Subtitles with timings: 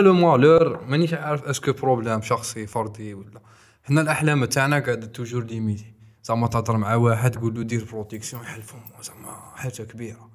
[0.00, 3.40] لو مالور مانيش عارف اسكو بروبليم شخصي فردي ولا
[3.84, 5.92] حنا الاحلام تاعنا قاعدة توجور ليميتي
[6.24, 10.30] زعما تهضر مع واحد تقول له دير بروتيكسيون يحلفهم زعما حاجة كبيره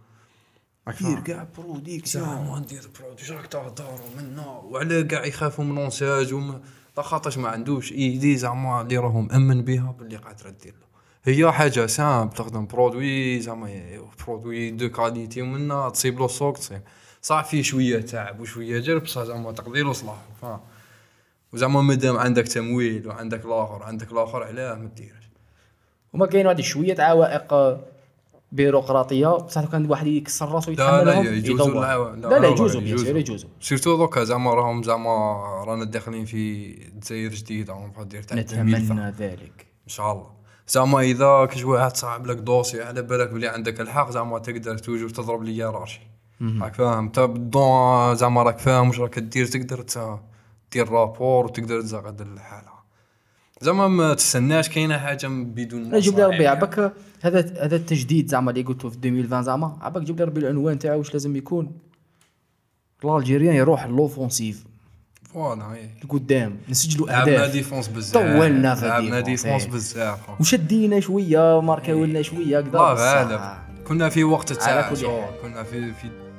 [1.02, 6.62] دير؟ كاع بروديكسيون ندير برودكسيون راك تهضر ومنا وعلى كاع يخافوا من لونساج وما
[6.98, 10.88] خاطرش ما عندوش ايدي زعما اللي راهو مأمن بها باللي قادره دير له
[11.24, 13.70] هي حاجة سامبل تخدم برودوي زعما
[14.26, 16.82] برودوي دو كاليتي ومنا تصيب له السوق تصيب
[17.22, 20.60] صح فيه شوية تعب وشوية جرب بصح زعما تقدير وصلاح فاهم
[21.54, 25.30] وزعما مادام عندك تمويل وعندك الآخر عندك الآخر علاه ما ديرش.
[26.14, 27.78] وما كاين هذه شوية عوائق
[28.52, 32.82] بيروقراطية؟ بصح لو كان واحد يكسر راسو لا لا يتحملهم يجوزوا لا لا لا، يجوزوا.
[32.82, 33.50] بيان يجوزوا.
[33.62, 35.12] سيرتو دوكا زعما راهم زعما
[35.68, 38.84] رانا داخلين في دزاير جديدة اون فادير تاع 2020.
[38.84, 39.66] نتمنى ذلك.
[39.84, 40.30] إن شاء الله.
[40.68, 45.10] زعما إذا كش واحد صعب لك دوسي على بالك بلي عندك الحق زعما تقدر توجور
[45.10, 46.02] تضرب لي راشي.
[46.42, 49.86] راك فاهم؟ انت بالدون زعما راك فاهم واش راك دير تقدر
[50.72, 52.72] دير رابور وتقدر تزغد الحالة.
[53.62, 56.48] زعما ما تستناش كاينة حاجة بدون نجيب لي ربي.
[56.48, 59.78] عباك هذا هذا التجديد زعما اللي قلته في 2020 زعما.
[59.82, 61.72] عباك جيب لي ربي العنوان تاعو واش لازم يكون.
[63.04, 64.66] الألجيريان يروح لوفونسيف
[65.34, 65.96] فوالا إيه.
[66.04, 67.52] لقدام نسجلوا لعبنا أهداف.
[67.52, 68.14] ديفونس بزاف.
[68.14, 69.66] طولنا في لعبنا ديفونس.
[69.66, 70.40] بزاف.
[70.40, 72.94] وشدينا شوية ماركاو لنا شوية الله.
[72.94, 73.42] غالب
[73.88, 74.94] كنا في وقت تاع.
[75.42, 76.31] كنا في في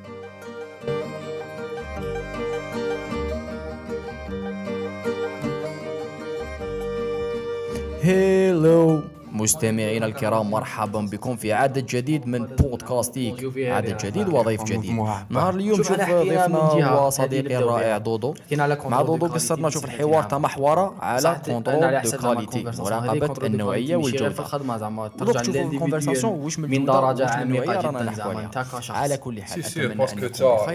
[8.02, 9.04] Hello.
[9.32, 13.58] مستمعينا الكرام مرحبا بكم في عدد جديد من بودكاستيك.
[13.58, 14.96] عدد جديد وضيف جديد.
[15.28, 17.98] نهار اليوم شوف شوف ضيفنا جهة، هو هذه صديقي اللي نبداو الرائع.
[17.98, 18.34] دودو.
[18.84, 23.48] مع دودو قصرنا شوف الحوار محورة على contrôle de qualité ال conversation هذه مراقبة contrôle
[23.48, 24.46] de النوعية كواليتي ماشي غير في والجودة.
[24.46, 28.42] الخدمه زعما ودوك ترجع تشوفوا ال conversation واش من درجة عميقه رانا نحكوا
[28.90, 30.00] على كل حال أتمنى أن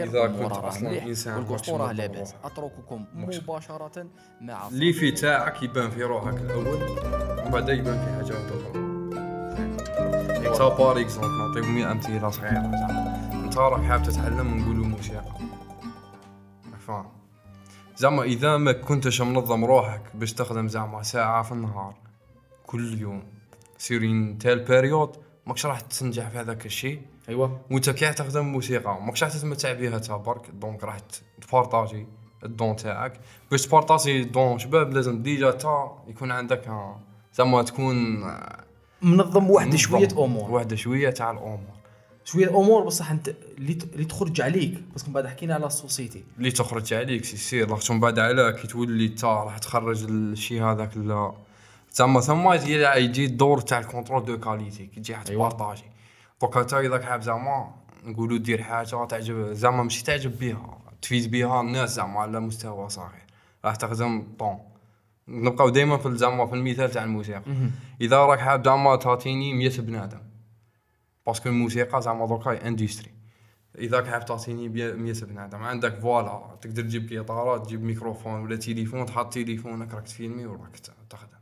[0.03, 2.35] إذا والأمور كنت راه مليح ماكش لاباس.
[2.43, 4.05] أترككم مباشرة
[4.41, 6.67] مع الليفي تاعك يبان في روحك الأول.
[6.67, 8.46] ومن بعد يبان في حاجة
[10.77, 14.47] par exemple نعطيكم أمثلة صغيره زعما أنت راك حاب تتعلم
[14.89, 15.23] موسيقى
[16.87, 17.05] فاهم.
[17.95, 21.95] زعما إذا ما كنتش منظم روحك باش تخدم زعما ساعة في النهار
[22.65, 23.23] كل يوم
[23.77, 25.09] certaine période
[25.45, 27.01] ماكش راح تنجح في هذاك الشيء.
[27.29, 27.59] أيوه.
[27.71, 30.97] وأنت كي تخدم موسيقى ماكش راح تتمتع بها تا برك donc راح
[31.47, 32.07] ت partager
[32.43, 33.19] ال don تاعك.
[33.51, 36.99] باش ت partager don شباب لازم déjà تا يكون عندك آه،
[37.37, 37.95] زعما تكون
[39.01, 39.77] منظم منظم.
[39.77, 40.51] شوية أمور.
[40.51, 41.59] واحدة شوية تاع الأمور.
[42.25, 44.73] شوية أمور بصح أنت اللي تخرج عليك.
[44.91, 46.23] parce que من بعد حكينا على ال société.
[46.37, 50.63] اللي تخرج عليك c'est sûr لاخاطش من بعد على كي تولي تا راح تخرج الشيء
[50.63, 51.31] هذاك ال-
[51.91, 55.23] زعما ثم يجي الدور تاع ال contrôle de qualité كي تجي أيوة.
[55.23, 55.83] ت partager.
[56.41, 57.71] دوكا تا إذا حاب زعما
[58.05, 63.25] نقولوا دير حاجة تعجب زعما ماشي تعجب بها تفيد بها الناس زعما على مستوى صغير.
[63.65, 64.59] راح تخدم طون.
[65.27, 67.41] نبقاو دائما في زعما في المثال تاع الموسيقى.
[68.01, 70.19] إذا راك حاب زعما تعطيني 100 بنادم.
[71.27, 73.11] parce que الموسيقى زعما دوكا industrie
[73.77, 75.63] إذا حاب تعطيني 100 بنادم.
[75.63, 80.75] عندك voilà تقدر تجيب كيطارة تجيب ميكروفون ولا تليفون تحط تليفونك راك ت filmer وراك
[81.09, 81.37] تخدم.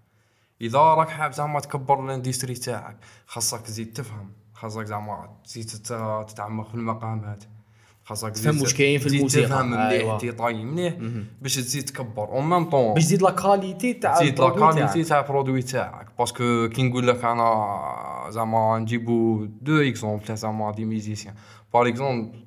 [0.61, 2.97] إذا راك حاب زعما تكبر ال industrie تاعك
[3.27, 7.43] خاصك تزيد تفهم خاصك زعما تزيد تت- تتعمق في المقامات.
[8.05, 9.45] خاصك تفهم واش كاين في تزيد الموسيقى.
[9.47, 10.17] تفهم مليح أيوة.
[10.17, 10.93] ت détailler مليح
[11.41, 12.23] باش تزيد تكبر.
[12.27, 15.07] en même temps باش تزيد la qualité تاع تزيد la ال produit qualité تاعك.
[15.07, 16.07] تاع ال produit تاعك.
[16.19, 21.33] parce que كي نقول لك أنا زعما نجيبو deux exemples تاع زعما des musiciens
[21.73, 22.39] par exemple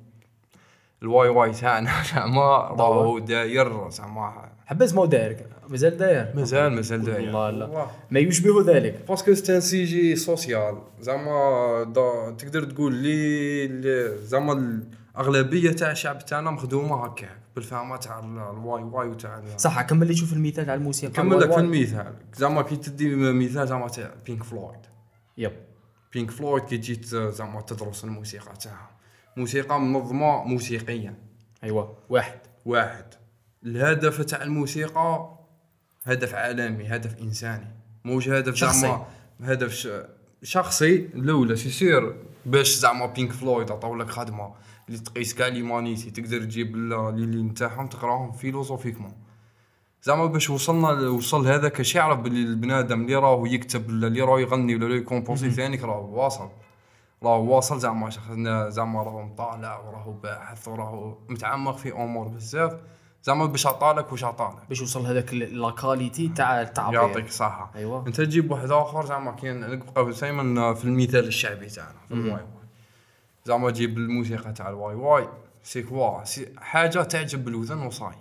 [1.03, 2.41] الواي واي تاعنا زعما
[2.79, 4.49] راهو داير زعما.
[4.65, 5.37] حبس ما هو داير
[5.69, 6.31] مازال داير.
[6.35, 7.35] مازال مازال داير.
[7.35, 7.85] والله لا.
[8.11, 9.05] ما يشبه ذلك.
[9.09, 14.83] parce que sujet social زعما دا- تقدر تقول لي لي- زعما
[15.15, 20.15] الاغلبيه تاع الشعب تاعنا مخدومة هكاك بالفهمة تاع ال- الواي واي وتاع صح كمل لي
[20.15, 21.13] شوف المثال تاع الموسيقى.
[21.13, 24.79] كمل لك في المثال زعما كي تدي مثال زعما تاع بينك فلويد
[25.37, 25.51] yep.
[26.13, 28.89] بينك فلويد كي جيت زعما تدرس الموسيقى تاعها.
[29.37, 31.15] موسيقى منظمة موسيقيا
[31.63, 32.39] أيوه واحد.
[32.65, 33.05] واحد.
[33.65, 35.35] الهدف تاع الموسيقى
[36.03, 37.67] هدف عالمي هدف إنساني.
[38.05, 38.55] موش هدف.
[38.57, 39.05] زعما
[39.41, 39.87] هدف.
[40.43, 42.15] شخصي الأولى c'est sûr
[42.45, 44.53] باش زعما بينك فلويد عطاو لك خدمة.
[44.89, 49.13] اللي تقيس كاع l'humanité تقدر تجيب لي لي نتاعهم تقراهم philosophiquement
[50.03, 54.37] زعما باش وصلنا وصل هذاك الشيء يعرف باللي البنادم اللي راهو يكتب ولا اللي راهو
[54.37, 56.49] يغني ولا اللي ي composer ثاني راهو واصل.
[57.23, 58.09] راهو واصل زعما
[58.69, 62.73] زعما راهو مطالع وراهو باحث وراهو متعمق في أمور بزاف.
[63.23, 64.69] زعما باش عطالك واش عطالك.
[64.69, 66.99] باش يوصل هذاك ال- la qualité تاع التعبير.
[67.01, 67.71] يعطيك الصحة.
[67.75, 68.07] أيوة.
[68.07, 72.58] أنت تجيب واحد آخر زعما كاين نبقاو دائما في المثال الشعبي تاعنا في الواي واي
[73.49, 75.27] زعما تجيب الموسيقى تاع الواي واي
[75.63, 78.15] c'est quoi c'est حاجة تعجب الوذن وصاي.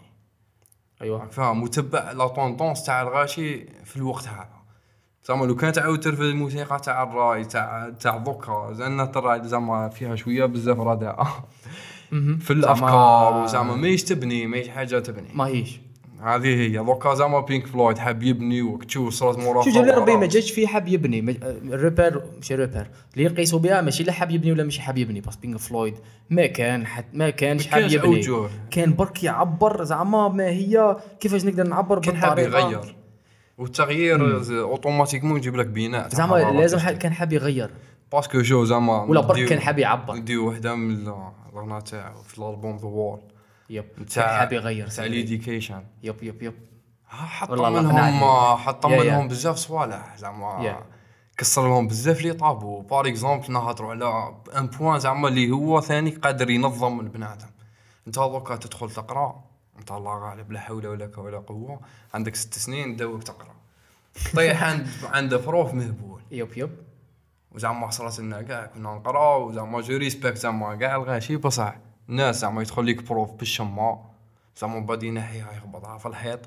[1.03, 4.59] راك فاهم؟ وتبع la tendance تاع الغاشي في الوقت هذا.
[5.25, 10.17] زعما لو كان تعاود ترفد الموسيقى تاع الراي تاع تاع دوكا لأن ترى زعما فيها
[10.17, 11.49] شوية بزاف رداءة.
[12.41, 15.29] في الأفكار وزعما ماهيش تبني ماهيش حاجة تبني.
[15.35, 15.81] ما هيش
[16.23, 16.69] هذه هي.
[16.79, 19.85] دوكا زعما بينك فلويد حاب يبني وكتشوف صرات مورا شو جاب.
[19.99, 21.23] ربي ما جاش فيه حاب يبني.
[21.23, 24.99] مج- ال repère ماشي repère اللي يقيسوا بها ماشي لا حاب يبني ولا ماشي حاب
[24.99, 25.95] يبني بس بينك فلويد
[26.31, 28.29] ما كان حت ما كانش حاب يبني.
[28.29, 28.49] أوجه.
[28.71, 32.95] كان برك يعبر زعما ما هي كيفاش نقدر نعبر كان حاب يغير.
[33.59, 36.09] والتغيير automatiquement يجيب لك بناء.
[36.09, 37.71] زعما لازم ح- كان حاب يغير.
[38.13, 40.15] parce que je زعما ولا برك كان حاب يعبر.
[40.15, 41.15] نديو وحدة من ال-
[41.53, 43.19] الاغنيه تاعو في الألبوم The Wall
[43.71, 43.85] yep.
[44.15, 44.85] كان حاب يغير.
[44.87, 45.09] تاع سيدي.
[45.09, 46.55] l'éducation yep yep yep.
[47.07, 48.25] حط منهم.
[48.57, 48.87] حط.
[48.87, 50.17] منهم بزاف صوالح.
[50.17, 50.83] زعما.
[51.37, 52.81] كسر لهم بزاف les tabous.
[52.81, 57.49] par exemple نهضروا على un point زعما اللي هو ثاني قادر ينظم البنادم.
[58.07, 59.45] انت دوكا تدخل تقرا
[59.79, 61.81] انت الله غالب لا حول ولا قوة ولا قوة.
[62.15, 63.55] عندك ست سنين دوك تقرا.
[64.37, 66.21] طيح عند عنده prof مهبول.
[66.31, 66.77] yep yep.
[67.53, 71.75] وزعما صرات لنا كاع كنا نقرا وزعما je respecte زعما كاع الغاشي بصح.
[72.09, 73.99] الناس زعما يدخل ليك prof بالشما
[74.61, 76.41] زعما بعد ينحيها يخبطها في الحيط.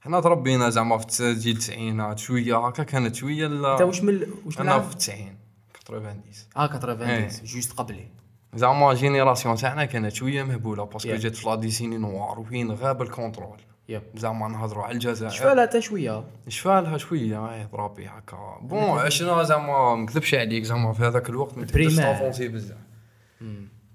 [0.00, 4.58] حنا تربينا زعما في جيل التسعينات شوية هكا كانت شوية أنت لا واش من واش
[4.60, 5.36] من أنا؟ في 90
[5.84, 6.20] 90
[6.56, 7.28] آه 80 إيه.
[7.44, 8.08] juste قبلي.
[8.54, 11.20] زعما génération تاعنا كانت شوية مهبولة parce que Yeah.
[11.20, 13.58] جات في la décennie noire وفين غاب ال contrôle.
[13.88, 15.32] yep زعما نهضروا على الجزائر.
[15.32, 16.24] شفالها حتى شوية.
[16.48, 18.58] شفالها شوية اي ضرابي هكا.
[18.62, 22.76] bon عشنا زعما ما نكذبش عليك زعما في هذاك الوقت ما تقدرش بزاف.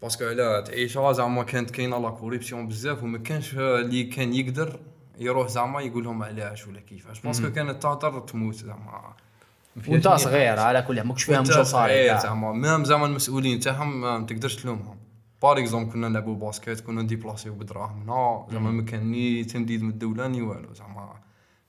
[0.02, 4.80] parce que علاه تعيشها زعما كانت كاينة la corruption بزاف وما كانش اللي كان يقدر
[5.20, 9.14] يروح زعما يقول لهم علاش ولا كيفاش parce que كانت تهضر تموت زعما
[9.76, 10.60] ما وانت صغير.
[10.60, 14.98] على كل حال ماكش فاهم صغير صار زعما même زعما المسؤولين تاعهم ما تقدرش تلومهم
[15.42, 19.90] par exemple كنا نلعبوا basket كنا نديبلاسيو بدراهم هنا زعما ما كان ni تمديد من
[19.90, 21.14] الدولة ni والو زعما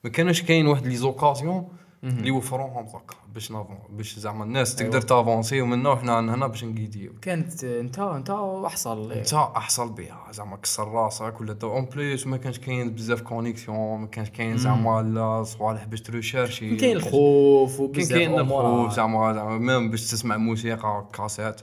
[0.03, 1.69] ما كانش كاين واحد les occasions
[2.03, 7.11] اللي يوفروهم دوكا باش نافون باش زعما الناس تقدر تافونسي ومنا وحنا هنا باش نقيديو.
[7.21, 8.29] كانت انت انت
[8.65, 13.99] احصل انت احصل بها زعما كسر راسك ولا en plus ما كانش كاين بزاف connexion
[14.01, 18.39] ما كانش كاين زعما لا صوالح باش تروشيرشي كاين الخوف وبزاف كاين.
[18.39, 21.61] الخوف زعما زعما ميم باش تسمع موسيقى كاسيت.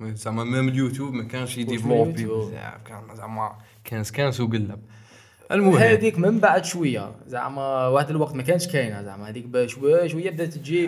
[0.00, 2.24] زعما ميم اليوتيوب ما كانش يديفلوبي.
[2.24, 4.82] بزاف كان زعما كان سكانس وقلب
[5.52, 5.76] المهم.
[5.76, 7.14] هذيك من بعد شوية.
[7.26, 9.02] زعما واحد الوقت ما كانش كاينة.
[9.02, 10.86] زعما هذيك بشويه شوية بدات تجي.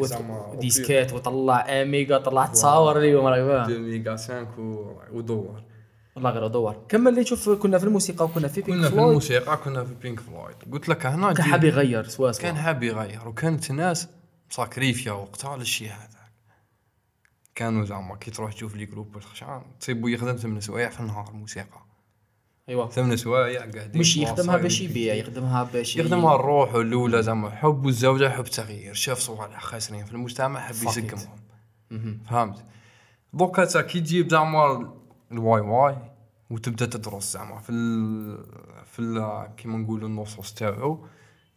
[0.00, 5.62] زعما ديسكات وطلع اميجا طلع تصاور اليوم راك فاهم 2 ميجا 5 و- ودور.
[6.16, 9.08] والله غير دور كمل لي شوف كنا في الموسيقى وكنا في بينك كنا في فلويد
[9.08, 12.42] الموسيقى كنا في بينك فلويد قلت لك هنا كان حاب يغير سوا سوا.
[12.42, 14.08] كان حاب يغير وكانت ناس
[14.50, 16.32] مساكريفيا وقتها للشيء هذاك
[17.54, 21.80] كانوا زعما كي تروح تشوف les groupes الخشان تصيبو يخدم ثمن سوايع في النهار موسيقى
[22.72, 27.84] ايوا ثمن سوايع قاعدين مش يخدمها باش يبيع يخدمها باش يخدمها الروح الاولى زعما حب
[27.84, 28.94] والزوجه حب تغيير.
[28.94, 30.74] شاف صوالح خاسرين في المجتمع حب.
[30.74, 31.36] يسقمهم.
[31.90, 32.20] مهم.
[32.30, 32.64] فهمت؟
[33.32, 34.92] دوكا تا كي تجيب زعما
[35.32, 35.96] الواي واي
[36.50, 38.38] وتبدأ تدرس زعما في ال
[38.92, 41.06] في ال كيما نقولوا النصوص تاعو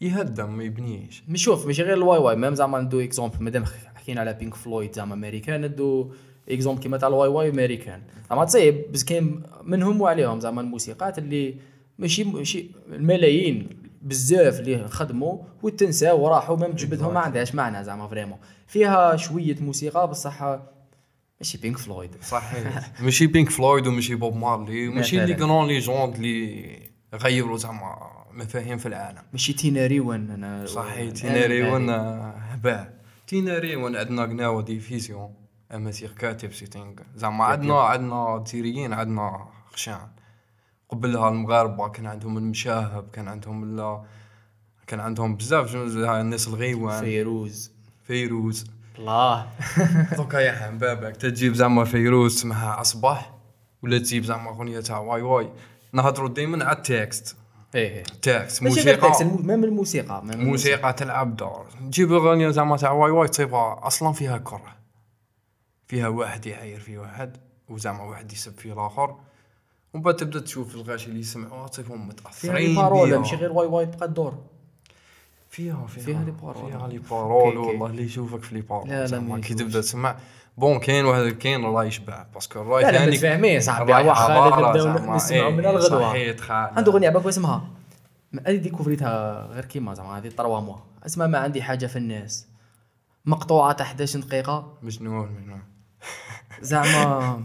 [0.02, 1.24] يهدم ما يبنيش.
[1.28, 3.44] مش شوف ماشي غير الواي واي même زعما ندو exemple.
[3.44, 3.66] مادام
[3.96, 6.14] حكينا على Pink Floyd زعما أمريكان ندو
[6.50, 8.02] exemple كيما تاع الواي واي امريكان.
[8.30, 11.56] زعما تصيب بس كاين منهم وعليهم زعما الموسيقات اللي
[12.00, 13.70] ماشي ماشي الملايين
[14.02, 18.38] بزاف اللي خدموا وتنساو وراحوا même جبدهم ما عندهاش معنى زعما vraiment.
[18.68, 20.60] فيها شوية موسيقى بصح
[21.42, 22.92] ماشي Pink Floyd صحيح.
[23.04, 25.25] ماشي Pink Floyd وماشي Bob Marley مثلاً.
[25.25, 26.80] les grandes légendes اللي
[27.14, 27.96] غيروا زعما
[28.34, 29.22] مفاهيم في العالم.
[29.34, 31.12] ماشي تينا ريون أنا صحيح.
[31.12, 32.90] تيناري وأنا هبال
[33.28, 35.34] تيناري وانا عندنا قناوه ديفيزيون
[35.72, 40.07] اماتير كاتب سيتينغ زعما عندنا عندنا تيريين عندنا خشان.
[40.89, 44.01] قبلها المغاربة كان عندهم المشاهب كان عندهم ال
[44.88, 47.00] كان عندهم بزاف الناس الغيوان.
[47.00, 47.72] فيروز.
[48.03, 48.65] فيروز.
[49.00, 49.48] الله.
[50.17, 53.34] دوكا يا حم بابك تجيب زعما فيروز اسمها أصبح
[53.84, 55.50] ولا تجيب زعما أغنية تاع واي واي.
[55.93, 57.38] نهضروا دائما على ال texte.
[57.75, 58.03] إيه.
[58.22, 59.12] تاكس موسيقى.
[59.44, 61.65] même الموسيقى même موسيقى تلعب دور.
[61.91, 64.75] تجيب أغنية زعما تاع واي واي تصيبها أصلا فيها كرة.
[65.88, 67.38] فيها واحد يعاير في واحد
[67.70, 69.15] وزعما واحد يسب في الآخر.
[69.94, 73.18] ومن بعد تبدا تشوف الغاشي اللي يسمعوها تصيبهم فيها متاثرين les paroles.
[73.18, 74.38] ماشي غير واي واي تبقى الدور
[75.50, 76.04] فيها فيها.
[76.04, 76.72] فيها les paroles.
[76.72, 77.58] فيها لي paroles.
[77.58, 79.54] والله اللي يشوفك في les paroles لا، لا، كي.
[79.54, 80.15] تبدا تسمع
[80.58, 82.25] bon كاين واحد كاين راي يشبع.
[82.34, 85.15] parce que الراي لا لا متفاهمين صاحبي واخا نبداو.
[85.15, 86.36] نسمعوا إيه، من الغدوة.
[86.50, 87.68] عنده اغنيه باك اسمها
[88.48, 90.77] هذه ديكوفريتها غير كيما زعما هذه trois mois.
[91.06, 92.48] اسمها ما عندي حاجة في الناس.
[93.25, 94.77] مقطوعة تاع 11 دقيقة.
[94.82, 95.75] مجنون مجنون.
[96.62, 97.44] زعما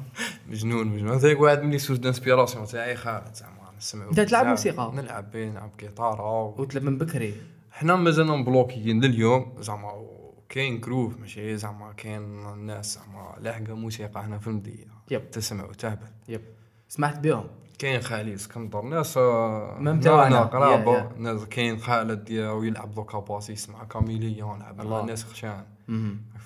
[0.49, 4.47] مجنون مجنون هذاك واحد من les sources d'inspiration تاعي خالد زعما نسمعوا أنت تلعب.
[4.47, 6.55] موسيقى؟ نلعب بيه نلعب و...
[6.59, 7.35] وتلعب من بكري
[7.73, 10.07] حنا مازالنا مبلوكيين لليوم زعما
[10.49, 15.31] كاين جروب ماشي زعما كاين الناس زعما لاحقة موسيقى هنا في المدينة يب.
[15.31, 16.43] تسمع وتهبل يب
[16.88, 17.45] سمعت بهم
[17.79, 20.43] كاين خالي اسكندر ناس مام تاعنا.
[20.43, 21.09] قرابه.
[21.17, 25.00] ناس كاين خالد يلعب دوكا باس يسمع كاميليون يلعب الله.
[25.00, 25.64] مع ناس خشان.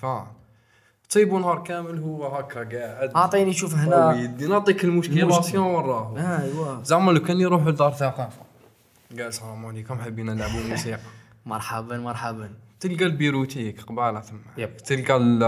[0.01, 0.27] فاهم
[1.13, 3.11] طيبوا نهار كامل هو هكا قاعد.
[3.15, 8.41] أعطيني شوف هنا ويدي نعطيك المشكلاسيون وراه آه ايوا زعما لو كان يروحوا لدار ثقافة.
[9.11, 10.99] قال السلام عليكم حابين نلعبوا موسيقى
[11.45, 12.53] مرحبا مرحبا.
[12.79, 14.37] تلقى البيروتيك قبالة ثم.
[14.57, 14.77] yep.
[14.77, 15.43] تلقى ال-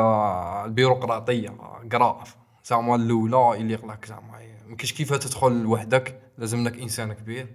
[0.65, 1.49] البيروقراطية
[1.91, 2.35] قراف.
[2.65, 4.31] زعما الأولى اللي يقلك زعما
[4.67, 7.47] ما كاينش كيف تدخل وحدك؟ لازم لك إنسان كبير.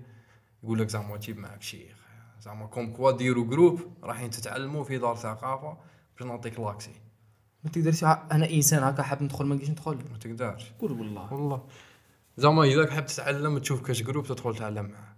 [0.65, 1.97] يقول لك زعما تجيب معك شيخ.
[2.41, 5.77] زعما comme quoi ديروا groupe رايحين تتعلموا في دار ثقافة
[6.19, 6.91] باش نعطيك l'accès.
[7.65, 9.95] ما تقدرش أنا إنسان هكا حاب ندخل ما نقدرش ندخل.
[9.95, 10.73] ما تقدرش.
[10.81, 11.33] قول والله.
[11.33, 11.63] والله.
[12.37, 15.13] زعما إذا حاب تتعلم تشوف كاش groupe تدخل تتعلم معاه.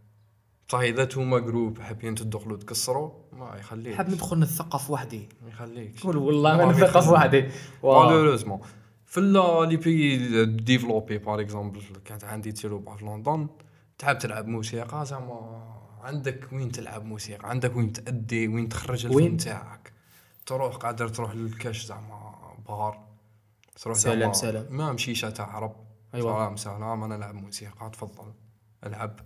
[0.69, 5.29] بصح إذا توما groupe حابين تدخلوا تكسروا ما يخليك حاب ندخل نثقف وحدي.
[5.43, 6.03] ما يخليكش.
[6.03, 7.09] قول والله ما نثقف.
[7.09, 7.49] وحدي.
[7.83, 8.07] واه.
[8.07, 8.61] malheureusement
[9.05, 9.21] في
[9.69, 13.49] les pays développés par exemple كانت عندي تجربه في لندن
[13.99, 15.75] تحب تلعب موسيقى زعما.
[16.03, 19.93] عندك وين تلعب موسيقى عندك وين تأدي؟ وين تخرج الفن؟ تاعك؟
[20.47, 22.35] تروح قادر تروح للكاش زعما
[22.69, 22.99] بار
[23.83, 24.67] تروح سلام، زعما سلام.
[24.71, 25.77] ما مشيشة تاع عرب.
[26.15, 26.35] أيوة.
[26.37, 27.05] سلام سلام.
[27.05, 28.33] أنا نلعب موسيقى تفضل.
[28.87, 29.21] العب.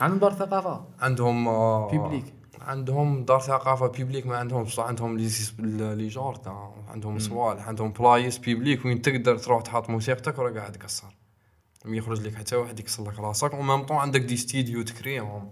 [0.00, 2.34] عندهم دار ثقافة؟ عندهم آه، public.
[2.60, 6.10] عندهم دار ثقافة publique ما عندهم بصح عندهم لي لي
[6.88, 11.16] عندهم صوالح عندهم بلايص publiques وين تقدر تروح تحط موسيقتك وراه قاعد تكسر
[11.84, 13.54] ما يخرج لك حتى واحد يكسر لك راسك.
[13.54, 15.50] و même temps عندك des studios تكريهم.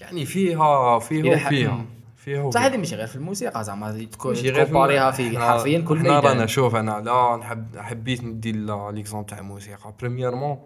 [0.00, 1.84] يعني فيها فيها وفيها.
[2.24, 6.48] فيها وفيها هذه ماشي غير في الموسيقى زعما غير في- حرفيا كل إحنا رانا ميدان
[6.48, 9.94] شوف أنا لا نحب حبيت ندي l'exemple تاع الموسيقى.
[10.00, 10.58] premièrement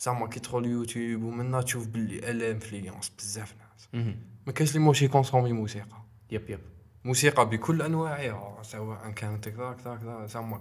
[0.00, 4.04] زعما كي تدخل يوتيوب ومنا تشوف باللي elle influence بزاف ناس.
[4.46, 6.02] ما كاينش اللي ماشي كونسومي موسيقى.
[6.30, 6.60] يب يب.
[7.04, 10.60] موسيقى بكل أنواعها سواء كانت كذا كذا كذا زعما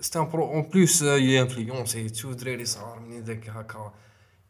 [0.00, 3.92] ستان برو en plus ينفلونسي تشوف دراري صغار من ذاك هكا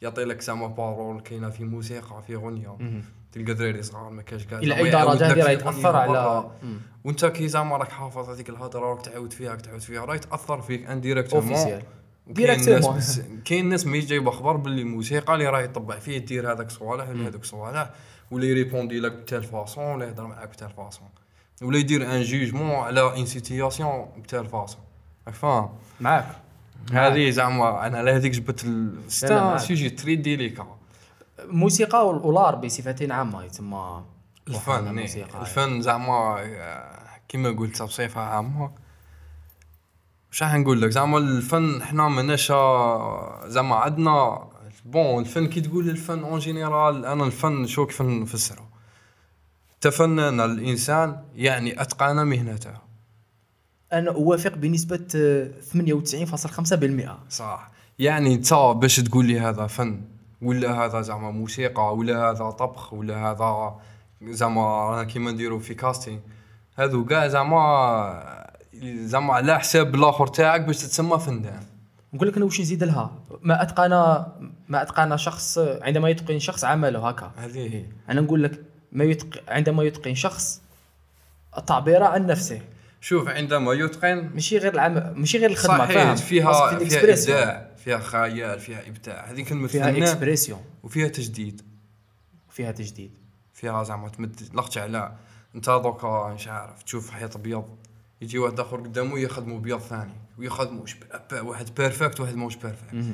[0.03, 3.03] يعطي لك زعما parole كاينة في موسيقى في غنيه.
[3.33, 6.51] تلقى دراري صغار ما كاينش كاع إلى أي درجة هذه راهي تأثر على.
[7.05, 10.05] وانت كي زعما راك حافظ هذيك الهضره راك تعاود فيها راك تعاود فيها.
[10.05, 11.83] راهي تأثر فيك indirectement
[12.27, 13.01] directement.
[13.45, 17.29] كاين ناس ما جايبه خبر باللي الموسيقى اللي راهي يطبع فيه دير هذاك صوالح ولا
[17.29, 17.91] هذوك صوالح
[18.31, 21.09] ولا ي répondre لك ب telle façon ولا يهضر معاك ب telle façon
[21.63, 24.81] ولا يدير un jugement على une situation ب telle façon
[25.27, 25.69] راك فاهم؟
[26.01, 26.27] معاك.
[26.93, 28.67] هذه زعما أنا على هذيك جبت.
[29.59, 30.82] sujet très délicat.
[31.45, 34.05] الموسيقى وال- و l'art بصفه عامه يتسمى
[34.49, 35.41] الفن الموسيقى إيه.
[35.41, 38.71] الفن زعما آه، كيما قلت بصفة عامة.
[40.31, 44.49] واش راح نقول لك؟ زعما الفن حنا ماناش آه، زعما عندنا
[44.85, 48.69] bon الفن كي تقول الفن en général أنا الفن شو كيف نفسره.
[49.81, 52.73] تفنن الإنسان يعني أتقن مهنته.
[53.93, 57.71] أنا أوافق بنسبة آه، 98.5% صح.
[57.99, 60.01] يعني انت باش تقول لي هذا فن
[60.43, 63.75] ولا هذا زعما موسيقى ولا هذا طبخ ولا هذا
[64.23, 66.19] زعما رانا كيما نديرو في كاستينغ
[66.77, 68.43] هذو كاع زعما
[68.85, 71.63] زعما على حساب الآخر تاعك باش تتسمى فنان.
[72.15, 73.91] نقول لك أنا واش نزيد لها؟ ما اتقن
[74.69, 77.33] ما اتقن شخص عندما يتقن شخص عمله هكا.
[77.37, 77.85] هذه هي.
[78.09, 79.43] أنا نقول لك ما يتق...
[79.49, 80.63] عندما يتقن شخص
[81.59, 82.61] التعبير عن نفسه.
[83.01, 87.13] شوف عندما يتقن ماشي غير العمل ماشي غير الخدمة صحيح فاهم؟ فيها فيها.
[87.13, 87.72] إبداع.
[87.85, 89.25] فيها خيال فيها إبداع.
[89.31, 91.63] هذه كلمة فيها اكسبريسيون وفيها تجديد.
[92.51, 93.19] فيها تجديد.
[93.53, 95.17] فيها زعما تمد لقت على
[95.55, 97.65] أنت دوكا مش عارف تشوف حيط أبيض
[98.21, 103.05] يجي واحد آخر قدامه يخدموا ابيض ثاني ب- واحد بيرفكت واحد موش بيرفكت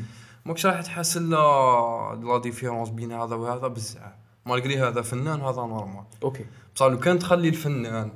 [0.47, 4.13] ماكش راح تحس لا لا ديفيرونس بين هذا وهذا؟ بزاف.
[4.47, 6.45] malgré هذا فنان هذا normal OK.
[6.75, 8.11] بصح لو كان تخلي الفنان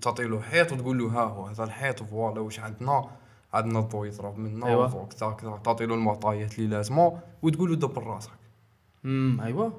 [0.00, 3.10] تعطي له حيط وتقول له ها هو هذا الحيط voilà واش عندنا؟
[3.54, 4.92] عندنا الضوء يضرب منا أيوة.
[4.92, 5.08] أيوة.
[5.18, 5.60] كذا كذا.
[5.64, 8.30] تعطي له المعطيات اللي لازمه وتقول له دبر راسك.
[9.04, 9.70] امم ايوا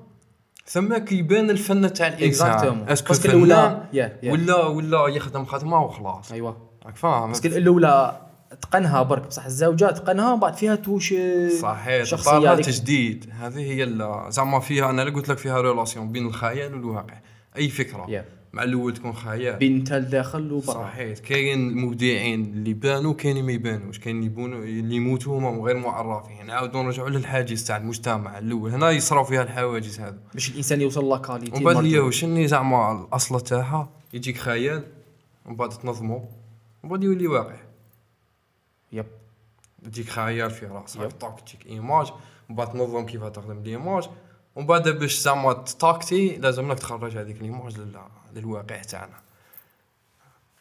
[0.65, 2.86] ثم كيبان الفن تاع الإنسان.
[2.90, 3.88] parce que الاولى
[4.24, 6.32] ولا ولا يخدم خدمه وخلاص.
[6.32, 6.53] ايوا
[6.86, 8.22] راك فاهم؟ parce que الاولى
[8.62, 11.14] تقنها برك بصح الزاوجة تقنها بعد فيها touche
[11.62, 12.72] صحيح شخصية شخصيه.
[12.72, 13.29] تجديد.
[13.39, 13.86] هذه هي
[14.29, 17.17] زعما فيها أنا اللي قلت لك فيها relation بين الخيال والواقع.
[17.58, 18.05] أي فكرة.
[18.10, 18.25] يا
[18.56, 21.20] مع الأول تكون خيال بين تا الداخل وبرا صحيح.
[21.20, 24.00] كاين المبدعين اللي بانوا كاين ما يبانوش.
[24.00, 26.46] كاين اللي يبونوا اللي يموتوا هما غير معرفين.
[26.46, 28.72] نعاودوا نرجعوا للحاجز تاع المجتمع الأول.
[28.72, 32.00] هنا يصراو فيها الحواجز هذو باش الإنسان يوصل la qualité ومن بعد هي.
[32.00, 34.84] وشني زعما الأصل تاعها يجيك خيال
[35.46, 36.16] ومن بعد تنظمه
[36.84, 37.56] ومن بعد يولي واقع.
[38.92, 39.06] yep.
[39.86, 41.10] تجيك خيال في راسك yep.
[41.10, 42.08] طاك تجيك image
[42.50, 44.10] ومن بعد تنظم كيف تخدم l'image
[44.56, 47.98] ومن بعد باش زعما تاكتي لازم لك تخرج هذيك l'image لل-
[48.36, 49.20] للواقع تاعنا.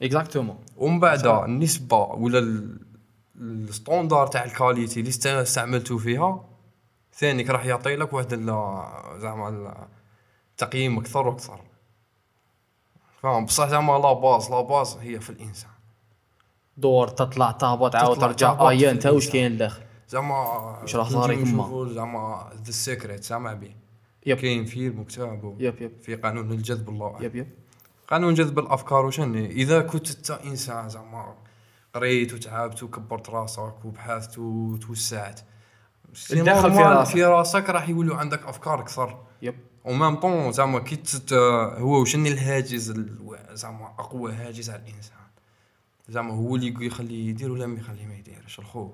[0.02, 2.78] exactement ومن بعد النسبة ولا ال-
[3.40, 6.44] ال standard تاع ال qualité اللي است- استعملتو فيها
[7.14, 8.34] ثانيك راح يعطي لك واحد
[9.18, 9.74] زعما
[10.56, 11.60] تقييم أكثر وأكثر.
[13.22, 15.70] فاهم؟ بصح زعما la base la base هي في الإنسان.
[16.76, 19.30] دور تطلع تهبط عاود ترجع ايا أنت واش.
[19.30, 20.38] كاين داخل زعما
[20.80, 21.32] واش راح كي صار.
[21.34, 23.74] نشوفو زعما The Secret سامع به
[24.24, 27.16] كاين فيلم وكتاب في قانون الجذب الله.
[27.20, 27.48] yep يب.
[28.08, 31.34] قانون جذب الأفكار وشنو إذا كنت أنت إنسان زعما
[31.94, 35.40] قريت وتعبت وكبرت راسك وبحثت وتوسعت
[36.28, 37.12] تدخل في راسك.
[37.12, 39.18] في راسك راح يولوا عندك أفكار أكثر.
[39.42, 39.54] يب.
[39.84, 40.98] و même temps زعما كي
[41.78, 45.16] هو وشني الهاجس ال- زعما أقوى هاجس على الإنسان.
[46.08, 48.90] زعما هو اللي يخليه يدير ولا ما يخليه ما يديرش؟ الخوف.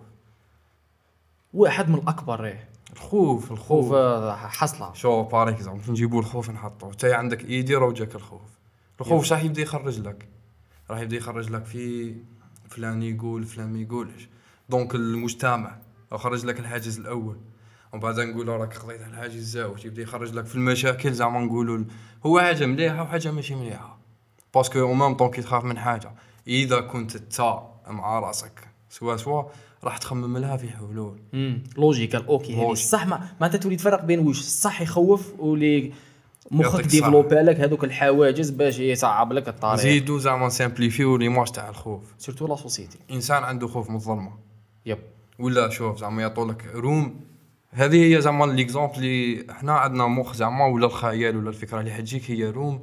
[1.55, 2.69] واحد من الأكبر إيه.
[2.93, 4.93] الخوف خوف الخوف آه، حصلة.
[4.93, 8.41] شو par exemple نجيبوا الخوف نحطوه انت عندك إيدي راه جاك الخوف.
[9.01, 10.29] الخوف شاح يبدأ يخرج لك.
[10.91, 12.15] راح يبدأ يخرج لك في
[12.69, 14.29] فلان يقول فلان ما يقولش.
[14.69, 15.79] donc المجتمع
[16.11, 17.37] خرج لك الحاجز الأول.
[17.93, 19.85] ومن بعد نقول راك خطيت على الحاجز الزاوج.
[19.87, 21.85] يبدأ يخرج لك في المشاكل زعما نقولوا
[22.27, 23.99] هو حاجة مليحة وحاجة ماشي مليحة.
[24.55, 26.15] parce que au même temps كي تخاف من حاجة
[26.47, 29.43] إذا كنت تا مع رأسك سوا سوا
[29.85, 31.21] راح تخمم لها في حلول.
[31.35, 32.73] امم logical OK هذه.
[32.73, 35.93] الصح ما ما انت تولي تفرق بين واش الصح يخوف واللي
[36.51, 36.87] مخك.
[36.87, 39.75] développer لك هذوك الحواجز باش يصعب لك الطريق.
[39.75, 42.15] نزيدو زعما simplifier l'image تاع الخوف.
[42.19, 44.33] surtout la société إنسان عنده خوف من الظلمة.
[44.87, 44.99] yep
[45.39, 47.21] ولا شوف زعما يعطوا لك room.
[47.71, 52.31] هذه هي زعما l'exemple اللي إحنا عندنا مخ زعما ولا الخيال ولا الفكرة اللي حتجيك
[52.31, 52.81] هي room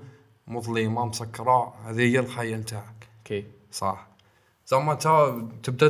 [0.48, 1.74] مظلمة مسكرة.
[1.86, 3.08] هذه هي الخيال تاعك.
[3.18, 4.08] OK صح.
[4.68, 5.88] زعما تا تبدأ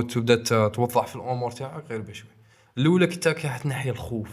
[0.00, 2.30] تبدأ توضح في الأمور تاعك غير بشوي.
[2.78, 4.28] الأولى كنت كي حتنحي الخوف.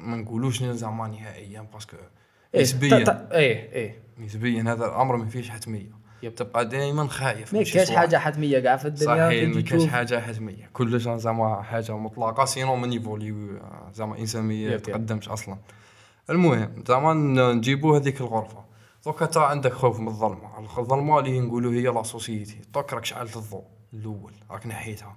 [0.00, 1.96] ما نقولوش زعما نهائيا parce que
[2.54, 3.28] إيه، نسبيا.
[3.32, 4.02] إيه إيه.
[4.18, 6.00] نسبيا هذا الأمر ما فيش حتمية.
[6.36, 7.90] تبقى دائما خايف ما كاش.
[7.90, 9.86] حاجة حتمية كاع في الدنيا صحيح ما كاش.
[9.86, 10.70] حاجة حتمية.
[10.72, 13.60] كل شيء زعما حاجة مطلقة sinon من évoluer
[13.94, 14.54] زعما إنسان ما.
[14.54, 15.56] يتقدمش أصلا.
[16.30, 17.14] المهم زعما
[17.52, 18.64] نجيبو هذيك الغرفة.
[19.04, 20.78] دوكا تا عندك خوف من الظلمة.
[20.78, 22.58] الظلمة اللي نقولوا هي la société.
[22.74, 25.16] دوك راك شعلت الضوء الأول راك نحيتها.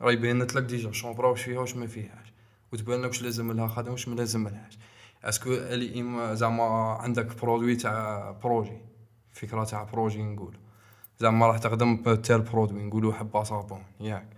[0.00, 2.29] راهي بينت لك déjà ال chambre واش فيها واش ما فيهاش.
[2.72, 4.78] وتبان لك واش لازم لها خدمه واش ما لازم لهاش.
[5.24, 5.54] est-ce que
[6.00, 6.64] إما زعما
[7.00, 8.78] عندك produit تاع projet
[9.32, 10.56] فكرة تاع projet نقول
[11.18, 14.28] زعما راح تخدم ب tel produit نقولوا حبة صابون ياك.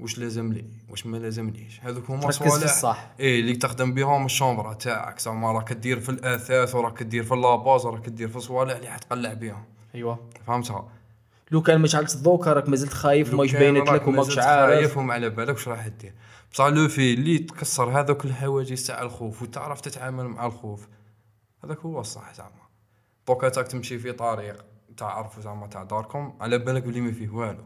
[0.00, 3.10] واش لازم لي؟ واش ما لازم ليش؟ هذوك هما تركز في صوالح الصح.
[3.20, 5.18] إيه اللي تخدم بهم ال chambre تاعك.
[5.18, 9.32] زعما راك دير في الأثاث وراك دير في اللاباز وراك دير في الصوالح اللي حتقلع
[9.32, 9.64] بهم
[9.94, 10.16] ايوا
[10.46, 10.88] فهمتها
[11.50, 14.74] لو كان ما شعلتش الضوء راك مازلت خايف كان باينت لك وماكش عارف.
[14.74, 16.12] خايف وما على بالك واش راح دير
[16.52, 20.88] بصح لو في اللي تكسر هذوك الحواجز تاع الخوف وتعرف تتعامل مع الخوف.
[21.64, 22.66] هذاك هو الصح زعما.
[23.28, 24.64] دوكا تاك تمشي في طريق
[24.96, 27.64] تعرف زعما تاع داركم على بالك بلي ما فيه والو.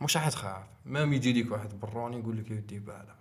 [0.00, 0.62] مش راح تخاف.
[0.84, 3.16] مام يجي ليك واحد بروني يقول لك يدي بالك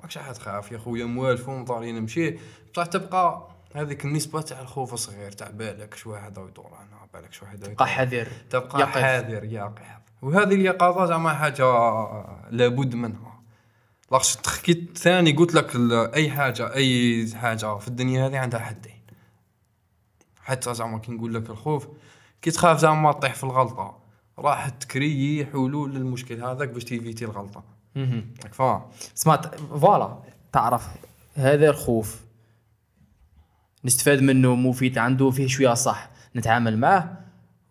[0.00, 0.72] ماكش راح تخاف.
[0.72, 2.38] يا خويا موالفو مضارين نمشي.
[2.74, 5.32] بصح تبقى هذيك النسبة تاع الخوف صغير.
[5.32, 8.28] تاع بالك شو واحد يدور هنا بالك شو واحد تبقى حذر.
[8.50, 8.90] تبقى يقظ.
[8.90, 11.64] حاذر يقظ وهذه اليقظة زعما حاجة
[12.50, 13.29] لابد منها.
[14.12, 15.76] لاخش كي ثاني قلت لك
[16.14, 19.00] أي حاجة أي حاجة في الدنيا هذه عندها حدين.
[20.42, 21.88] حتى زعما كي نقول لك الخوف
[22.42, 23.98] كي تخاف زعما تطيح في الغلطة.
[24.38, 27.64] راح ت créer حلول للمشكل هذاك باش ت éviter الغلطة.
[27.96, 28.34] مهم.
[28.44, 28.82] راك فاهم؟
[29.14, 30.18] سمعت voilà
[30.52, 30.88] تعرف
[31.34, 32.20] هذا الخوف
[33.84, 37.20] نستفاد منه مفيد عنده فيه شوية صح نتعامل معه.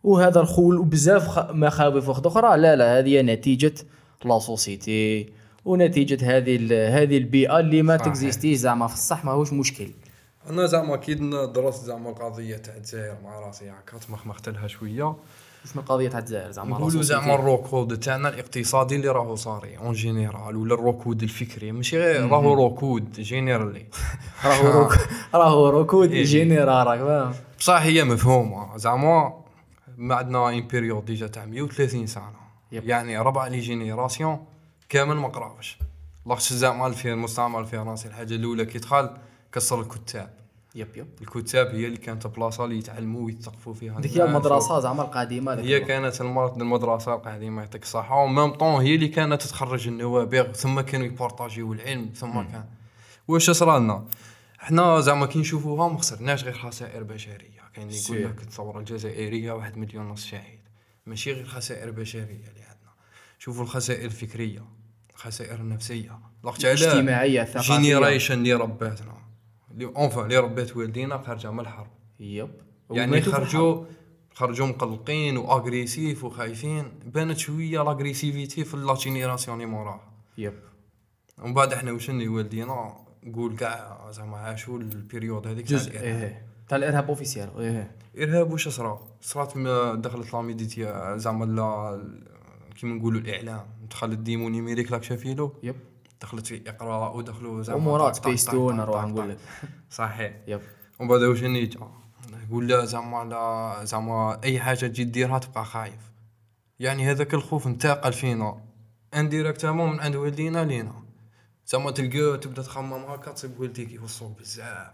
[0.03, 2.57] وهذا الخوف وبزاف مخاوف أخرى.
[2.57, 3.73] لا لا هذه نتيجة
[4.25, 5.29] la société.
[5.69, 6.55] ونتيجة هذه
[7.01, 7.97] هذه البيئة اللي ما.
[7.97, 9.91] ت existé ش زعما في الصح ماهوش مشكل.
[10.49, 11.13] أنا زعما كي
[11.53, 15.03] درست زعما القضية تاع الجزائر مع راسي هكا تمخمخت لها شوية.
[15.03, 17.01] واش من القضية تاع الجزائر زعما؟ نقولوا.
[17.01, 21.71] زعما الركود تاعنا الاقتصادي اللي راهو صاري en général ولا الركود الفكري.
[21.71, 23.85] ماشي غير راهو ركود général
[24.45, 24.89] راهو
[25.43, 26.23] راهو ركود إيه.
[26.23, 28.77] général راك فاهم؟ بصح هي مفهومة.
[28.77, 29.33] زعما
[29.97, 32.39] ما عندنا une période déjà تاع 130 سنة.
[32.71, 34.39] يعني ربع les générations
[34.89, 35.77] كامل ما قراوش
[36.25, 39.17] لاخش زعما في المستعمر الفرنسي الحاجة الأولى كي دخل
[39.51, 40.33] كسر الكتاب.
[40.75, 41.07] yep yep.
[41.21, 43.99] الكتاب هي اللي كانت بلاصة اللي يتعلموا ويتثقفوا فيها.
[43.99, 44.23] ديك هي.
[44.23, 45.79] المدرسة زعما القديمة هي.
[45.79, 48.23] كانت المرض المدرسة القديمة يعطيك الصحة.
[48.23, 52.41] و même temps هي اللي كانت تخرج النوابغ ثم كانوا ي partager و العلم ثم
[52.41, 52.65] كان
[53.27, 54.05] واش صرا لنا؟
[54.61, 57.59] إحنا زعما كي نشوفوها ما خسرناش غير خسائر بشرية.
[57.73, 58.23] كاين اللي يقول.
[58.23, 60.59] لك الثورة الجزائرية واحد مليون ونص شهيد.
[61.05, 62.91] ماشي غير خسائر بشرية اللي عندنا.
[63.39, 64.78] شوفوا الخسائر الفكرية.
[65.19, 69.13] الخسائر النفسية لاخت علاش اجتماعيه ثقافيه génération اللي رباتنا
[69.71, 71.91] اللي enfin اللي ربات والدينا خارجة من الحرب.
[72.19, 72.49] yep.
[72.91, 73.85] يعني خرجوا
[74.33, 80.11] خرجوا مقلقين و agressifs وخايفين بانت شوية l'agressivité في la génération اللي موراها.
[80.37, 80.59] يب.
[81.41, 86.21] ومن بعد إحنا وشني والدينا؟ نقول كاع زعما عاشوا البيريود هذيك تاع جزء الإرهاب.
[86.21, 86.45] إيه.
[86.69, 87.91] تاع الإرهاب اوفيسيال إيه.
[88.17, 89.57] إرهاب واش صرا؟ صرات
[89.97, 92.01] دخلت لا ميديتيا زعما لا
[92.79, 93.65] كيما نقولوا الإعلام.
[93.89, 95.75] دخل الديمون يميريك لاك شافيلو يب.
[96.21, 99.29] دخلت في إقراء ودخلوا زعما طق- سبيستون نروح نقول.
[99.29, 99.37] لك.
[99.91, 100.33] صحيح.
[100.47, 100.61] يب.
[100.99, 101.75] ومن بعد واش نيت
[102.51, 106.11] لا زعما لا زعما أي حاجة تجي ديرها تبقى خايف.
[106.79, 108.61] يعني هذاك الخوف انتقل فينا.
[109.13, 110.93] indirectement من عند والدينا لينا.
[111.67, 114.87] زعما تلقى تبدا تخمم هكا تصيب والديك يوصوك بزاف.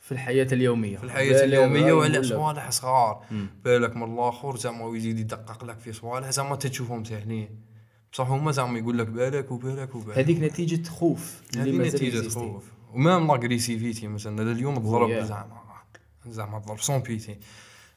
[0.00, 0.96] في الحياة اليومية.
[0.98, 3.24] في الحياة اليومية وعلى صوالح صغار.
[3.64, 7.48] بالك من الآخر زعما ويزيد يدقق لك في صوالح زعما تشوفهم ساهلين
[8.12, 10.18] بصح هما زعما يقول لك بالك وبالك وبالك.
[10.18, 12.40] هذيك نتيجة خوف هذه نتيجة ي exister.
[12.40, 12.64] خوف.
[12.94, 15.10] و même l'agressivité مثلا لليوم تضرب.
[15.24, 15.60] زعما
[16.26, 17.36] زعما تضرب سون بيتي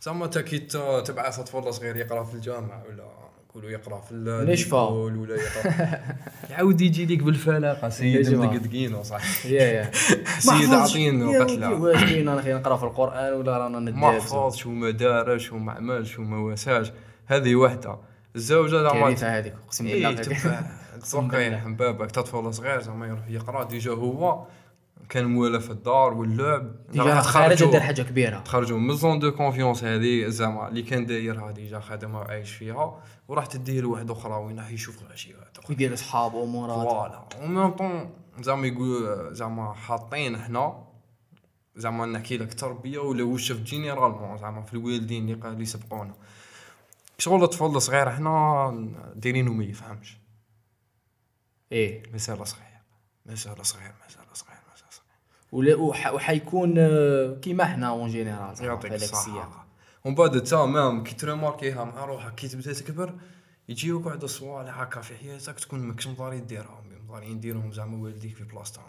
[0.02, 0.60] زعما تا كي
[1.06, 3.04] تبعث طفل صغير يقرأ في الجامعة ولا
[3.49, 4.73] نقولوا يقرأ في ال- نشفى.
[4.76, 5.99] الإيكول ولا يقرأ.
[6.49, 8.34] يعاود يجي ليك بالفلاقة سيد.
[8.36, 9.91] مدقدقين صح يا يا.
[10.39, 14.65] سيد عاطين يا قتلة واش كاين؟ أنا نقرأ في القرآن ولا رانا ما ندابز حفظش
[14.65, 16.91] وما دارش وما عملش وما واساش
[17.26, 17.97] هذه وحدة.
[18.35, 20.35] الزوجة زعما كارثه هذيك أقسم بالله تبع
[20.95, 21.75] أقسم توقع بالله.
[21.75, 22.11] بابك.
[22.11, 23.63] تطفل صغير زعما يروح يقرأ.
[23.63, 24.45] ديجا هو
[25.09, 26.75] كان موالى في الدار واللعب.
[26.91, 28.39] déjà خارج دار حاجة كبيرة.
[28.39, 32.99] تخرجوا من zone de confiance هذه زعما اللي كان دايرها déjà خادمها وعايش فيها.
[33.27, 37.25] وراح تديه لواحد أخرى وين راح يشوف أخرى يدير اصحاب وامورات voilà.
[37.41, 40.83] و même temps زعما يقول زعما حاطين حنا
[41.75, 46.13] زعما نحكي لك تربية ولا واش في généralement زعما في الوالدين اللي سبقونا
[47.23, 50.17] شغل الطفل الصغير حنا دايرينه ما يفهمش
[51.71, 52.63] إيه مازال صغير
[53.25, 55.07] مازال صغير مازال صغير مازال صغير
[55.51, 59.65] ولا وح- وحيكون آه، كيما حنا en général يعطيك الصحة.
[60.05, 63.13] ومن بعد تا même كي ت remarquer ها مع روحك كي تبدأ تكبر
[63.69, 68.43] يجيوك واحد الصوالح هكا في حياتك تكون ماكش مضاري ديرهم مضاري نديرهم زعما والديك في
[68.43, 68.83] بلاصتهم.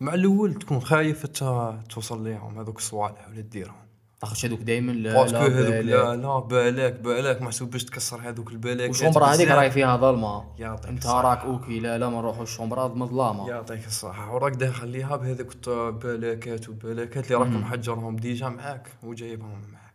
[0.00, 3.85] مع الأول تكون خايف تا توصل ليهم هذوك الصوالح ولا ديرهم.
[4.22, 5.84] لاخاطش هذوك دائما لا لا هذوك.
[5.84, 10.44] لا لا بالك بالك محسوب باش تكسر هذوك البلاك وال chambre هذيك راهي فيها ظلمة.
[10.58, 11.06] يعطيك انت.
[11.06, 14.34] راك OK لا لا ما نروحوا ال chambre مظلامه يعطيك الصحة.
[14.34, 17.48] وراك داخل ليها بهذوك البلاكات وبلاكات اللي راك.
[17.48, 19.94] محجرهم déjà معاك وجايبهم معاك.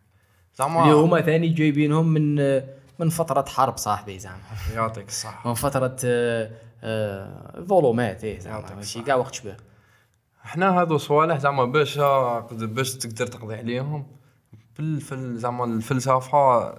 [0.56, 0.82] زعما.
[0.82, 2.34] اللي هما ثاني جايبينهم من
[2.98, 4.42] من فترة حرب صاحبي زعما.
[4.74, 5.48] يعطيك الصحة.
[5.48, 6.50] من فترة آه،
[6.82, 8.74] آه، ظلمات إيه زعما.
[8.74, 9.00] ماشي.
[9.00, 9.56] كاع وقت شبه.
[10.42, 11.98] حنا هادو صوالح زعما باش
[12.50, 14.06] باش تقدر تقضي عليهم.
[14.78, 16.74] بالفل زعما الفلسفة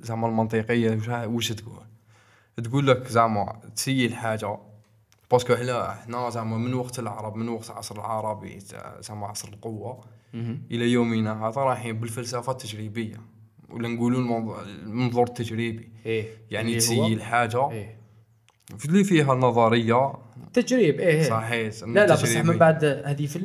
[0.00, 1.82] زعما المنطقية واش- تقول؟
[2.64, 4.58] تقول لك زعما تسيي الحاجة.
[5.30, 8.58] باسكو حنا حنا زعما من وقت العرب من وقت العصر العربي
[9.00, 10.04] زعما عصر القوة.
[10.70, 13.16] إلى يومنا هذا رايحين بالفلسفة التجريبية.
[13.70, 15.88] ولا نقولوا المنظ- المنظور التجريبي.
[16.06, 16.28] إيه.
[16.50, 17.70] يعني تسيي الحاجة.
[17.70, 17.96] إيه.
[18.78, 20.12] في اللي فيها النظرية
[20.52, 21.28] تجريب إيه إيه.
[21.28, 22.44] صحيح لا لا بصح.
[22.44, 23.38] من بعد هذه في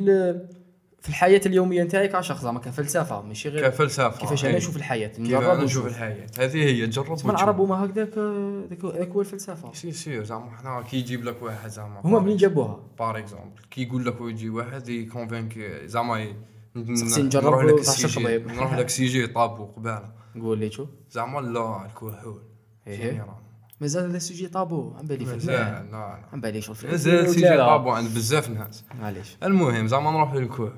[1.02, 4.58] في الحياة اليومية نتاعي كشخص زعما كفلسفة ماشي غير كفلسفة كيفاش أنا إيه.
[4.58, 8.84] نشوف الحياة نجرب أنا نشوف الحياة هذه هي تجرب اسمع العرب هما هكذاك آه، ذاك
[8.84, 12.80] ذاك هو الفلسفة سي سي زعما حنا كي يجيب لك واحد زعما هما منين جابوها
[12.98, 16.34] بار اكزومبل كي يقول لك يجي واحد يكونفينك زعما
[16.76, 18.38] نروح لك السيجي.
[18.38, 22.42] نروح لك سيجي طابو قبالة نقول لي شو زعما لا الكحول
[22.86, 22.96] إيه.
[22.96, 23.41] جينيرال.
[23.82, 25.24] مازال هذا السوجي طابو عم بالي.
[25.24, 26.92] لا لا عم بالي شو الفنان.
[26.92, 27.56] مازال لا.
[27.66, 30.72] طابو عند بزاف ناس معليش المهم زعما نروح للكحول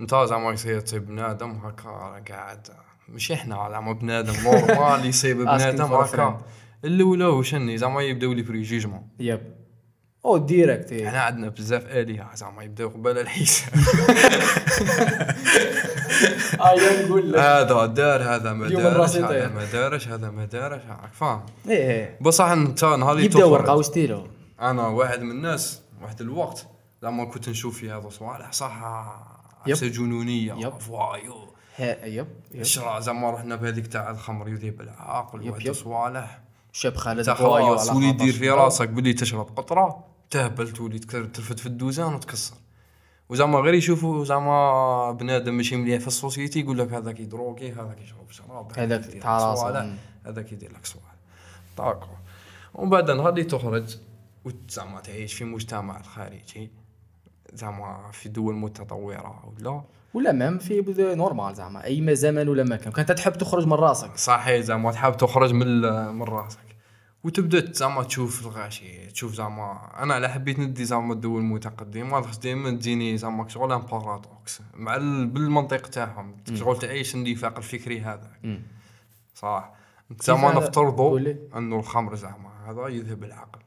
[0.00, 2.66] انت زعما يصير تصيب بنادم هكا راه قاعد.
[3.08, 6.40] ماشي إحنا زعما بنادم normal يصيب بنادم هكا.
[6.84, 9.40] الأولى وشني زعما يبداو les préjugements yep
[10.24, 11.08] أو direct إيه.
[11.08, 13.72] إحنا عندنا بزاف الهه زعما يبداو قبل الحساب
[16.60, 19.52] ايا نقول لك هذا دار هذا ما دارش هذا طير.
[19.52, 23.74] ما دارش هذا ما دارش راك فاهم إيه إيه بصح انت نهار اللي يبدا ورقه
[23.74, 24.26] وستيلو
[24.60, 26.66] أنا واحد من الناس واحد الوقت
[27.02, 28.82] لما كنت نشوف في هذا صوالح صح.
[29.66, 30.78] عفسة جنونية يب.
[30.78, 31.34] فوايو
[31.78, 32.26] يب يب
[32.60, 34.88] الشرع زعما رحنا بهذيك تاع الخمر يذيب
[35.34, 35.72] واحد يب.
[35.72, 36.40] صوالح
[36.72, 42.14] شاب خالد خلاص ولي دير في؟ راسك بلي تشرب قطره تهبل تولي ترفد في الدوزان
[42.14, 42.56] وتكسر
[43.28, 48.30] وزعما غير يشوفوا زعما بنادم ماشي مليح في السوسيتي يقول لك هذاك يدروكي هذاك يشرب
[48.30, 49.94] شراب هذاك يدير لك تاع.
[50.26, 51.14] هذاك يدير لك صوالح
[51.78, 52.18] داكور
[52.74, 53.96] ومن بعد نهار اللي تخرج
[54.44, 56.70] وزعما تعيش في مجتمع خارجي
[57.52, 59.82] زعما في دول متطورة ولا
[60.14, 61.84] ولا même في normal زعما.
[61.84, 64.16] أي زمن ولا مكان كانت تحب تخرج من راسك.
[64.16, 65.80] صحيح زعما تحب تخرج من
[66.14, 66.58] من راسك.
[67.24, 69.90] وتبدأ زعما تشوف الغاشي تشوف زعما.
[70.02, 72.22] أنا على حبيت ندي زعما الدول المتقدمة.
[72.22, 75.26] خاص دائما تجيني زعما شغل un paradoxe مع ال...
[75.26, 76.36] بالمنطق تاعهم.
[76.54, 78.30] شغل تعيش النفاق الفكري هذا.
[79.34, 79.72] صح.
[80.20, 81.20] زعما؟ نفترضوا.
[81.56, 83.60] أنه الخمر زعما هذا يذهب العقل.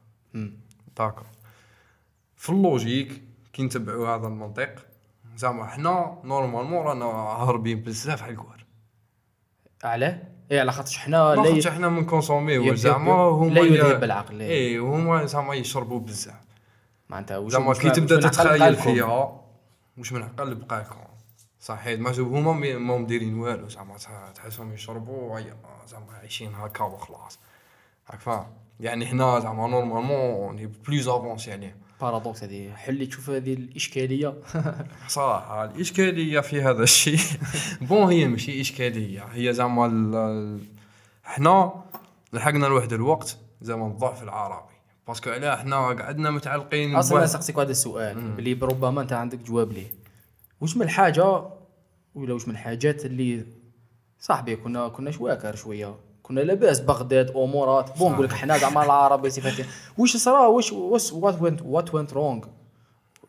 [0.98, 1.26] داكور
[2.36, 4.74] في اللوجيك كي نتبعوا هذا المنطق
[5.42, 8.64] زعما حنا نورمالمون رانا هاربين بزاف على الكوار.
[9.84, 14.00] على؟ إيه على خاطرش حنا لا خاطرش حنا من كونسوميو يب- زعما هما لا يذهب
[14.00, 14.40] بالعقل،.
[14.40, 16.34] إيه هما زعما يشربوا بزاف.
[17.08, 18.76] معناتها وش زعما كي تبدا تتخيل.
[18.76, 19.40] فيها
[19.98, 20.96] واش من عقل بقاكم
[21.60, 25.40] صحيح ما هما ما هم دايرين والو زعما تح- تحسهم يشربوا
[25.86, 27.38] زعما عايشين هكا وخلاص.
[28.10, 28.46] راك فاهم
[28.80, 34.34] يعني حنا زعما normalement plus avancés عليهم paradoxe هذه حلي تشوف هذه الإشكالية.
[35.08, 37.18] صراحة الإشكالية في هذا الشيء.
[37.88, 39.22] bon هي ماشي إشكالية.
[39.32, 40.60] هي زعما ال-
[41.24, 41.72] حنا
[42.32, 44.72] لحقنا لواحد الوقت زعما الضعف العربي.
[45.08, 49.38] parce que علاه حنا قعدنا متعلقين أصلا بواحد- نسقسيك هذا السؤال اللي ربما أنت عندك
[49.38, 49.90] جواب ليه.
[50.60, 51.42] وش من الحاجة
[52.14, 53.44] ولا وش من الحاجات اللي
[54.20, 55.94] صاحبي كنا كنا شواكر شوية.
[56.22, 57.98] كنا لاباس بغداد أمورات.
[57.98, 59.66] بون نقول لك حنا زعما العرب صفاتين
[59.98, 62.44] وش صرا؟ وش وش وات وينت وات وينت رونغ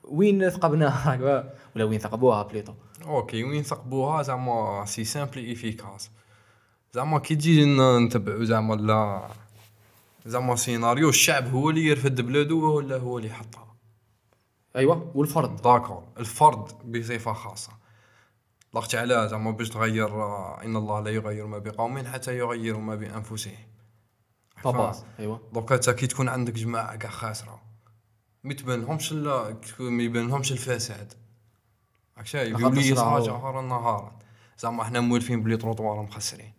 [0.03, 1.17] وين ثقبناها
[1.75, 2.73] ولا وين ثقبوها بليطو
[3.05, 6.11] أوكي وين ثقبوها؟ زعما سي سامبل ايفيكاس
[6.93, 7.65] زعما كي تجي
[8.05, 9.27] نتبعو زعما لا
[10.25, 13.75] زعما سيناريو الشعب هو اللي يرفد بلادو ولا هو اللي يحطها؟
[14.75, 15.61] أيوه والفرد.
[15.61, 17.71] d'accord الفرد بصفة خاصة.
[18.75, 20.07] ضغط على زعما باش تغير
[20.63, 23.53] إن الله لا يغير ما بقوم حتى يغيروا ما بانفسهم
[24.63, 25.41] طباس أيوه.
[25.53, 27.61] دوكا انت كي تكون عندك جماعة كاع خاسرة
[28.43, 31.13] ما تبانلهمش ما يبانلهمش الفساد.
[32.17, 34.19] راك شايف يولي هو- جهرا نهارا.
[34.57, 36.53] زعما حنا مولفين بلي تروطوار مخسرين.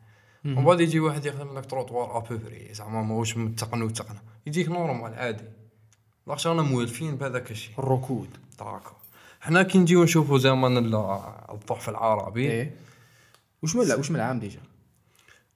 [0.44, 4.68] ومن بعد يجي واحد يخدم لك trottoir à peu près زعما ماهوش متقن وتقنه يجيك
[4.69, 5.44] normal عادي.
[6.27, 7.74] لاخاطش رانا موالفين بهذاك الشيء.
[7.79, 8.37] الركود.
[8.59, 8.97] d'accord
[9.45, 12.51] حنا كي نجيو نشوفوا زمن ال- الضعف العربي.
[12.51, 12.75] إيه.
[13.63, 14.61] وش من وش من العام déjà؟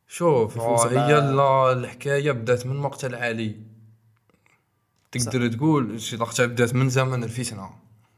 [0.08, 1.40] شوف آه، هي ال-
[1.78, 3.56] الحكاية بدات من مقتل علي
[5.12, 7.70] تقدر تقول شي لقطة بدات من زمن الفتنة.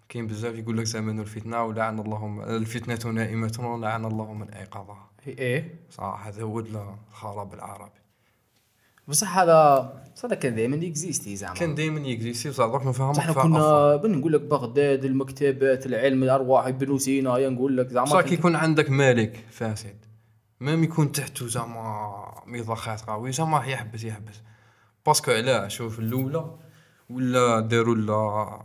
[0.08, 5.74] كاين بزاف يقول لك زمن الفتنة ولعن اللهم الفتنة نائمة ولعن الله من ايقظها إيه.
[5.90, 7.99] صح هذا هو الخراب العربي.
[9.08, 11.54] بصح هذا بصح هذا كان دائما اكزيستي زعما.
[11.54, 13.32] كان دائما يكزيستي بصح دوك نفهم صح إحنا
[14.02, 18.34] كنا نقول لك بغداد المكتبات العلم الأرواح ابن سينا يا نقول لك زعما بصح كي
[18.34, 19.96] يكون عندك مالك فاسد.
[20.60, 22.10] ميم يكون تحته زعما
[22.46, 24.40] ميضاخات قوي زعما راح يحبس يحبس.
[25.06, 26.54] باسكو علاه شوف الأولى
[27.10, 28.60] ولا داروا لا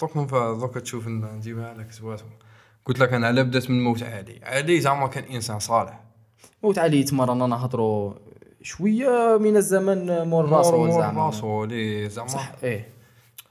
[0.00, 0.18] دوك
[0.60, 2.30] دوك تشوف نجيبها لك سواتهم
[2.86, 6.00] قلت لك أنا على بدأت من موت علي علي زعما كان إنسان صالح.
[6.62, 8.14] موت علي تما رانا نهضروا
[8.62, 12.88] شوية من الزمن مور مور زعما الرسول إيه، زعما صح إيه.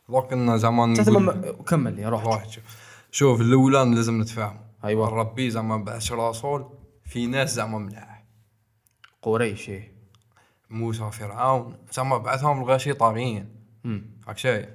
[0.09, 0.93] دوك زعما
[1.67, 2.63] كمل لي روح روح شوف
[3.11, 4.61] شوف الاولى لازم نتفاهموا.
[4.83, 5.09] أيوة.
[5.09, 6.65] ربي زعما بعث رسول
[7.03, 8.23] في ناس زعما ملاح.
[9.21, 9.91] قريش إيه.
[10.69, 13.49] موسى فرعون زعما بعثهم الغاشي طاغيين.
[14.27, 14.69] راك شايف؟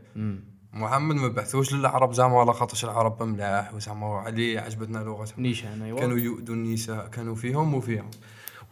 [0.73, 5.42] محمد ما بعثوش للعرب زعما على خاطرش العرب ملاح وزعما علي عجبتنا لغتهم.
[5.42, 5.99] نيشان أيوه.
[5.99, 8.11] كانوا يؤذوا النساء كانوا فيهم وفيهم.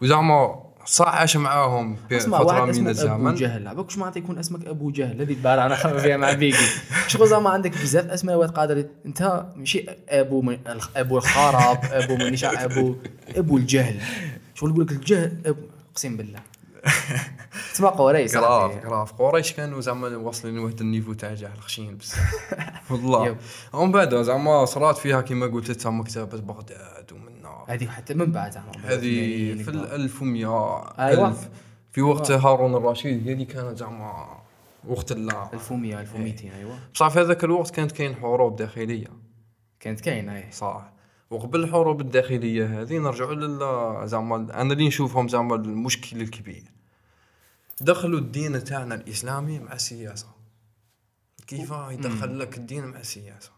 [0.01, 3.35] وزعما صح عاش معاهم فترة من اسمه أبو الزمن.
[3.35, 3.67] جهل.
[3.67, 6.65] عباك واش معناتها يكون اسمك أبو جهل؟ هذيك بارع أنا خمم فيها مع بيكي.
[7.07, 10.57] شغل زعما عندك بزاف أسماء واد قادر أنت ماشي أبو من
[10.95, 12.95] أبو الخراب أبو نشا ابو
[13.35, 13.99] أبو الجهل.
[14.55, 16.39] شغل يقول لك الجهل أبو أقسم بالله.
[17.73, 18.75] تسمع قريش كراف.
[18.77, 22.19] كراف قريش كانوا زعما واصلين لواحد النيفو تاع جهل خشين بزاف.
[22.91, 23.35] والله.
[23.73, 27.11] ومن بعد زعما صرات فيها كما قلت انت مكتبه بغداد
[27.67, 30.47] هذه حتى من بعد زعما هذه في ال 1100
[30.99, 31.27] أيوة.
[31.27, 31.49] ألف.
[31.91, 34.41] في وقت هارون الرشيد هذه كانت زعما
[34.87, 36.79] وقت لا 1100 1200 أيوه.
[36.93, 39.07] بصح في هذاك الوقت كانت كاين حروب داخلية.
[39.79, 40.93] كانت كاينة إيه صح.
[41.29, 46.63] وقبل الحروب الداخلية هذه نرجعوا لل زعما أنا اللي نشوفهم زعما المشكل الكبير.
[47.81, 50.27] دخلوا الدين تاعنا الإسلامي مع السياسة.
[51.47, 53.51] كيف يدخل لك الدين مع السياسة؟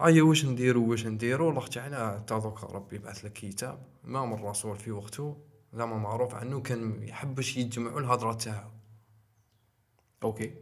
[0.00, 3.78] ايا واش نديرو واش نديرو الله تعالى تذوق ربي بعث لك كتاب.
[4.06, 5.36] امام الرسول في وقته
[5.74, 8.70] زعما معروف عنه كان يحبش يجمعوا الهضرة تاعو.
[10.22, 10.54] أوكي.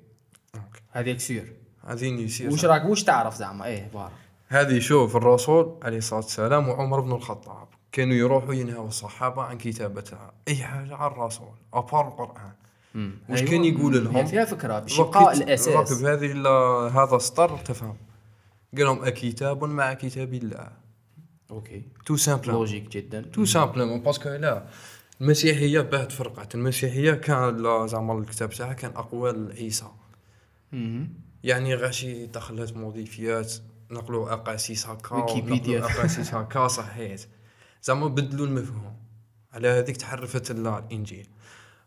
[0.91, 4.13] هذيك سير هذه يصير وش راك وش تعرف زعما؟ إيه بارك.
[4.49, 10.33] هذه شوف الرسول عليه الصلاة والسلام وعمر بن الخطاب كانوا يروحوا ينهوا الصحابة عن كتابتها
[10.49, 12.53] أي حاجة عن الرسول أبار القرآن.
[12.95, 13.19] مم.
[13.29, 13.51] وش أيوة.
[13.51, 15.93] كان يقول لهم؟ فيها فكرة باش يبقى الأساس.
[15.93, 16.49] هذه
[16.89, 17.97] هذا السطر تفهم؟
[18.77, 20.69] قال لهم أكتاب مع كتاب الله
[21.51, 21.83] okay.
[22.07, 23.23] tout simplement logique جدا.
[23.23, 24.67] tout simplement parce que لا
[25.21, 29.87] المسيحية باه تفرقت المسيحية كان زعما الكتاب تاعها كان أقوال عيسى.
[31.45, 33.53] يعني غاشي دخلت موديفيات
[33.91, 35.81] نقلوا أقاصيص هكا ويكيبيديا.
[35.81, 37.29] أقاصيص هكا صحيت
[37.83, 38.97] زعما بدلوا المفهوم.
[39.53, 41.29] على هذيك تحرفت ال- الإنجيل.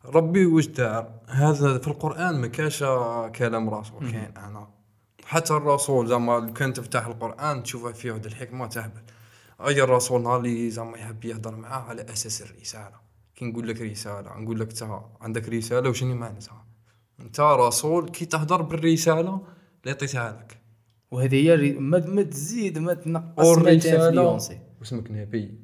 [0.06, 2.80] ربي واش دار؟ هذا في القرآن ما كاش
[3.40, 4.68] كلام رسول كاين أنا.
[5.26, 9.02] حتى الرسول زعما كان تفتح القرآن تشوف فيه واحد الحكمة تهبل.
[9.68, 13.00] أي الرسول نهار اللي زعما يحب يهضر معاه على أساس الرسالة.
[13.36, 14.70] كي نقول لك رسالة نقول لك
[15.22, 16.66] عندك رسالة وشنو معناتها
[17.20, 19.20] أنت رسول كي تهضر بالرسالة
[19.82, 20.62] اللي عطيتها لك.
[21.12, 25.60] وهذه هي الري- ما ما تزيد ما تنقص ما تنفلونسي واسمك نبي.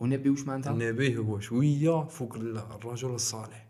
[0.00, 3.66] ونبي وش معناتها؟ النبي هو شوية فوق ال- الرجل الصالح.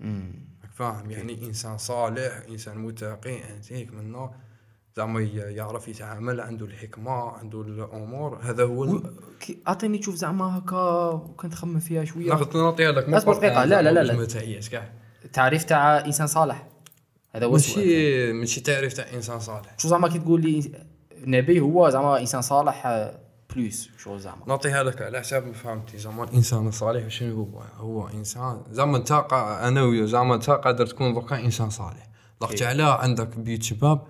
[0.00, 0.47] مم.
[0.78, 3.38] فاهم؟ يعني إنسان صالح إنسان متقي
[3.70, 4.30] هيك منه.
[4.96, 8.38] زعما يعرف يتعامل عنده الحكمة عنده الأمور.
[8.42, 9.02] هذا هو و-
[9.68, 12.28] أعطيني تشوف زعما هكا وكنت خمم فيها شوية.
[12.28, 14.82] ناخذ نعطيها لك اصبر دقيقة، لا، لا، لا، لا.
[15.32, 16.68] تعريف تاع إنسان صالح.
[17.30, 19.74] هذا هو ماشي ماشي تعريف تاع إنسان صالح.
[19.78, 20.72] شو زعما كي تقول لي
[21.24, 22.86] نبي هو زعما إنسان صالح
[23.58, 28.62] plus شو زعما نعطيها لك على حساب فهمتي زعما الانسان الصالح شنو هو هو إنسان.
[28.70, 29.12] زعما أنت
[29.62, 32.08] أنا ويا زعما أنت قادر تكون دوكا إنسان صالح.
[32.40, 34.06] ضغط على عندك بيت شباب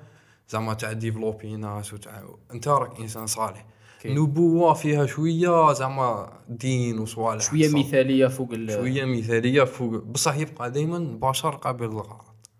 [0.49, 3.67] زعما تاع développer ناس وتاع أنت راك إنسان صالح.
[4.01, 4.15] كي.
[4.15, 7.87] نبوة فيها شوية زعما دين وصوالح شوية صالح.
[7.87, 12.51] مثالية فوق ال شوية مثالية فوق بصح يبقى دائما بشر قابل للغلط.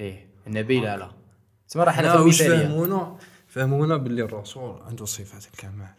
[0.00, 0.34] إيه.
[0.46, 1.10] النبي لا لا.
[1.68, 3.16] تسمى راح حنا فهمونا؟
[3.48, 5.94] فهمونا باللي الرسول عنده صفات الكمال.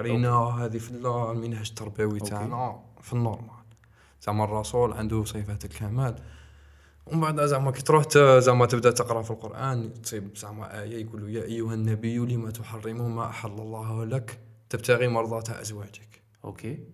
[0.00, 3.60] قرينا هذه في المنهج التربوي تاعنا في ال normal.
[4.22, 6.16] زعما الرسول عنده صفات الكمال.
[7.06, 8.04] ومن بعد زعما كي تروح
[8.38, 13.28] زعما تبدا تقرا في القرآن تصيب زعما آية يقولوا يا أيها النبي لما تحرم ما
[13.28, 16.22] أحل الله لك؟ تبتغي مرضات أزواجك.
[16.44, 16.84] okay.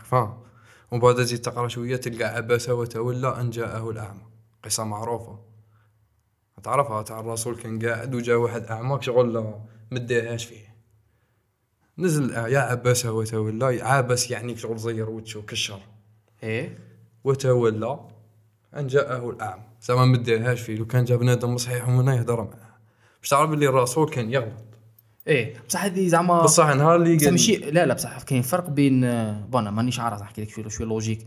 [0.00, 0.38] فاهم
[0.90, 4.26] ومن بعد تزيد تقرأ شوية تلقى عبس وتولى أن جاءه الأعمى.
[4.64, 5.38] قصة معروفة.
[6.62, 9.54] تعرفها؟ تاع الرسول كان قاعد وجا واحد أعمى شغل
[9.90, 10.71] ما داهاش فيه.
[12.02, 15.80] نزل يا عبس وتولى عابس يعني شغل زير وجهه كشر.
[16.42, 16.78] إيه.
[17.24, 18.00] وتولى
[18.76, 22.78] أن جاءه الاعمى زعما ما داهاش فيه لو كان جا بنادم صحيح ومنا يهضر معاه.
[23.20, 24.64] باش تعرف بلي الرسول كان يغلط.
[25.28, 25.54] إيه.
[25.68, 29.00] بصح هذه زعما بصح نهار اللي قال ماشي لا لا بصح كاين فرق بين
[29.50, 31.26] bon مانيش عارف نحكي لك شوية شوية logique.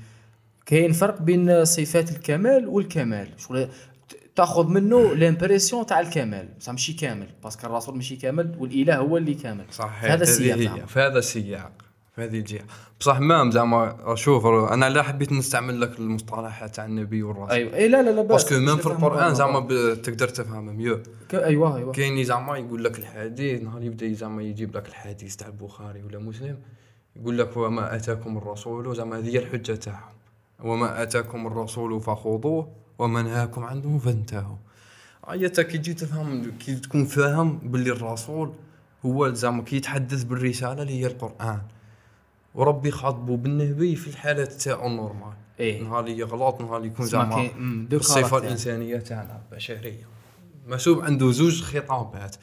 [0.66, 3.30] كاين فرق بين صفات الكمال والكمال.
[3.38, 3.70] شغل
[4.36, 6.50] تاخذ منه l'impression تاع الكمال.
[6.60, 9.66] بصح ماشي كامل parce que الرسول ماشي كامل والإله هو اللي كامل.
[9.72, 10.86] صحيح هذا السياق زعما.
[10.86, 11.72] في هذا السياق
[12.16, 12.64] في هذه الجهة.
[13.00, 17.52] بصح ما زعما شوف أنا لا حبيت نستعمل لك المصطلحات تاع النبي والرسول.
[17.52, 17.76] أيوه.
[17.76, 19.36] اي لا لا لا بس parce que même في القرآن.
[19.36, 19.60] زعما
[19.94, 21.00] تقدر تفهم mieux.
[21.34, 21.92] أيوه أيوه.
[21.92, 26.58] كاين زعما يقول لك الحديث نهار يبدأ زعما يجيب لك الحديث تاع البخاري ولا مسلم
[27.16, 30.16] يقول لك وما أتاكم الرسول زعما هذه هي الحجة تاعهم.
[30.64, 32.85] وما أتاكم الرسول فخذوه.
[33.00, 34.56] وما نهاكم عنه فانتهوا.
[35.32, 38.54] ايتا كي تجي تفهم كي تكون فاهم باللي الرسول
[39.06, 41.62] هو زعما كي يتحدث بالرسالة اللي هي القرآن.
[42.56, 45.84] وربي خاطبه بالنبي في الحالات تاعو ال normal إيه.
[45.84, 47.50] نهار اللي يغلط نهار اللي يكون زعما
[47.94, 48.38] الصفه.
[48.38, 50.08] الإنسانية تاعنا البشريه
[50.68, 52.36] مسوب عنده زوج خطابات.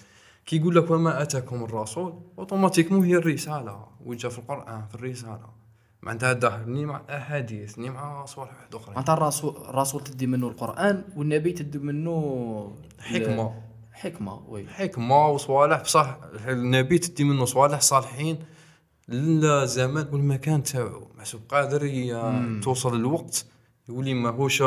[0.46, 5.61] كي يقول لك وما أتاكم الرسول اوتوماتيكمون هي الرسالة وجا في القرآن في الرسالة.
[6.02, 10.48] معناتها داخل ني مع أحاديث ني مع صوالح واحد أخرى معناتها الرسول الرسول تدي منه
[10.48, 13.62] القرآن والنبي تدي منه حكمة.
[13.92, 14.66] حكمة وي.
[14.68, 18.38] حكمة وصوالح بصح النبي تدي منه صوالح صالحين
[19.08, 21.08] للزمان والمكان تاعو.
[21.18, 21.80] محسوب قادر
[22.62, 23.46] توصل الوقت
[23.88, 24.62] يولي ماهوش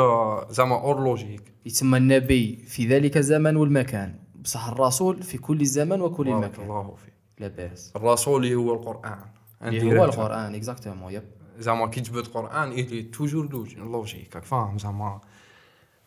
[0.50, 1.52] زعما hors logique.
[1.66, 4.14] يسمى النبي في ذلك الزمان والمكان.
[4.34, 7.14] بصح الرسول في كل الزمان وكل المكان الله فيك.
[7.38, 7.92] لا باس.
[7.96, 9.35] الرسول هو القرآن.
[9.62, 11.22] هو القرآن exactement yep.
[11.58, 15.20] زعما كي تجبد قرآن إلي toujours log- logique فاهم؟ زعما.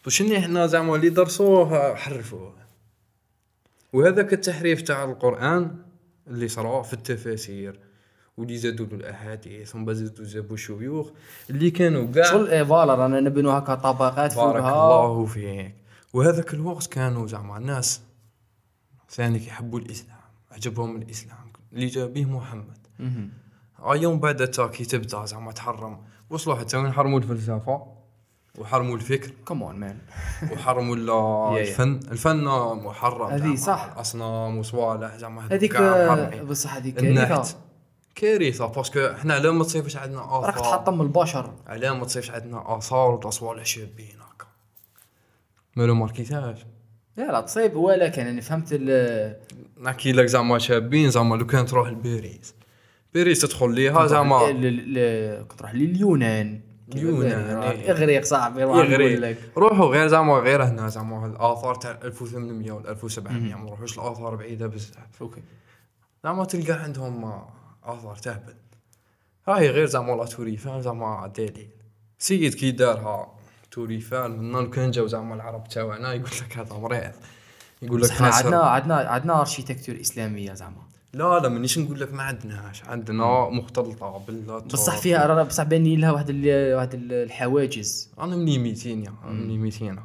[0.07, 2.53] شنو حنا زعما اللي درسوه حرفوه.
[3.93, 5.75] وهذاك التحريف تاع القرآن
[6.27, 7.79] اللي صرا في التفاسير
[8.37, 11.09] واللي زادوا له الأحاديث ومن بعد زادوا جابوا شيوخ
[11.49, 15.75] اللي كانوا كاع شغل إيه voilà رانا نبنوا هكا طبقات بارك فوقها الله فيك.
[16.13, 18.01] وهذاك الوقت كانوا زعما الناس
[19.09, 20.17] ثاني يحبوا الإسلام
[20.51, 21.37] عجبهم الإسلام
[21.73, 22.78] اللي جاب به محمد.
[23.93, 26.01] يوم بعد تا كي تبدأ زعما تحرم.
[26.29, 27.85] وصلوا حتى وين حرموا الفلسفة
[28.57, 29.97] وحرموا الفكر quand même
[30.53, 31.59] وحرموا.
[31.59, 31.99] الفن.
[32.11, 32.43] الفن
[32.83, 33.89] محرم هذه صح.
[33.95, 35.47] الاصنام وصوالح زعما.
[35.51, 36.41] هذيك آه،.
[36.43, 37.57] بصح هذيك كارثة.
[38.15, 41.53] كارثة باسكو حنا لا ما تصيفش عندنا راك اثار تحطم البشر.
[41.67, 44.47] علاه ما تصيفش عندنا آثار ولا صوالح شابين هكا.
[45.75, 46.65] مالو ماركيتاج.
[47.17, 49.35] لا لا تصيب ولكن أنا فهمت ال-
[49.81, 52.53] نحكي لك زعما شابين زعما لو كان تروح لباريس.
[53.13, 54.51] باريس تدخل ليها زعما
[55.41, 56.61] كنت تروح لليونان.
[56.93, 57.91] اليونان، كيف إيه.
[57.91, 59.37] إغريق صاحبي روح لك.
[59.57, 64.67] روحوا غير زعما غير هنا زعما الآثار تاع 1800 ولا 1700 ما نروحوش الآثار بعيدة
[64.67, 65.41] بزاف ok.
[66.23, 67.33] زعما تلقى عندهم
[67.83, 68.53] آثار تهبل.
[69.47, 71.67] هاي غير زعما la Tour Eiffel زعما دليل
[72.19, 73.35] سيد كي دارها
[73.71, 77.11] Tour Eiffel من كان جاو زعما العرب تاعنا يقول لك هذا مريض.
[77.81, 82.83] يقول لك عندنا عندنا عندنا architecture إسلامية زعما لا لا مانيش نقول لك ما عندناش
[82.85, 88.09] عندنا مختلطة بال بصح فيها رانا بصح باني لها واحد ال- واحد ال- الحواجز.
[88.19, 89.95] أنا مني 200 يا مني 200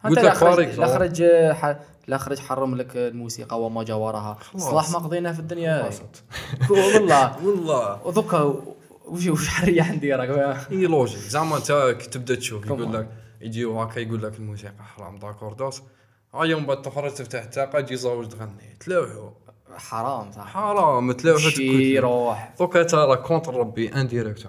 [0.00, 4.38] حتى قلت لك الاخرج فارق الأخرج ح- الأخرج حرم لك الموسيقى وما جاورها.
[4.56, 5.90] صلاح ما قضينا في الدنيا.
[6.70, 7.36] والله.
[7.46, 8.06] والله.
[8.06, 8.40] ودوكا
[9.04, 11.18] وش وش حرية عندي راك إي لوجيك.
[11.18, 12.66] زعما انت كي تبدا تشوف.
[12.66, 13.08] يقول لك
[13.40, 15.82] يجيو هكا يقول لك الموسيقى حرام داكور دوس.
[16.34, 19.30] ها يوم بعد تخرج تفتح التاقه تجي زوج تغني تلوحوا
[19.76, 22.54] حرام صح؟ حرام تلوحوا شي روح.
[22.58, 24.48] دوكا ترى كونتر ربي انديريكت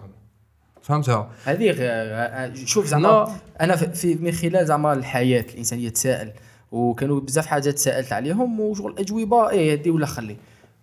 [0.82, 2.86] فهمتها هذه غ- شوف.
[2.86, 6.32] زعما أنا في- من خلال زعما الحياة الإنسانية تساءل
[6.72, 10.38] وكانوا بزاف حاجات سالت عليهم وشغل اجوبه إيه هدي ولا خلي.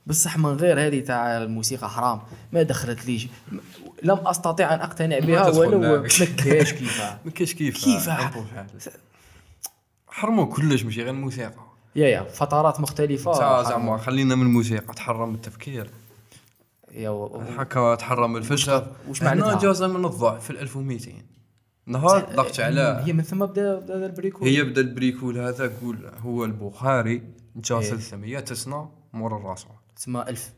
[0.06, 2.20] بصح من غير هذه تاع الموسيقى حرام
[2.52, 3.26] ما دخلت ليش؟
[4.02, 5.78] لم أستطيع أن أقتنع بها ولو.
[5.78, 6.22] ما كاش
[6.72, 8.10] كيفاه ما كاش كيف كيف؟
[10.08, 11.69] حرموا كلش ماشي غير الموسيقى.
[11.96, 13.62] يا يا فترات مختلفة.
[13.62, 15.90] زعما خلينا من الموسيقى تحرم التفكير.
[16.92, 21.12] يا و- هكا تحرم الفلسفه وش هنا معناتها؟ جاز من الضعف في 1200
[21.86, 23.02] نهار ضغط على.
[23.06, 24.48] هي من ثم بدا بدا البريكول.
[24.48, 27.22] هي بدا البريكول هذا قول هو البخاري
[27.56, 27.90] جا إيه.
[27.90, 30.52] 300 سنه مور الرسول تسمى 1000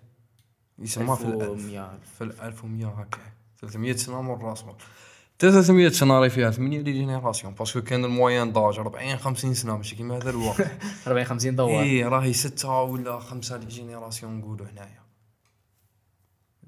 [0.78, 1.42] يسمى في الألف.
[1.42, 3.18] 1100 في ال 1100 هكا.
[3.60, 4.74] 300 سنه مور الرسول
[5.42, 9.54] 300 سنه راهي فيها 8 les générations؟ parce que كان ال moyenne d'âge 40 50
[9.54, 10.60] سنة ماشي كيما هذا الوقت.
[11.06, 15.02] 40 50 دوار اي راهي ستة ولا خمسة les générations نقولوا هنايا.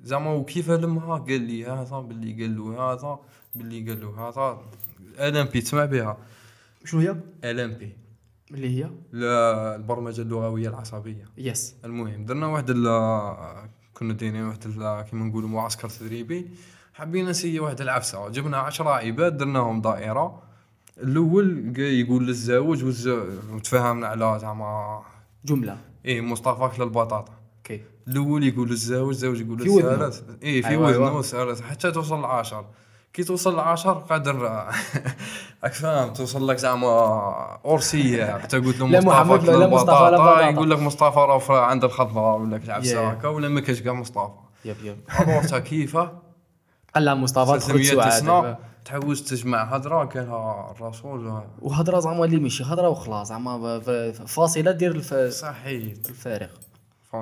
[0.02, 3.18] زعما وكيف لمها قال لي هذا باللي قال له هذا
[3.54, 4.60] باللي قال له هذا
[5.18, 6.16] ال NLP تسمع بها؟
[6.84, 7.96] شنو هي؟ ال NLP
[8.50, 8.90] اللي هي؟
[9.76, 11.28] البرمجة اللغوية العصبية.
[11.38, 16.46] yes المهم درنا واحد ال- كنا دايرين واحد ال- كيما نقولوا معسكر تدريبي.
[16.94, 18.28] حابين نسيي واحد العفسة.
[18.28, 20.42] جبنا عشرة عباد درناهم دائرة.
[20.98, 25.02] الأول يقول للزوج والزوج وتفاهمنا على زعما
[25.44, 25.78] جملة.
[26.04, 27.32] إيه مصطفى كل البطاطا.
[27.58, 27.82] ok.
[28.08, 29.58] الأول يقول للزوج الزوج يقول.
[29.58, 31.16] للثالث إيه في أيوة، وزنه أيوة.
[31.16, 32.64] والثالث حتى توصل لعشر.
[33.12, 34.34] كي توصل لعشر قادر.
[35.64, 36.88] راك فاهم؟ توصل لك زعما
[37.64, 38.38] hors sujet.
[38.38, 40.50] حتى قلت له مصطفى لا مصطفى.
[40.52, 42.84] يقول لك مصطفى راه عند الخضره ولا كتعب.
[42.84, 44.30] هكا ولا ما كاش كاع مصطفى.
[44.64, 44.96] يب يب.
[45.20, 46.24] الورتا كيفه
[46.94, 52.88] قال لها مصطفى 300 سعاد تحوس تجمع هضره قالها الرسول وهضره زعما اللي ماشي هضره
[52.88, 53.80] وخلاص زعما
[54.26, 55.94] فاصلة دير الف- صحيح.
[56.08, 56.48] الفارغ.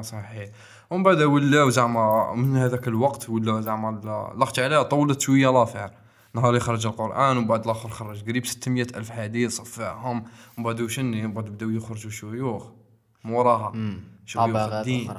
[0.02, 0.48] صحيح.
[0.90, 4.00] ومن بعد ولاو زعما من هذاك الوقت ولا زعما
[4.38, 5.90] لاخت عليها طولت شوية لافير
[6.34, 10.24] نهار اللي خرج القرآن ومن بعد الآخر خرج قريب 600 ألف حديث صفاهم.
[10.58, 12.66] ومن بعد وشني ومن بعد بداو يخرجوا شيوخ
[13.24, 13.72] موراها
[14.26, 14.44] شيوخ
[14.80, 15.10] الدين.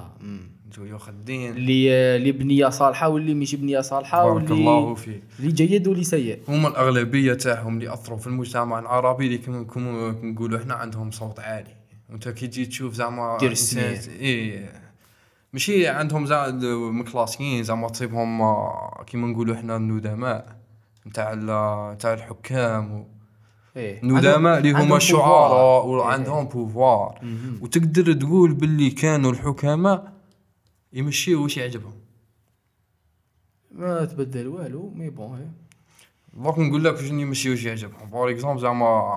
[0.76, 5.24] شيوخ الدين اللي اللي بنية صالحة واللي ماشي بنية صالحة بارك الله فيك.
[5.40, 6.40] اللي جيد واللي سيء.
[6.48, 11.40] هما الأغلبية تاعهم اللي أثروا في المجتمع العربي اللي كما كما نقولوا إحنا عندهم صوت
[11.40, 11.76] عالي.
[12.10, 13.54] وأنت كي تجي تشوف زعما دير.
[14.20, 14.70] إيه.
[15.54, 16.52] ماشي عندهم زعما
[16.92, 20.56] مكلاسيين زعما تصيبهم آه، كيما نقولوا إحنا الندماء
[21.08, 21.34] نتاع
[21.94, 23.06] نتاع الحكام و-
[23.78, 24.04] إيه.
[24.04, 25.86] الندماء اللي هما الشعراء.
[25.88, 27.20] وعندهم pouvoir.
[27.62, 30.13] وتقدر تقول باللي كانوا الحكماء
[30.94, 31.94] يمشيوا واش يعجبهم.
[33.72, 35.52] ما تبدل والو mais bon إيه.
[36.44, 38.10] دوك نقول لك شنو يمشي واش يعجبهم.
[38.10, 39.12] par exemple زعما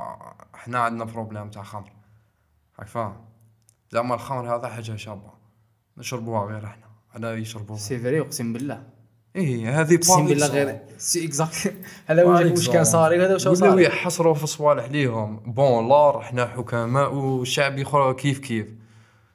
[0.54, 1.92] إحنا عندنا problème تاع خمر.
[2.78, 3.16] راك فاهم؟
[3.90, 5.30] زعما الخمر هذا حاجة شابة.
[5.98, 6.86] نشربوها غير إحنا.
[7.16, 7.78] أنا يشربوها.
[7.78, 8.82] c'est vrai أقسم بالله.
[9.36, 10.80] إيه هذه أقسم بالله غير.
[10.98, 15.36] سي اكزاكت هذا واش واش كان صاري هذا واش ولاو صاري يحصروا في صوالح ليهم.
[15.36, 18.74] بون لار إحنا حكماء والشعب يخرج كيف كيف.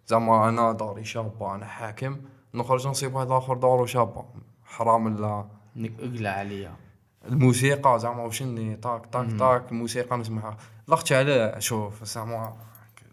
[0.08, 2.18] زعما أنا داري شابة أنا حاكم.
[2.54, 4.26] نخرج نصيب واحد آخر دارو شابه
[4.66, 5.47] حرام الله
[5.78, 6.76] انك اقلع عليا
[7.28, 10.58] الموسيقى زعما وشني طاك طاك طاك الموسيقى نسمعها.
[10.89, 12.54] ضغط عليه شوف زعما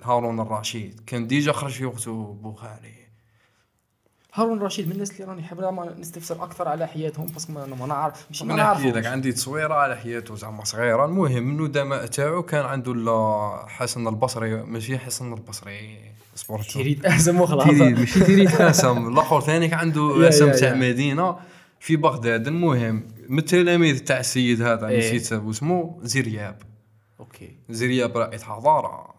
[0.03, 1.01] هارون الرشيد.
[1.07, 2.95] كان ديجا خرج في وقته بخاري.
[4.35, 5.61] هارون رشيد من الناس اللي راني حاب
[5.99, 9.97] نستفسر أكثر على حياتهم باسكو ما ما نعرف مش ما نحكي لك عندي تصويرة على
[9.97, 11.05] حياته زعما صغيرة.
[11.05, 15.99] المهم الندماء تاعو كان عنده حسن البصري ماشي حسن البصري.
[16.39, 20.75] سبورت تريد اهزم وخلاص تيري ماشي تيري اسم الآخر ثاني عنده اسم تاع.
[20.75, 21.37] مدينه
[21.81, 24.99] في بغداد المهم من التلاميذ تاع السيد هذا إيه.
[24.99, 26.63] نسيت اسمه زرياب.
[27.21, 27.57] أوكي.
[27.69, 29.15] زرياب رائد حضارة.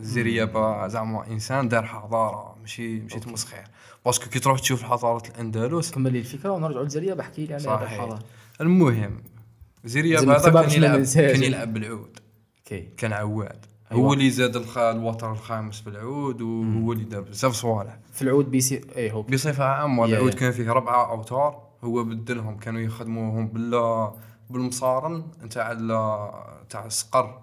[0.00, 3.64] زريابه زعما إنسان دار حضارة ماشي ماشي تمسخير.
[4.04, 5.90] parce que كي تروح تشوف حضارة الأندلس.
[5.90, 8.18] كمل لي الفكرة ونرجعوا لزريا بحكي لي على هذا الحضارة.
[8.60, 9.22] المهم
[9.84, 11.04] زرياب هذا كان يلعب.
[11.14, 12.18] كان يلعب بالعود.
[12.96, 13.66] كان عواد.
[13.92, 14.78] هو اللي زاد الخ...
[14.78, 19.64] الوتر الخامس في العود وهو اللي دار بزاف صوالح في العود بيسي اي هو بصفة
[19.64, 20.34] عامة يا- العود.
[20.34, 24.10] كان فيه ربعه أوتار هو بدلهم كانوا يخدموهم بال
[24.50, 25.72] بالمصارن نتاع
[26.70, 27.38] تاع الصقر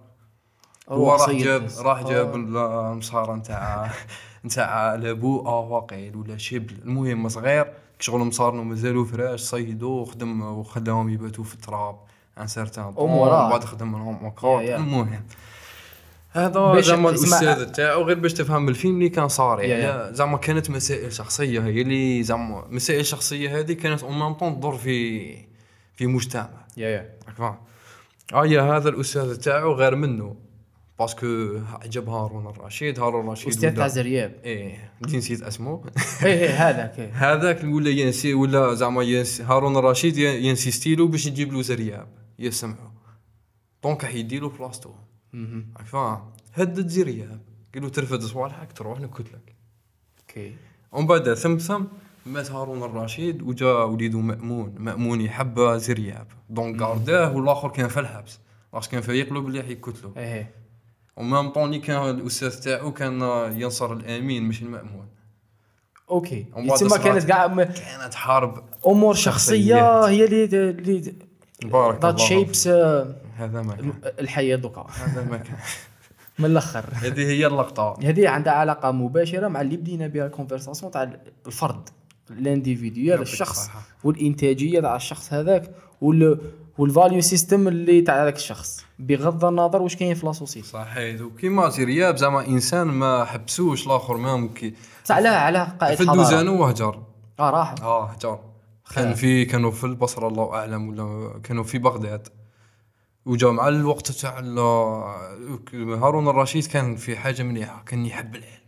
[0.90, 1.68] هو راح جاب.
[1.80, 2.36] راح جاب.
[2.36, 3.92] المصارن نتاع
[4.46, 11.10] نتاع لابو آه واقيل ولا شبل المهم صغير شغل مصارن ومازالوا فراش صيدوا وخدم وخلاهم
[11.10, 11.96] يباتوا في التراب
[12.40, 13.52] ان سارتان أمورات.
[13.52, 14.32] بعد خدم لهم.
[14.76, 15.24] المهم
[16.36, 21.14] هذا زعما الأستاذ تاعو غير باش تفهم الفيلم اللي كان صار يعني زعما كانت مسائل
[21.14, 25.36] شخصية هي اللي زعما مسائل الشخصيه هذه كانت اون طون تدور في
[25.96, 26.50] في مجتمع.
[26.78, 27.10] يا يا.
[27.38, 27.58] فاهم
[28.34, 30.36] ايا هذا الأستاذ تاعو غير منه.
[31.00, 34.92] parce que عجب هارون الرشيد هارون الرشيد أستاذ تاع زرياب إيه.
[35.06, 35.84] اللي نسيت اسمه.
[36.24, 37.12] اي اي هذاك إيه.
[37.34, 42.08] هذاك ولا ينسي ولا زعما ينسي هارون الرشيد ين- ينسيستيلو باش يجيب له زرياب.
[42.40, 42.90] يسمعوا
[43.84, 44.90] donc راح يديرو بلاصتو
[45.86, 46.20] فاهم
[46.54, 47.40] هدد زرياب
[47.74, 49.56] قال له ترفد صوالحك تروح نكتلك
[50.20, 50.54] okay.
[50.92, 51.84] ومن بعد ثم ثم
[52.26, 54.76] مات هارون الرشيد وجا وليدو مأمون.
[54.78, 58.40] مأمون يحب زرياب donc قارداه والآخر كان في الحبس.
[58.74, 60.52] باش كان فايق له بلي راح يقتلو إيه.
[61.18, 63.22] و même temps اللي كان الأستاذ تاعو كان
[63.62, 65.08] ينصر الأمين مش المأمون.
[66.10, 66.46] okay.
[66.56, 70.08] ومن بعد تسمى صرات- كانت كاع م- كانت حرب أمور شخصية.
[70.08, 71.14] هي اللي اللي
[71.64, 72.18] بارك الله.
[72.18, 72.70] شيبس
[73.36, 73.94] هذا ما كان.
[74.20, 75.56] الحياة دوكا هذا ما كان.
[76.40, 76.86] من الأخر.
[77.06, 77.96] هذه هي اللقطة.
[78.04, 81.10] هذه عندها علاقة مباشرة مع اللي بدينا بها ال conversation تاع
[81.48, 81.90] الفرد
[82.32, 83.70] ال individu هذا يعطيك الشخص.
[84.04, 85.72] والإنتاجية تاع الشخص هذاك
[86.02, 86.40] وال
[86.78, 88.86] وال value system اللي تاع هذاك الشخص.
[89.00, 91.22] بغض النظر واش كاين في la société صحيح.
[91.22, 94.74] وكيما زرياب زعما إنسان ما حبسوش الآخر ما ممكن
[95.06, 96.14] تاع على على قائد في حضارة.
[96.20, 97.04] الدوزانو وهجر
[97.40, 97.76] آه راح.
[97.82, 98.40] آه هجر.
[98.96, 102.28] كان في كانوا في البصرة الله أعلم ولا كانوا في بغداد.
[103.26, 104.40] وجا مع الوقت تاع
[105.74, 108.66] هارون الرشيد كان في حاجة مليحة كان يحب العلم.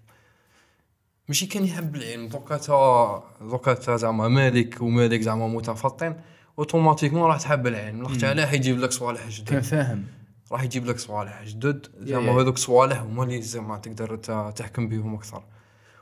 [1.27, 6.15] ماشي كان يحب العلم دوكا تا دوكا تا زعما مالك ومالك زعما متفطن
[6.59, 8.03] أوتوماتيكمون راح تحب العلم.
[8.03, 10.05] لاخت علاه يجيب لك صوالح كان جدد فاهم.
[10.51, 11.87] راح يجيب لك صوالح جدد.
[11.99, 12.41] زعما.
[12.41, 14.15] هذوك صوالح هما اللي زعما تقدر
[14.51, 15.43] تحكم بهم أكثر.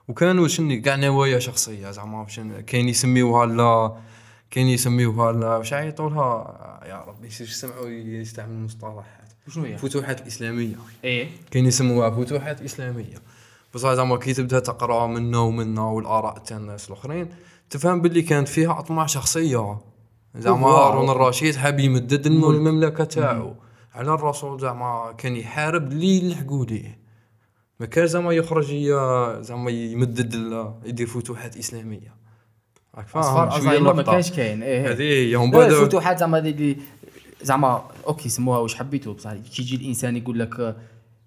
[0.07, 2.25] وكانوا شني كاع نوايا شخصية زعما
[2.67, 3.97] كاين يسميوها لا
[4.51, 9.05] كاين يسميوها لا واش يعيطولها يا ربي يسمعوا يستعمل المصطلحات؟
[9.49, 10.75] شنو هي؟ فتوحات الإسلامية.
[11.03, 11.27] إيه.
[11.51, 13.15] كاين يسموها فتوحات اسلاميه
[13.73, 17.27] بصح زعما كي تبدأ تقرأ منا ومنا والآراء تاع الناس الأخرين
[17.69, 19.77] تفهم باللي كانت فيها أطماع شخصية.
[20.35, 20.67] زعما.
[20.67, 23.53] هارون الرشيد حاب يمدد الم- المملكة تاعو.
[23.95, 26.97] على الرسول زعما كان يحارب اللي يلحقوا ليه
[27.79, 28.73] ما كان زعما يخرج
[29.41, 30.33] زعما يمدد
[30.85, 32.15] يدير فتوحات إسلامية.
[32.97, 34.03] اصفر اصفر ما.
[34.03, 34.63] كانش كاين.
[34.63, 36.77] إيه هذه هي هم لا، بعد الفتوحات زعما اللي- اللي
[37.41, 40.75] زعما okay سموها واش حبيتو بصح كي يجي الإنسان يقول لك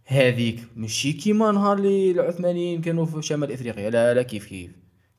[0.06, 3.90] هذيك ماشي كيما نهار اللي العثمانيين كانوا في شمال إفريقيا.
[3.90, 4.70] لا لا كيف كيف؟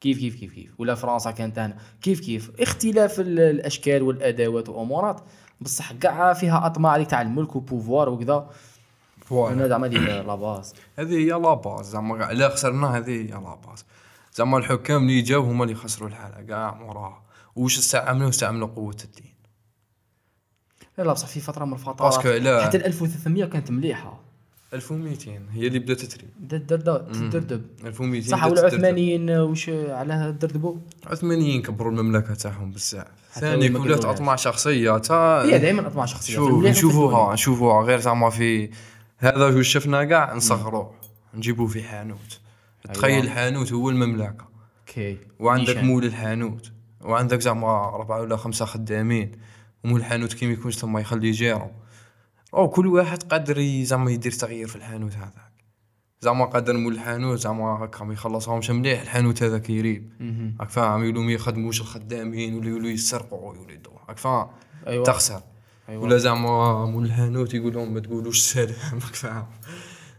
[0.01, 1.77] كيف كيف كيف كيف؟ ولا فرنسا كانت هنا.
[2.01, 5.21] كيف كيف؟ اختلاف ال- الأشكال والأدوات والامورات
[5.61, 8.49] بصح كاع فيها أطماع اللي تاع الملك و pouvoir وكذا.
[9.25, 9.53] voilà.
[9.55, 13.39] أنا زعما هذيك لا باز هذه هي لا باز زعما لا خسرنا هذه هي la
[13.67, 13.85] base
[14.33, 17.23] زعما الحكام اللي جاو هما اللي خسروا الحالة كاع موراها
[17.55, 19.33] وش استعملوا؟ استعملوا قوة الدين.
[20.97, 22.65] لا لا بصح في فترة من الفترات باسكو لا.
[22.65, 24.19] حتى ال 1300 كانت مليحة.
[24.73, 28.63] 1200 هي اللي بدات تتري دردب تدردب 1200 صح بدات.
[28.63, 30.75] والعثمانيين وش على دردبوا
[31.05, 33.07] العثمانيين كبروا المملكة تاعهم بزاف.
[33.33, 34.05] ثاني ولات.
[34.05, 36.33] اطماع شخصية تا هي دائما اطماع شخصية.
[36.33, 37.33] شوف نشوفوها.
[37.33, 37.83] نشوفوها.
[37.83, 38.69] غير زعما في
[39.17, 40.91] هذا شفنا كاع؟ نصغروه
[41.33, 42.39] نجيبوه في حانوت.
[42.93, 44.47] تخيل الحانوت هو المملكة.
[44.79, 45.17] okay.
[45.39, 45.85] وعندك نيشان.
[45.85, 46.71] مول الحانوت.
[47.01, 49.31] وعندك زعما أربعة ولا خمسة خدامين.
[49.83, 51.71] ومول الحانوت كي ما يكونش ثم يخلي جيرو
[52.53, 55.49] أو كل واحد قادر زعما يدير تغيير في الحانوت هذاك.
[56.21, 59.01] زعما قادر مول الحانوت زعما هكا ما يخلصهمش مليح.
[59.01, 60.55] الحانوت هذاك يريب مهم.
[60.59, 64.47] راك فاهم؟ يولوا ما يخدموش الخدامين ولا يولوا يسرقوا ويولوا راك فاهم؟
[64.87, 65.03] أيوه.
[65.03, 65.41] تخسر.
[65.89, 66.03] أيوة.
[66.03, 69.45] ولا زعما مول الحانوت يقول لهم ما تقولوش السلام راك فاهم؟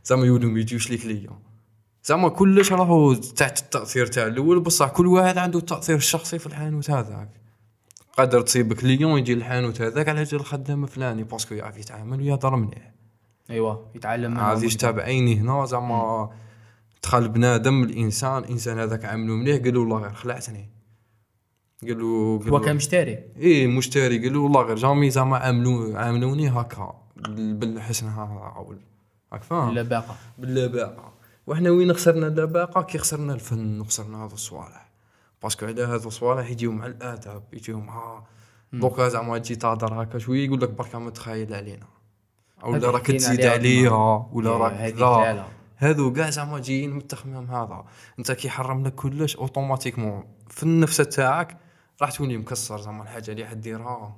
[0.04, 1.30] زعما يولوا ما يجيوش ليك ليا
[2.04, 6.90] زعما كلش راهو تحت التأثير تاع الأول بصح كل واحد عنده التأثير الشخصي في الحانوت
[6.90, 7.28] هذاك.
[8.18, 12.56] قادر تصيب client يجي الحانوت هذاك على جال الخدام فلاني parce que يعرف يتعامل ويهضر
[12.56, 12.90] مليح.
[13.50, 14.78] أيوه يتعلم منهم عادي وكذا.
[14.78, 16.30] تابعيني هنا زعما
[17.02, 20.68] دخل بنادم الإنسان الإنسان هذاك عامله مليح قال له والله غير خلعتني
[21.82, 24.18] قال له هو كان مشتري؟ إيه مشتري.
[24.18, 28.74] قال له والله غير jamais زعما عاملو عاملوني هكا بال- بالحسن أو
[29.32, 31.09] راك فاهم؟ اللباقه باللباقة.
[31.50, 34.90] وحنا وين خسرنا اللباقه كي خسرنا الفن وخسرنا هذو الصوالح.
[35.42, 38.22] parce que على هذو الصوالح يجيو مع الادب يجيو مع
[38.72, 41.86] دوكا زعما تجي تهضر هكا شوية يقول لك برك ما تخايل علينا
[42.62, 45.44] ولا راك تزيد عليها ولا إيه، راك لا.
[45.76, 47.84] هذو كاع زعما جايين من التخمام هذا.
[48.18, 51.56] أنت كي حرم لك كلش automatiquement في النفس تاعك
[52.02, 54.16] راح تولي مكسر زعما الحاجة اللي حديرها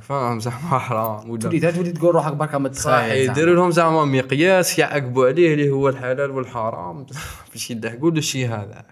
[0.00, 1.38] فاهم زعما حرام.
[1.38, 5.88] تولي تولي تقول روحك برك ما صح يديروا لهم زعما مقياس يعقبوا عليه اللي هو
[5.88, 7.06] الحلال والحرام.
[7.52, 8.86] باش يضحكوا له الشيء هذا.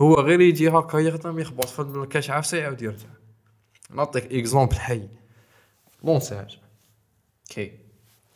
[0.00, 3.08] هو غير يجي هكا يخدم يخبط في الكاش عفسه يعاود يرجع.
[3.90, 5.08] نعطيك exemple حي.
[6.04, 6.58] l'ANSEJ
[7.48, 7.72] كي.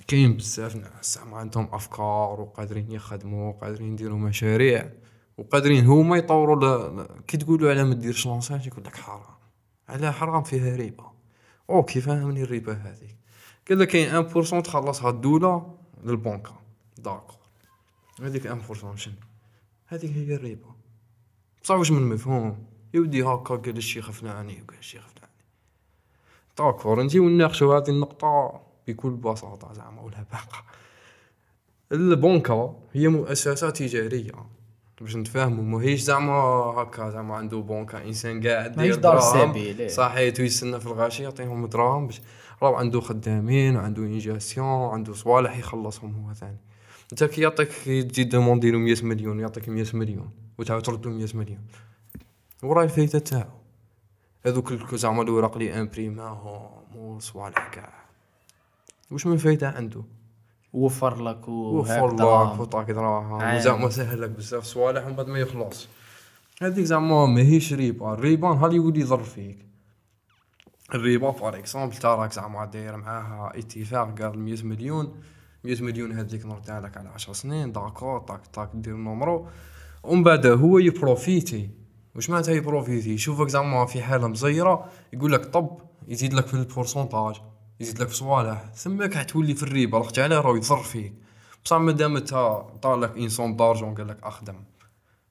[0.08, 4.90] كاين بزاف ناس زعما عندهم أفكار وقادرين يخدموا وقادرين يديروا مشاريع
[5.38, 9.20] وقادرين هما يطوروا كي تقولوا على ما ديرش l'ANSEJ يقول لك حرام.
[9.88, 11.17] على حرام فيها ريبه
[11.70, 13.16] okay فهمني الريبة هذيك
[13.68, 16.60] قال لك كاين 1% تخلصها الدولة للبنكه
[16.98, 17.38] d'accord.
[18.22, 19.14] هذيك 1% شنو؟
[19.86, 20.74] هذيك هي الريبة.
[21.62, 22.66] بصح واش من مفهوم.
[22.94, 25.32] يودي هكا قال الشيخ فلاني وقال الشيخ فلاني.
[26.58, 27.02] d'accord.
[27.02, 30.64] نجيو نناقشوا هذه النقطة بكل بساطة زعما و la banque.
[31.92, 34.57] البنكة هي مؤسسة تجارية.
[35.00, 39.90] باش نتفاهموا ماهيش زعما هكا زعما عنده بنكه انسان قاعد ماهيش دار سبيل،.
[39.90, 42.20] صحيت ويستنى في الغاشي يعطيهم دراهم باش
[42.62, 46.56] راه عنده خدامين وعنده انجاسيون عنده صوالح يخلصهم هو ثاني
[47.12, 51.28] انت كي يعطيك تجي demander له 100 مليون يعطيك 100 مليون وتعاود ترد له 100
[51.34, 51.60] مليون
[52.62, 53.58] وراي الفايده تاعو
[54.46, 57.92] هذوك زعما الاوراق اللي imprima هم وصوالح كاع
[59.10, 60.02] واش من فايده عنده
[60.72, 62.60] وفر لك وفر لك.
[62.60, 63.58] وطاك دراهم.
[63.58, 65.88] زعما سهل لك بزاف صوالح ومن بعد ما يخلص.
[66.62, 69.66] هذيك زعما ماهيش ريبه الريبه نهار يولي يضر فيك.
[70.94, 75.20] الريبه par exemple تراك زعما داير معاها اتفاق قال 100 مليون.
[75.64, 77.72] 100 مليون هذيك نردها لك على 10 سنين.
[77.72, 79.46] d'accord طاك طاك دير numéro
[80.02, 81.70] ومن بعد هو ي profiter.
[82.14, 86.54] واش معناتها ي profiter؟ يشوفك زعما في حالة مزيرة يقول لك طب يزيد لك في
[86.54, 87.40] ال pourcentage
[87.80, 91.14] يزيد لك في صوالح ثماك حتولي في الريبه رحت عليه راه يضر فيك.
[91.64, 92.30] بصح مادام انت
[92.82, 94.64] طالك une somme d'argent قال لك أخدم.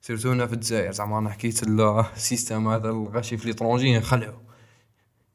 [0.02, 4.47] surtout هنا في الجزائر زعما أنا حكيت ال système هذا الغاشي في l'étranger ينخلعوا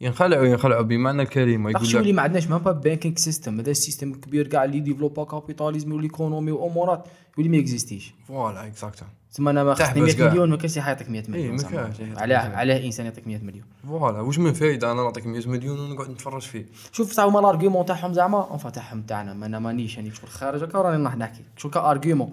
[0.03, 3.76] ينخلعوا ينخلعوا بمعنى الكلمة يقول لك اللي ما عندناش؟ ما با banking system هذا ال
[3.76, 7.05] système الكبير كاع اللي développa capitalism وال economy وأمورات.
[7.39, 10.31] يولي ما existi ش voilà exact تسمى أنا ما خصني تحبس 100 كاع.
[10.31, 13.65] مليون ما كاينش يعطيك 100 إيه، مليون يعطيك علاه 100 علاه إنسان يعطيك 100 مليون.
[13.89, 17.46] voilà واش من فايدة أنا نعطيك 100 مليون ونقعد نتفرج فيه؟ شوف تاع هما ال
[17.46, 21.05] argument تاعهم زعما en fait تاعهم تاعنا ما أنا مانيش يعني شغل خارج هكا راني
[21.05, 21.43] راح نحكي.
[21.57, 22.33] شغل ك argument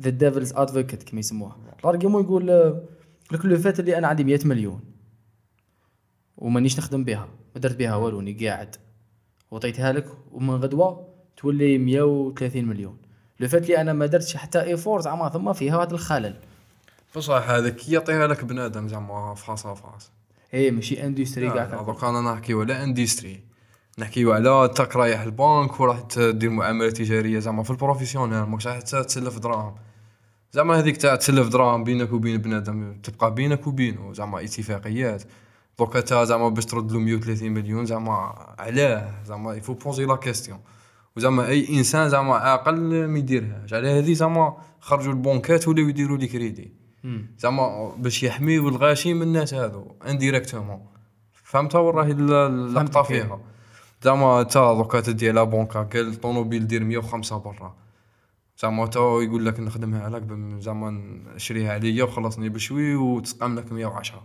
[0.00, 1.56] the devil's advocate كما يسموها.
[1.80, 2.80] ال argument يقول آه،
[3.32, 4.80] لك le fait اللي أنا عندي 100 مليون
[6.40, 7.28] ومانيش نخدم بها.
[7.54, 8.76] ما درت بها والو راني قاعد.
[9.50, 12.96] وعطيتها لك ومن غدوة تولي 130 مليون.
[13.40, 16.36] le fait اللي أنا ما درتش حتى effort زعما ثم فيها هذا الخلل.
[17.16, 20.10] بصح هذاك كي يعطيها لك بنادم زعما face à face
[20.54, 23.40] إيه ماشي industrie كاع دوك أنا نحكيو على industrie
[23.98, 28.42] نحكيو على راك رايح البنك وراح تدير معاملة تجارية زعما في ال professionnel.
[28.42, 29.74] ماكش راح تسلف دراهم.
[30.52, 35.22] زعما هذيك تاع تسلف دراهم بينك وبين بنادم تبقى بينك وبينه زعما اتفاقيات.
[35.80, 38.12] دوكا انت زعما باش ترد له 130 مليون زعما
[38.58, 40.58] علاه زعما il faut poser la question
[41.16, 46.26] وزعما اي انسان زعما عاقل ما يديرهاش على هذه زعما خرجوا البنكات ولاو يديروا les
[46.26, 46.72] crédits
[47.38, 50.80] زعما باش يحميو الغاشي من الناس هذو indirectement
[51.32, 53.02] فهمت وين راهي ال- اللقطه.
[53.02, 53.40] فيها
[54.02, 57.74] زعما تا دوكا تدي على بونكا قال الطوموبيل دير 105 برا
[58.62, 60.22] زعما تا يقول لك نخدمها عليك
[60.60, 60.90] زعما
[61.34, 64.22] نشريها عليا وخلصني بشوي وتسقم لك 110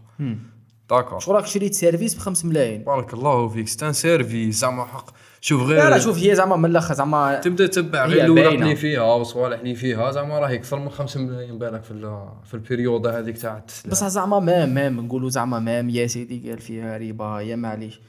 [0.90, 4.86] داكور شغل راك شريت service ب 5 ملايين بارك الله فيك c'est un service زعما
[4.86, 5.10] حق
[5.42, 8.54] شوف غير لا لا شوف هي زعما من الآخر زعما تبدا تتبع غير الاوراق.
[8.54, 12.60] اللي فيها والصوالح اللي فيها زعما راهي أكثر من 5 ملايين بالك في في ال
[12.60, 17.42] période هذيك تاع بصح زعما même même نقولوا زعما même يا سيدي قال فيها ربا
[17.42, 18.02] يا معليش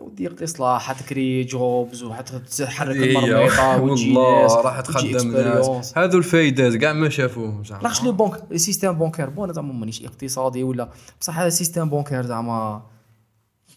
[0.00, 5.68] ودي الاصلاح حتكري jobs وحتحرك المرميطه وتجي والله راح تخدم experience.
[5.68, 7.82] ناس هذو الفايدات كاع ما شافوهم زعما.
[7.82, 10.88] لاخطش la banque ال système bancaire bon زعما مانيش اقتصادي ولا
[11.20, 12.82] بصح هذا ال système bancaire زعما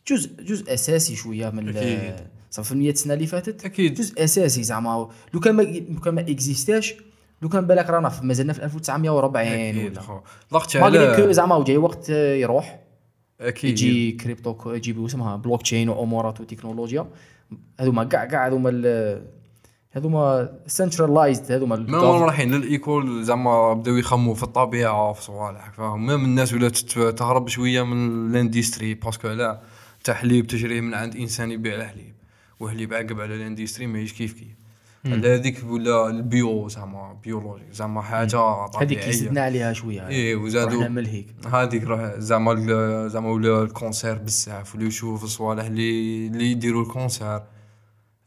[0.07, 1.73] جزء جزء أساسي شوية من.
[2.51, 3.93] زعما في 100 سنة اللي فاتت أكيد.
[3.93, 5.09] جزء أساسي زعما.
[5.33, 6.95] لو كان ما لو كان ما exista ش
[7.41, 9.99] لو كان بالك رانا مازلنا في 1940 أكيد
[10.53, 10.83] ولا.
[10.83, 12.86] على زعما وجاي وقت يروح.
[13.41, 13.71] أكيد.
[13.71, 17.07] يجي كريبتو يجي اسمها بلوك تشين وأمورات وتكنولوجيا.
[17.79, 18.71] هذوما كاع كاع هذوما
[19.91, 26.05] هذوما centralized هذوما ما رايحين لل écolo زعما بداو يخموا في الطبيعة في صوالح فاهم؟
[26.05, 29.61] même الناس ولات تهرب شوية من ال industrie parce que لا
[30.03, 32.13] تاع حليب تشريه من عند إنسان يبيع له حليب
[32.59, 34.55] وحليب عقب على الاندستري ماهيش كيف كيف
[35.13, 40.35] هذيك ولا البيو زعما بيولوجي زعما حاجة هذيك طبيعيه زدنا عليها شوية.
[40.35, 41.27] وزادوا رحنا من الهيك.
[41.51, 47.41] هذيك راه زعما زعما ولا الكونسير بزاف ولا يشوف الصوالح اللي اللي يديروا الكونسير.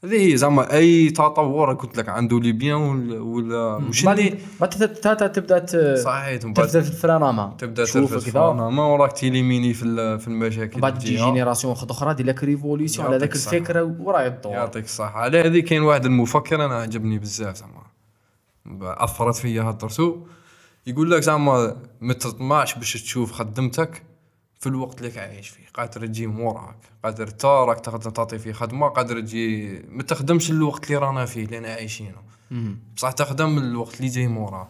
[0.04, 5.96] هذه هي زعما أي تطور قلت لك عنده لي بيان ولا وش اللي بعد تبدأ
[5.96, 8.52] صحيح تبدأ في الفراناما تبدأ تشوف ترفد كذا.
[8.52, 11.16] ما وراك تيليميني في في المشاكل من بعد تجي.
[11.16, 13.34] جينيراسيون أخرى دير لك révolution على ذاك.
[13.34, 15.20] الفكرة وراه يدور يعطيك الصحة.
[15.20, 17.82] على هذه كاين واحد المفكر أنا عجبني بزاف زعما.
[18.82, 20.16] أثرت فيا هاد الدرسو
[20.86, 24.02] يقول لك زعما ما تطمعش باش تشوف خدمتك
[24.60, 25.62] في الوقت اللي عايش فيه.
[25.74, 30.84] قادر تجي موراك قادر تا راك تخدم تعطي فيه خدمة قادر تجي ما تخدمش الوقت
[30.84, 32.22] اللي رانا فيه اللي أنا عايشينه.
[32.96, 34.68] بصح تخدم الوقت اللي جاي موراه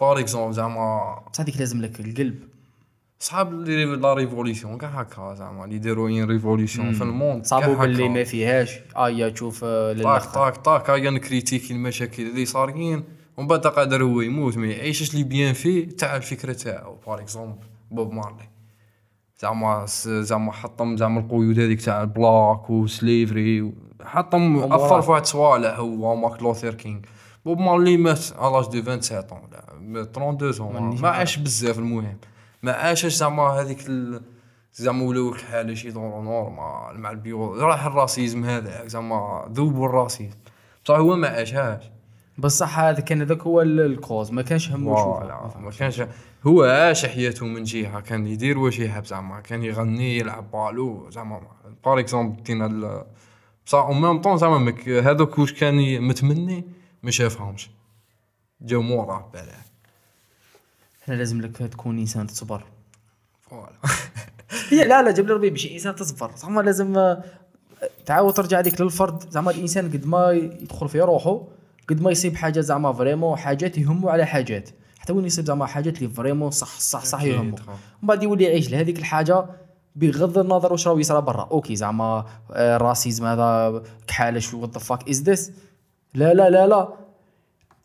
[0.00, 2.38] par exemple زعما بصح هذيك لازم لك القلب.
[3.20, 5.64] صحاب la révolution كاع هكا زعما.
[5.64, 7.74] اللي يديروا une révolution في le monde صابوا.
[7.74, 8.78] باللي ما فيهاش.
[8.96, 13.04] ايا تشوف طاك طاك طاك هيا ن critiquer المشاكل اللي صارين
[13.36, 16.96] ومن بعد قادر هو يموت ما يعيشش les bienfaits تاع الفكرة تاعو.
[17.06, 17.58] par exemple
[17.90, 18.55] بوب مارلي
[19.38, 23.72] زعما زعما حطم زعما القيود هذيك تاع ال black و slavery
[24.04, 24.72] حطم.
[24.72, 27.00] اثر في واحد صوالح هو مارك لوثر كينغ
[27.44, 29.42] بوب مارلي مات على l'âge de 27
[29.92, 31.08] ولا 32 مانيش ما.
[31.08, 32.16] عاش بزاف المهم
[32.62, 33.90] ما عاشش زعما هذيك.
[34.72, 39.92] زعما ولاو الحالة شي دورو normal مع البيو راح ال racisme هذا زعما ذوبوا ال
[39.92, 40.36] racisme
[40.84, 41.84] بصح هو ما عاشهاش
[42.38, 46.02] بصح هذا كان هذاك هو ال- ال cause ما كانش همه يشوفها ما كانش
[46.46, 51.40] هو عاش حياته من جهة؟ كان يدير واش يحب زعما كان يغني يلعب بالو زعما
[51.84, 53.04] par exemple دينا
[53.66, 56.64] بصح au même temps زعما هذوك واش كان متمني
[57.02, 57.70] ما شافهمش.
[58.60, 59.64] جاو موراه بالاه
[61.02, 62.62] إحنا لازم لك تكون إنسان تصبر.
[63.42, 63.72] voilà.
[64.70, 66.30] هي لا لا جاب لي ربي ماشي إنسان تصبر.
[66.36, 67.22] زعما لازم آه،
[68.06, 69.30] تعاود ترجع ديك للفرد.
[69.30, 71.42] زعما الإنسان قد ما يدخل في روحه
[71.88, 74.70] قد ما يصيب حاجات زعما vraiment حاجات يهموا على حاجات.
[74.98, 77.42] حتى وين يصيب زعما حاجات اللي vraiment صح صح صح خا.
[77.42, 77.54] من
[78.02, 79.46] بعد يولي يعيش لهذيك الحاجة
[79.96, 81.48] بغض النظر واش راهو يصرى برا.
[81.50, 85.52] OK زعما آه، ال racisme هذا كحالة شو what the fuck is this
[86.14, 86.88] لا لا لا لا.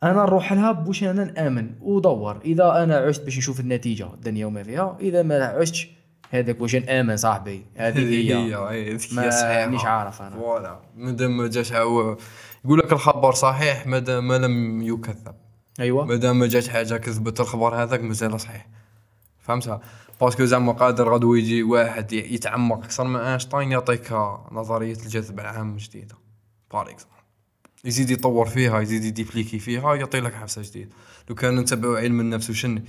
[0.03, 2.41] أنا نروح لها بوش أنا نآمن ودور.
[2.45, 5.89] إذا أنا عشت باش نشوف النتيجة الدنيا وما فيها إذا ما عشتش
[6.29, 7.65] هذاك واش نامن صاحبي.
[7.75, 8.35] هذه هي.
[8.35, 9.65] هي صحيحة.
[9.65, 10.35] مانيش عارف أنا.
[10.35, 10.79] voilà.
[10.97, 12.17] مادام ما جاش هو
[12.65, 15.35] يقول لك الخبر صحيح مادام ما لم يكذب.
[15.79, 16.05] أيوه.
[16.05, 18.67] مادام ما جات حاجة كذبت الخبر هذاك مازال صحيح.
[19.39, 19.81] فهمتها
[20.21, 22.77] parce que زعما قادر غدو يجي واحد يتعمق.
[22.77, 24.11] أكثر من آينشتاين يعطيك
[24.51, 26.15] نظرية الجذب العام جديده
[26.71, 27.15] par exemple
[27.85, 30.91] يزيد يطور فيها يزيد ي dupliquer فيها يعطي لك حفسه جديدة.
[31.29, 32.83] لو كان نتبعوا علم النفس وشني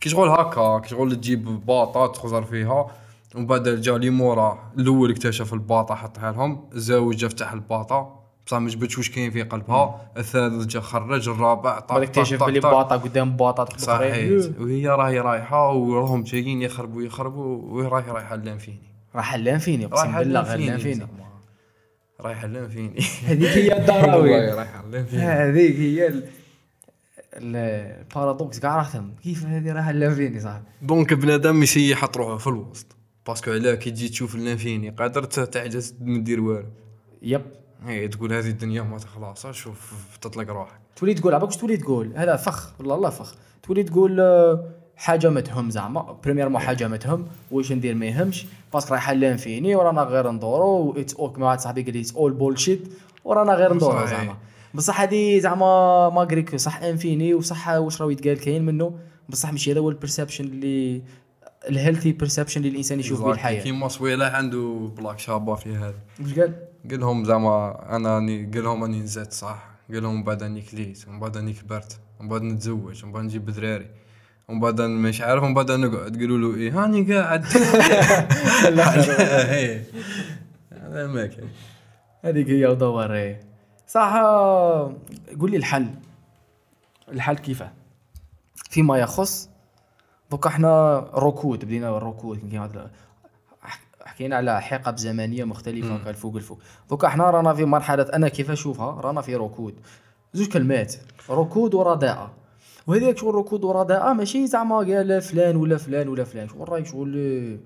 [0.00, 2.86] كي شغل هكا كي شغل تجيب باطه تخزر فيها
[3.34, 8.56] ومن بعد جا لي مورا الأول اكتشف الباطه حطها لهم الزاوج جا فتح الباطه بصح
[8.56, 10.10] ما جبتش واش كاين في قلبها.
[10.16, 12.60] الثالث جا خرج الرابع طاق طاق اكتشف بلي.
[12.60, 14.44] باطا قدام باطا صحيح.
[14.60, 18.78] وهي راهي رايحة وراهم جايين يخربوا يخربوا وهي راهي رايحة لانفيني
[19.14, 21.06] راح حلان فيني اقسم رايحة بالله غير لانفيني فيني.
[22.20, 24.50] رايحة لانفيني هذيك هي الدراوي.
[24.50, 26.24] رايحة لانفيني هذيك هي ال-
[27.34, 27.56] ال-
[28.00, 32.86] البارادوكس كاع راهم كيف هذه راح لافيني صاحبي؟ دونك بنادم ماشي يحط روحه في الوسط.
[33.26, 36.66] باسكو علاه كي تجي تشوف لانفيني قادر تعجز ما دير والو.
[37.22, 37.42] يب.
[37.86, 40.80] هي تقول هذه الدنيا ما تخلص شوف تطلق روحك.
[40.96, 43.34] تولي تقول عباك تولي تقول؟ هذا فخ والله الله فخ.
[43.62, 44.64] تولي تقول آه،
[44.96, 46.16] حاجة ما تهم زعما.
[46.24, 47.26] premièrement حاجة ما تهم.
[47.50, 48.46] واش ندير ما يهمش.
[48.72, 50.94] parce que رايحة l'infini ورانا غير ندورو.
[50.96, 52.88] it's OK مع واحد صاحبي قال لي it's all bullshit
[53.24, 54.06] ورانا غير ندورو.
[54.06, 54.36] زعما.
[54.74, 58.98] بصح هذه زعما malgré que صح infini وصح واش راهو يتقال كاين منه.
[59.28, 61.02] بصح ماشي هذا هو ال perception اللي
[61.68, 65.94] ال healthy perception اللي الإنسان يشوف به الحياة كيما صويله عنده blague شابة في هذا.
[66.20, 66.54] واش قال؟
[66.90, 70.62] قال لهم زعما أنا راني قال لهم راني نزات صح؟ قال لهم من بعد راني
[70.62, 73.90] كليت ومن بعد راني كبرت ومن بعد نتزوج ومن بعد نجيب دراري
[74.48, 77.44] ومن بعد مش عارف ومن بعد نقعد قالوا له إيه؟ هاني قاعد.
[79.50, 79.84] إيه.
[80.72, 81.48] هذا ما كان.
[82.22, 83.40] هذيك هي ودور إيه.
[83.88, 84.14] صح
[85.40, 85.86] قول لي الحل.
[87.08, 87.72] الحل كيفاه
[88.70, 89.48] فيما يخص
[90.30, 92.54] دوكا إحنا ركود بدينا الركود
[94.14, 96.58] حكينا على حقب زمنية مختلفة كان الفوق الفوق.
[96.90, 99.74] دوكا إحنا رانا في مرحلة أنا كيف أشوفها؟ رانا في ركود.
[100.34, 100.94] زوج كلمات.
[101.30, 102.30] ركود ورداءه
[102.86, 106.48] وهذاك شغل ركود ورداءه ماشي زعما قال فلان ولا فلان ولا فلان.
[106.48, 107.58] شغل راهي شغل.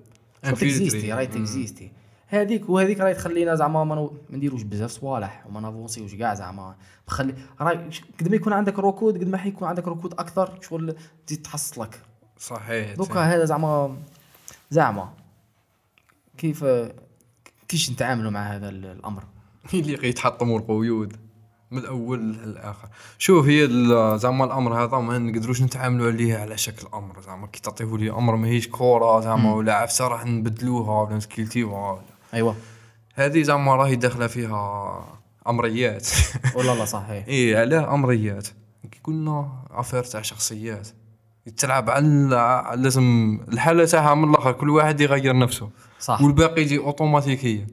[0.43, 1.33] تكزيستي راهي مم.
[1.33, 1.91] تكزيستي.
[2.27, 6.75] هذيك وهذيك راهي تخلينا زعما ما نديروش بزاف صوالح وما نافونسيوش كاع زعما.
[7.07, 7.89] بخلي راهي
[8.19, 10.95] قد ما يكون عندك ركود قد ما حيكون عندك ركود أكثر شغل
[11.27, 11.99] تزيد تحصلك.
[12.39, 12.95] صحيح.
[12.95, 13.95] دوكا هذا زعما
[14.69, 15.09] زعما.
[16.39, 16.65] كيف
[17.67, 19.23] كيفاش نتعاملوا مع هذا ال- الأمر؟
[19.73, 21.15] اللي يتحطموا القيود
[21.71, 22.89] من الأول للآخر.
[23.17, 23.67] شوف هي
[24.17, 27.21] زعما الأمر هذا ما نقدروش نتعاملوا عليه على شكل أمر.
[27.21, 32.01] زعما كي تعطيه لي أمر ماهيش كورة زعما ولا عفسة راح نبدلوها ولا نسكيلتيوها ولا.
[32.33, 32.53] ايوا
[33.13, 36.07] هذه زعما راهي داخلة فيها أمريات.
[36.55, 37.25] لا صحيح.
[37.29, 38.47] اي علاه أمريات.
[38.91, 40.87] كي قلنا affaire تاع شخصيات.
[41.57, 45.69] تلعب على لازم الحالة تاعها من الآخر كل واحد يغير نفسه.
[45.99, 46.21] صح.
[46.21, 47.67] والباقي يجي اوتوماتيكيا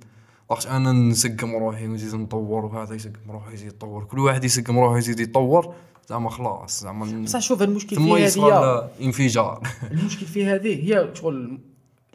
[0.50, 4.98] لاخاطش أنا نسقم روحي ونزيد نطور وهذا يسقم روحه يزيد يطور كل واحد يسقم روحه
[4.98, 5.74] يزيد يطور
[6.08, 9.62] زعما خلاص زعما بصح شوف المشكل في هذه انفجار.
[9.92, 11.58] المشكل في هذه هي شغل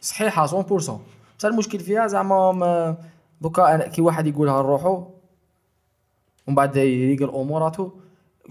[0.02, 1.00] صحيحة 100% بصح
[1.46, 2.98] المشكل فيها زعما ما
[3.42, 5.06] دوكا كي واحد يقولها لروحو
[6.48, 7.92] ومن بعد يلقى الاموراتو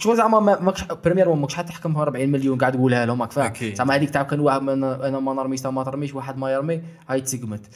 [0.00, 3.74] شغل زعما ما ماكش premier ماكش حتحكمها 40 مليون قاعد تقولها لهم راك فاهم.
[3.74, 7.66] زعما هذيك تاع كان واحد أنا ما نرميش ما ترميش واحد ما يرمي هاي تسقمت.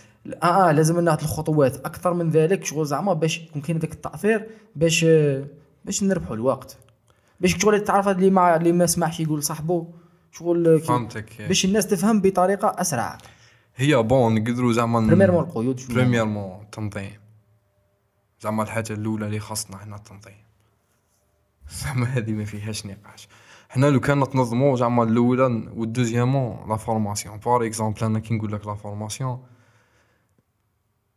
[0.43, 1.77] آه آه لازم ناخذ الخطوات.
[1.77, 5.07] أكثر من ذلك شغل زعما باش يكون كاين هذاك التأثير باش
[5.85, 6.77] باش نربحوا الوقت.
[7.41, 9.87] باش شغل تعرف اللي ما اللي ما سمعش يقول صاحبه
[10.33, 11.43] شغل فهمتك.
[11.49, 13.19] باش الناس تفهم بطريقة أسرع.
[13.77, 17.11] هي bon نقدروا زعما premièrement القيود premièrement التنظيم
[18.41, 20.45] زعما الحاجة الأولى اللي خاصنا حنا التنظيم
[21.71, 23.29] زعما هذه ما فيهاش نقاش.
[23.69, 25.45] حنا لو كان تنظموا زعما الاولى
[25.77, 27.39] وال deuxièmement la formation.
[27.39, 29.43] par exemple أنا كي نقول لك la formation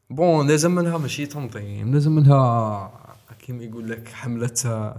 [0.10, 2.92] bon لازم لها ماشي تنظيم لازم لها
[3.40, 4.94] كيما يقول لك حملة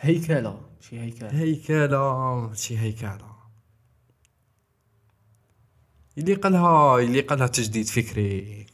[0.00, 1.28] هيكلة شي هيكلة.
[1.30, 3.31] هيكلة ماشي هيكلة.
[6.16, 8.66] يليق لها يليق لها تجديد فكري.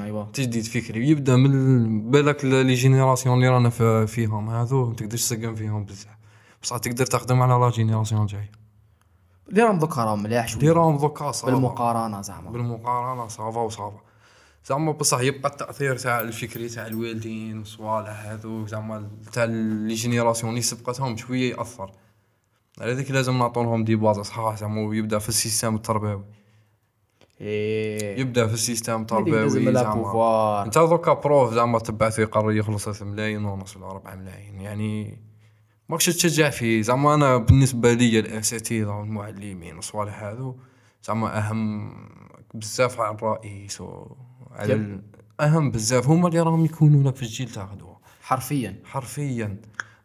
[0.00, 1.08] ايوا تجديد فكري.
[1.08, 3.70] يبدأ من بالك les générations اللي رانا
[4.06, 4.50] فيهم.
[4.50, 6.16] هذو ما تقدرش تسقم فيهم بزاف.
[6.62, 8.50] بصح تقدر تخدم على la génération الجاية.
[9.48, 10.60] اللي راهم دوكا راهم ملاح شوية.
[10.60, 11.52] ديرهم دوكا ça va.
[11.52, 12.50] بالمقارنة زعما.
[12.50, 14.00] بالمقارنة ça va و ça va.
[14.66, 20.62] زعما بصح يبقى التأثير تاع الفكري تاع الوالدين والصوالح هذو زعما تاع les générations اللي
[20.62, 21.90] سبقتهم شوية يأثر.
[22.80, 26.24] على ذيك لازم نعطولهم des bases صحاح زعما ويبدأ في ال système التربوي.
[27.40, 28.20] إيه.
[28.20, 33.44] يبدأ في ال système لها زعما أنت دوكا prof زعما تبعث يقرر يخلص 3 ملايين
[33.44, 34.60] ونص ولا 4 ملايين.
[34.60, 35.20] يعني
[35.88, 36.82] ماكش تشجع فيه.
[36.82, 40.56] زعما أنا بالنسبة لي الأساتذة والمعلمين والصوالح هذو
[41.04, 41.92] زعما أهم
[42.54, 44.74] بزاف على الرئيس وعلى.
[44.74, 45.02] ال...
[45.40, 46.08] أهم بزاف.
[46.08, 48.82] هما اللي راهم يكونوا لك في الجيل تاع غدوه حرفيا.
[48.84, 49.60] حرفيا.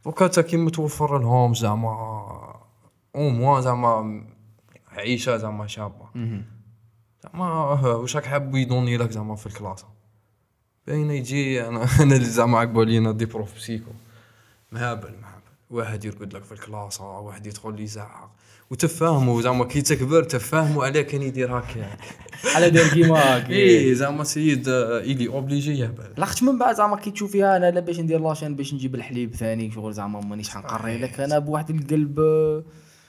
[0.05, 1.89] دوكا تا كي متوفر لهم زعما
[3.15, 4.23] أو موا زعما
[4.91, 6.05] عيشة زعما شابة.
[7.23, 7.47] زعما
[7.85, 9.85] واش راك حاب يدوني لك زعما في ال classe
[10.87, 13.91] باين يجي أنا أنا اللي زعما عقبوا علينا des profs psycho.
[14.71, 15.41] مهابل مهابل.
[15.69, 18.31] واحد يرقد لك في ال classe واحد يدخل لي يزعق
[18.69, 21.97] وتفهموا زعما كي تكبر تفهموا علاه كان يدير هكا.
[22.55, 23.49] على دار كيما هاك.
[23.49, 26.13] إي زعما سيد آه، il est obligé يهبل.
[26.17, 29.35] لاخت من بعد زعما كي تشوف فيها أنا لا باش ندير لاشين باش نجيب الحليب
[29.35, 30.97] ثاني شغل زعما مانيش حنقري.
[30.97, 32.63] لك أنا بواحد القلب آه،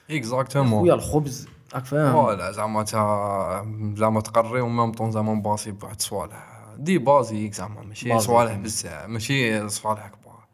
[0.09, 1.49] خويا exactement الخبز.
[1.75, 6.53] راك فاهم voilà زعما تا زعما تقري و même temps زعما نباسي بواحد صوالح.
[6.79, 8.19] des basiques زعما ماشي.
[8.19, 10.45] صوالح بزاف ماشي صوالح كبار.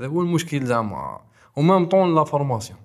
[0.00, 1.20] هذا هو المشكل زعما.
[1.56, 2.78] و même temps la formation.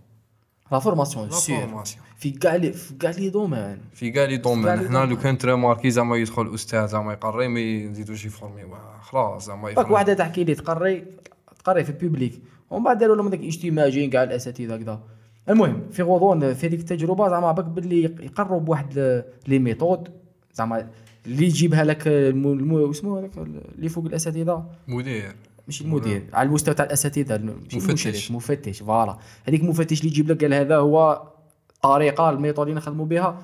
[0.71, 1.69] la formation sûr.
[2.17, 3.81] في كاع les في كاع les domaines.
[3.93, 4.87] في كاع les domaines.
[4.87, 5.17] حنا لو.
[5.17, 9.91] كان تريماركي زعما يدخل أستاذ زعما يقري ما يزيدوش يفورميوه خلاص زعما باك.
[9.91, 11.05] واحدة تحكي لي تقري
[11.63, 14.99] تقري في ال public ومن بعد داروا لهم داك الاجتماعيين كاع الأساتذة كذا
[15.49, 20.09] المهم في غضون في هذيك التجربة زعما باك باللي يقروا بواحد les méthodes
[20.53, 20.89] زعما
[21.25, 23.31] اللي يجيبها لك الم- الم- اسمه هذاك
[23.77, 24.65] اللي فوق الأساتذة.
[24.87, 25.35] مدير.
[25.67, 27.37] مش المدير على المستوى تاع الأساتذة
[27.73, 28.31] مفتش.
[28.31, 29.17] مفتش voilà.
[29.47, 31.23] هذيك المفتش اللي يجيب لك قال هذا هو
[31.75, 33.41] الطريقة ال méthode اللي نخدموا بها.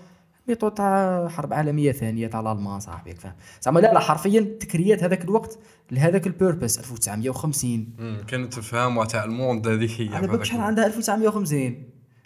[0.48, 3.34] méthode تاع حرب عالمية ثانية تاع الألمان صاحبي فاهم.
[3.62, 5.60] زعما لا لا حرفيا تكريات هذاك الوقت
[5.92, 10.62] لهذاك ال purpose 1950 مم، كانت تفهم تاع ال monde هذيك هي باك هذاك شحال
[10.62, 11.84] عندها 1950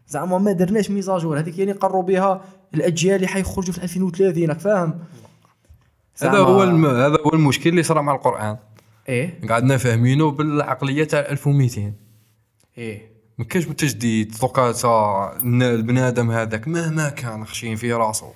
[0.07, 2.41] زعما ما درناش mise à jour هذيك يعني قروا بها
[2.73, 4.99] الأجيال اللي حيخرجوا في 2030 راك فاهم؟
[6.21, 6.85] هذا هو الم...
[6.85, 8.57] هذا هو المشكل اللي صرا مع القرآن.
[9.09, 9.41] إيه.
[9.49, 11.93] قعدنا فاهمينه بالعقلية تاع 1200
[12.77, 13.15] إيه.
[13.37, 14.73] ما كاش بالتجديد دوكا
[15.43, 18.33] البنادم هذاك مهما كان خشين في راسه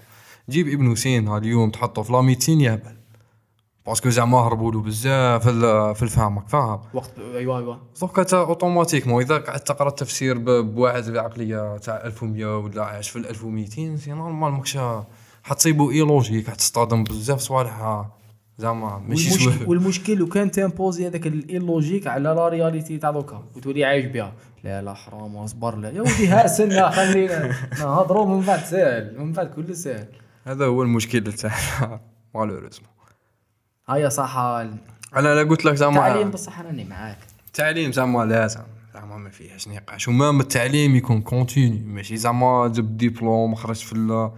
[0.50, 2.99] جيب ابن سينا اليوم تحطه في لا ميتين يهبل.
[3.90, 8.26] parce que زعما هربوا له بزاف في ال- في الفهم فاهم؟ وقت أيوه أيوه دوكا
[8.38, 9.24] automatiquement.
[9.24, 14.78] إذا قعدت تقرا التفسير بواحد العقلية تاع 1100 ولا عايش في 1200 c'est normal ماكش
[15.44, 18.06] حتصيبو إي لوجيك حتصطدم بزاف صوالح
[18.58, 23.12] زعما ماشي والمشكل, سوالف والمشكل لو كان تيمبوزي هذاك ال logique على la réalité تاع
[23.12, 24.34] دوكا وتولي عايش بها
[24.64, 25.90] لا لا حرام واصبر لا.
[25.90, 30.08] يا ودي ها سنة خلينا نهضروا من بعد سهل من بعد كل سهل.
[30.46, 32.00] هذا هو المشكل تاعنا
[32.36, 32.90] malheureusement
[33.90, 34.78] هيا صح ال-
[35.16, 37.18] أنا لا قلت لك التعليم زعما بصح راني معاك.
[37.48, 38.62] التعليم زعما لازم
[38.94, 40.08] زعما ما فيهاش نقاش.
[40.08, 44.30] و même التعليم يكون continu ماشي زعما جبت ديبلوم خرجت في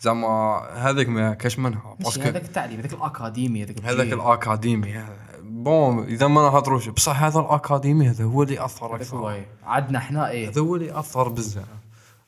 [0.00, 0.28] زعما
[0.74, 1.96] هذاك ما كاش منها.
[2.00, 4.12] parce que هذاك التعليم هذاك الأكاديمي هذاك.
[4.12, 5.04] الأكاديمي.
[5.42, 9.46] bon إذا ما نهضروش بصح هذا الأكاديمي هذا هو اللي أثر أكثر إيه.
[9.64, 10.48] عندنا إحنا إيه.
[10.48, 11.64] هذا هو اللي أثر بزاف.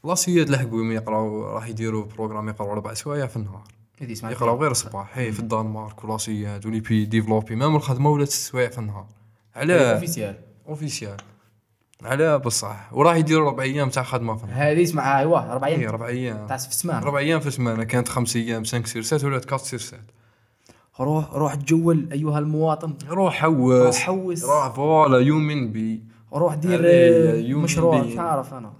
[0.04, 3.62] لاسياد لحقوا يقراو راح يديروا programme يقراو أربع سوايع في النهار.
[4.00, 7.54] يقراو غير الصباح هي في الدنمارك ولاسياد و les pays développés.
[7.54, 9.06] même الخدمه ولات ست سوايع في النهار.
[9.56, 10.36] علاه officiel
[10.68, 11.16] officiel
[12.02, 12.92] علاه بصح.
[12.92, 14.72] وراح يديروا ربع أيام تاع خدمة في النهار.
[14.72, 15.90] هذه اسمها ايوا أربع هي أيام.
[15.90, 16.46] ربع أيام.
[16.46, 17.06] تاع في السمانة.
[17.06, 17.84] ربع أيام في السمانة.
[17.84, 20.00] كانت خمس أيام 5 sur 7 ولات 4 sur 7
[21.00, 22.94] روح روح تجول أيها المواطن.
[23.08, 23.74] روح حوس.
[23.74, 24.44] روح حوس.
[24.44, 26.02] روح voilà يومن بي.
[26.32, 28.02] روح دير آه، مشروع.
[28.02, 28.72] مش عارف أنا.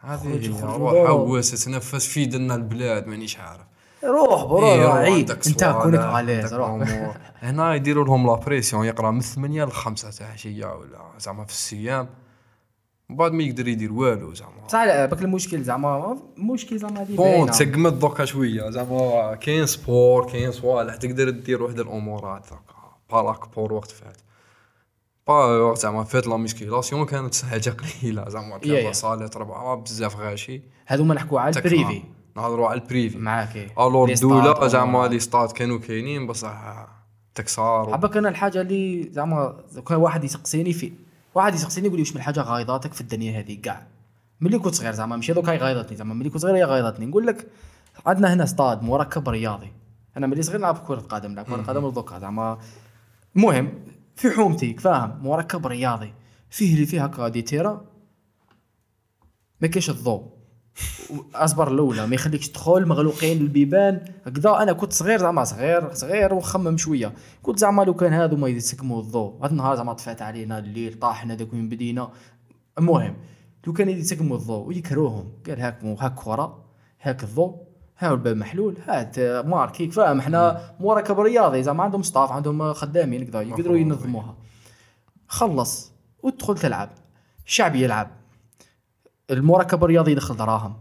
[0.00, 1.08] هذه روح.
[1.08, 3.73] حوس تنفس في دنا البلاد مانيش عارف.
[4.04, 5.30] روح برو إيه، روح عيد.
[5.30, 6.70] انت كونك غاليز روح.
[7.42, 11.52] هنا يديروا لهم la pression يقرأ من 8 ل 5 تاع عشيه ولا زعما في
[11.52, 12.08] ال CEM
[13.10, 14.68] بعد ما يقدر يدير والو زعما.
[14.68, 17.50] صح لا بك المشكل زعما مشكل زعما هذه bon.
[17.50, 19.34] تسقمت دوكا شوية زعما.
[19.34, 22.74] كاين sport كاين صوالح تقدر دير واحد الأمورات دوكا.
[23.12, 24.16] بالاك بور وقت فات.
[25.26, 28.58] با وقت زعما فات la musculation كانت حاجة قليلة زعما.
[28.58, 30.62] ثلاثة صالات ربعه بزاف غاشي.
[30.86, 31.56] هذوما نحكوا على.
[31.56, 32.02] ال privé
[32.36, 33.18] نهضروا على ال privé.
[33.18, 33.68] معاك إيه.
[33.78, 35.06] alors الدولة stades زعما.
[35.08, 36.86] les stades كانوا كاينين بصح
[37.34, 37.92] تكسار.
[37.92, 39.56] عباك أنا الحاجة اللي زعما
[39.88, 40.92] كان واحد يسقسيني في
[41.34, 43.86] واحد يسقسيني يقول لي واش من حاجة غايضاتك في الدنيا هذه؟ كاع.
[44.40, 47.46] ملي كنت صغير زعما ماشي دوكا غايضتني زعما ملي كنت صغير هي غايضتني نقول لك
[48.06, 49.72] عندنا هنا ستاد مركب رياضي.
[50.16, 52.58] أنا ملي صغير نلعب كرة قدم نلعب كرة قدم دوكا زعما.
[53.36, 53.84] المهم
[54.16, 56.12] في حومتي فاهم؟ مركب رياضي.
[56.50, 57.84] فيه اللي فيه هكا دي تيرا
[59.60, 60.33] ما كاينش الضوء.
[61.34, 66.76] أصبر الأولى ما يخليكش تدخل مغلوقين البيبان هكذا أنا كنت صغير زعما صغير صغير وخمم
[66.76, 67.12] شوية.
[67.42, 69.44] كنت زعما لو كان هادو ما يسكموا الضوء.
[69.44, 72.10] هاد النهار زعما طفات علينا الليل طاحنا داك وين بدينا.
[72.78, 73.16] المهم
[73.66, 76.64] لو كان يسكموا الضوء ويكروهم قال هاك هاك كره
[77.02, 77.56] هاك الضوء
[77.98, 80.18] ها الباب محلول هات ماركيك فاهم.
[80.18, 84.36] إحنا مركب رياضي زعما عندهم staff عندهم خدامين كذا يقدروا ينظموها.
[85.28, 86.90] خلص وتدخل تلعب.
[87.46, 88.10] الشعب يلعب.
[89.30, 90.76] المركب الرياضي يدخل دراهم.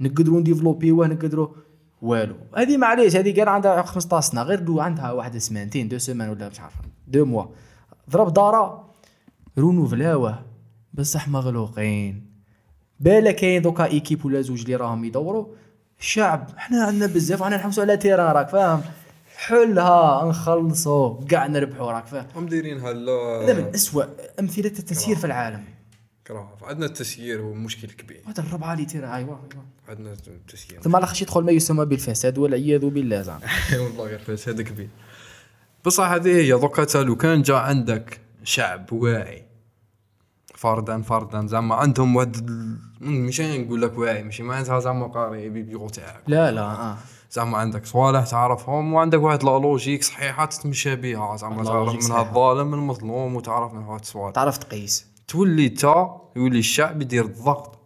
[0.00, 1.48] نقدروا نديفلوبيوه نقدروا
[2.02, 2.36] والو.
[2.56, 6.48] هذه معليش هذه كان عندها 15 سنة غير دو عندها واحد سمانتين deux semaines ولا
[6.48, 6.74] مش عارف
[7.08, 7.44] deux mois.
[8.10, 8.90] ضرب دارا
[9.58, 10.42] رونوفلاوه
[10.94, 12.30] بصح مغلوقين.
[13.00, 15.46] بالا كاين دوكا إيكيب ولا زوج اللي راهم يدوروا
[16.00, 18.82] الشعب حنا عندنا بزاف رانا نحوسوا على تيران راك فاهم؟
[19.36, 24.06] حلها نخلصوا كاع نربحوا راك فاهم؟ هم دايرينها هذا من لا اسوء
[24.40, 25.64] أمثلة التسيير في العالم.
[26.30, 28.22] كراف عندنا التسيير هو مشكل كبير.
[28.26, 29.62] هذا الربعه اللي تيرا أيوا أيوا.
[29.88, 30.82] عندنا التسيير.
[30.82, 33.22] ثم على خش يدخل ما يسمى بالفساد والعياذ بالله.
[33.28, 33.40] زعما.
[33.72, 34.88] والله غير هذا كبير.
[35.84, 39.50] بصح هذه هي دوكا لو كان جا عندك شعب واعي.
[40.54, 42.50] فردا فردا زعما عندهم واحد
[43.00, 46.96] ماشي نقول لك واعي ماشي معناتها زعما قاري بيبيو تاعك لا لا آه.
[47.30, 52.28] زعما عندك صوالح تعرفهم وعندك واحد la logique صحيحة تتمشى بها زعما تعرف صحيحة.
[52.28, 55.09] الظالم من المظلوم وتعرف من هاد الصوالح تعرف تقيس.
[55.30, 57.78] تولي تا يولي الشعب يدير الضغط.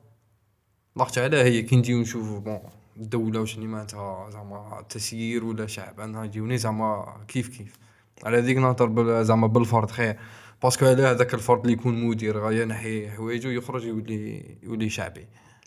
[0.99, 2.59] ضغط علاه هي كي نجيو نشوفو bon
[2.97, 7.79] الدولة واش اللي معناتها زعما تسيير ولا شعب أنا يجيوني زعما كيف كيف.
[8.25, 10.17] على ذيك نهضر زعما بالفرد خير.
[10.63, 15.27] parce que على هذاك الفرد اللي يكون مدير غا ينحي حوايجو يخرج يولي يولي شعبي.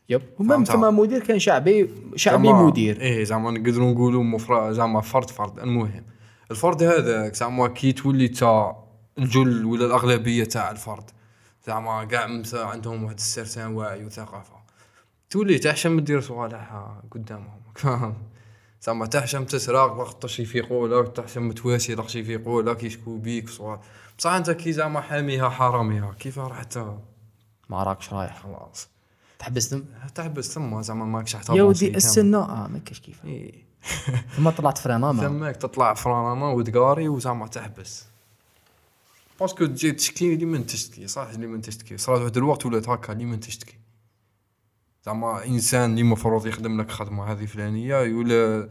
[0.09, 0.21] يب.
[0.39, 0.63] و même.
[0.63, 3.01] ثم مدير كان شعبي شعبي مدير.
[3.01, 5.59] إيه زعما نقدروا نقولوا زعما فرد فرد.
[5.59, 6.03] المهم
[6.51, 8.83] الفرد هذاك زعما كي تولي تا
[9.19, 11.03] الجل ولا الأغلبية تاع الفرد.
[11.67, 14.57] زعما كاع مسا عندهم واحد ال certain واعي وثقافة.
[15.29, 17.61] تولي تحشم دير صوالح قدامهم.
[17.75, 18.13] فاهم؟
[18.81, 23.79] زعما تحشم تسرق لقطش يفيقوا لك تحشم تواسي لقش يفيقوا لك يشكو بيك صوال.
[24.17, 26.99] بصح انت كي زعما حاميها حراميها كيف راح تا
[27.69, 28.43] ما راكش رايح.
[28.43, 28.89] خلاص.
[29.39, 31.95] تحبستم تحبس ثم زعما ماكش حتى يا ودي.
[31.95, 33.25] السنة؟ آه ما كاش كيف.
[33.25, 33.67] إيه.
[34.35, 38.05] ثم طلعت frein à main ثماك تطلع frein à main وتقاري وزعما تحبس.
[39.39, 42.89] parce que تجي تشكي اللي من تشتكي صح اللي من تشتكي صرات واحد الوقت ولات
[42.89, 43.77] هكا من تشتكي
[45.05, 48.69] زعما انسان اللي مفروض يخدم لك خدمه هذه فلانيه ولا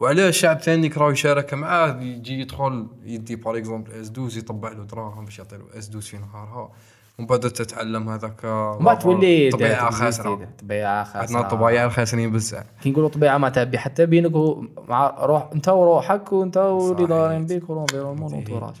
[0.00, 5.24] وعلاه شعب ثاني كراه يشارك معاه يجي يدخل يدي par exemple S12 يطبع له دراهم
[5.24, 6.72] باش يعطي له S12 في نهارها
[7.18, 8.44] ومن بعد تتعلم هذاك
[8.80, 13.78] ما تولي طبيعه خاسره طبيعه خاسره عندنا الطبايع الخاسرين بزاف كي نقولوا طبيعه ما تعبي
[13.78, 14.32] حتى بينك
[14.88, 17.08] مع روح انت وروحك وانت واللي صحيح.
[17.08, 18.32] دايرين بيك وال environnement صحيح.
[18.32, 18.74] وال entourage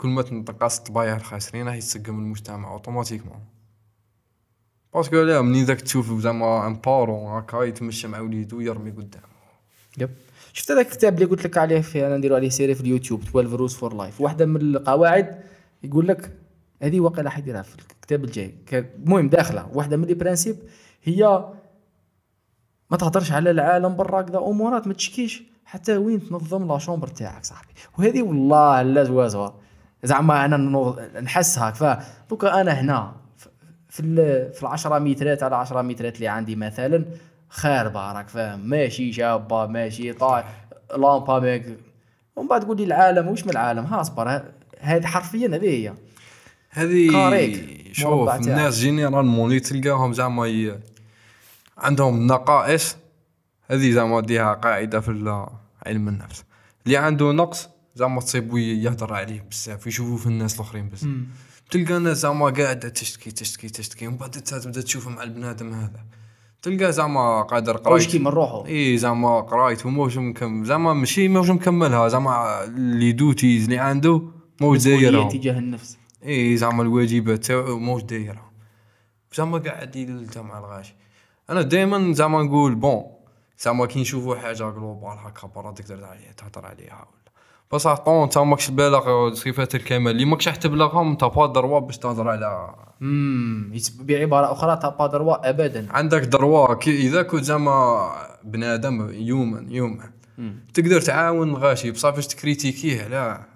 [0.00, 3.40] كل ما تنتقص الطبايع الخاسرين راح يتسقم المجتمع automatiquement.
[4.94, 9.22] parce que لا منين ذاك تشوف زعما un parent هكا يتمشى مع وليدو يرمي قدام
[9.98, 10.10] يب.
[10.52, 13.48] شفت هذاك الكتاب اللي قلت لك عليه في أنا نديرو عليه سيري في اليوتيوب 12
[13.48, 15.42] rules for life واحدة من القواعد
[15.82, 16.32] يقول لك
[16.82, 18.54] هذه واقيلا حيديرها في الكتاب الجاي.
[18.72, 19.68] المهم داخلة.
[19.72, 20.56] واحدة من les principes
[21.02, 21.52] هي
[22.90, 25.42] ما تهضرش على العالم برا كذا أمورات ما تشكيش.
[25.64, 27.72] حتى وين تنظم la chambre تاعك صاحبي.
[27.98, 29.50] وهذه والله لا زوازوا
[30.04, 30.56] زعما أنا
[31.20, 31.74] نحس هاك.
[31.74, 33.12] فدوكا أنا هنا
[33.88, 37.04] في ال- في العشرة مترات على 10 مترات اللي عندي مثلا
[37.50, 40.44] خاربه راك فاهم ماشي شابة ماشي طاي
[40.96, 41.78] لامبا ميك.
[42.36, 44.42] ومن بعد تقول لي العالم وش من العالم؟ ها أصبر.
[44.80, 45.92] هذه حرفيا هذه هي.
[46.70, 47.10] هذه
[47.92, 48.34] شوف.
[48.34, 50.78] الناس جينيرالمون اللي تلقاهم زعما ي...
[51.78, 52.96] عندهم نقائص.
[53.70, 55.10] هذه زعما ديها قاعدة في
[55.86, 56.44] علم النفس.
[56.86, 57.68] اللي عنده نقص
[57.98, 61.10] زعما تصيبو يهضر عليه بزاف يشوفوا في الناس الآخرين بزاف.
[61.70, 66.04] تلقى الناس زعما قاعدة تشتكي تشتكي تشتكي ومن بعد انت تبدا تشوف مع البنادم هذا.
[66.62, 68.06] تلقى زعما قادر قرايت.
[68.06, 72.08] كيما نروحوا إي زعما قرايته موش مكمل زعما ماشي موش مكملها.
[72.08, 74.22] زعما les duties اللي عنده
[74.60, 75.98] موش دايرهم تجاه النفس.
[76.26, 78.50] إي زعما الواجبات تاعو موش دايرها.
[79.34, 80.94] زعما قاعد يلتا مع الغاشي.
[81.50, 83.04] أنا دائما زعما نقول bon
[83.60, 87.08] زعما كي نشوفوا حاجة global هكا برا تقدر تهضر عليها.
[87.72, 92.28] بصح tant انت ماكش بالغ صفات الكمال اللي ماكش تبلغهم انت pas droit باش تهضر
[92.28, 92.74] على.
[93.02, 95.86] امم بعبارة أخرى t'as pas droit ابدا.
[95.90, 98.10] عندك droit كي إذا كنت زعما
[98.44, 100.10] بنادم human human
[100.74, 103.46] تقدر تعاون غاشي بصح باش تكريتيكيه لا.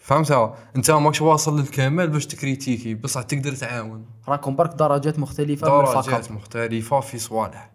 [0.00, 4.06] فهمتها أنت ماكش واصل للكمال باش تكريتيكي بصح تقدر تعاون.
[4.28, 7.70] راكم برك درجات مختلفة من درجات مختلفة في صوالح.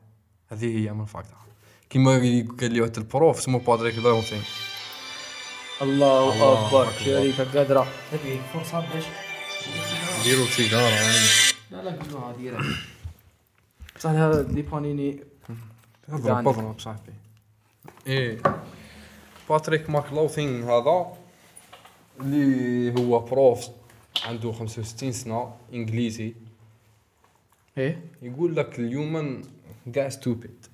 [0.47, 1.37] هذه هي من الفاكتور
[1.89, 2.11] كيما
[2.59, 4.41] قال لي واحد البروف اسمه باتريك داوتين
[5.81, 6.83] الله الله أكبر.
[6.83, 6.99] أكبر.
[6.99, 9.03] شريفه قادره هذه فرصة باش
[10.23, 10.95] ديروا سيجارة.
[11.71, 12.63] لا لا قولوها ديرها
[13.95, 15.23] بصح هذا دي بانيني
[16.09, 16.47] اضرب.
[16.47, 17.13] اضرب صاحبي.
[18.07, 18.41] إيه.
[19.49, 21.17] باتريك ماكلوثين هذا
[22.19, 23.67] اللي هو prof
[24.25, 26.33] عنده 65 سنة إنجليزي.
[27.77, 29.43] إيه؟ يقول لك ال human
[29.93, 30.65] كاع stupid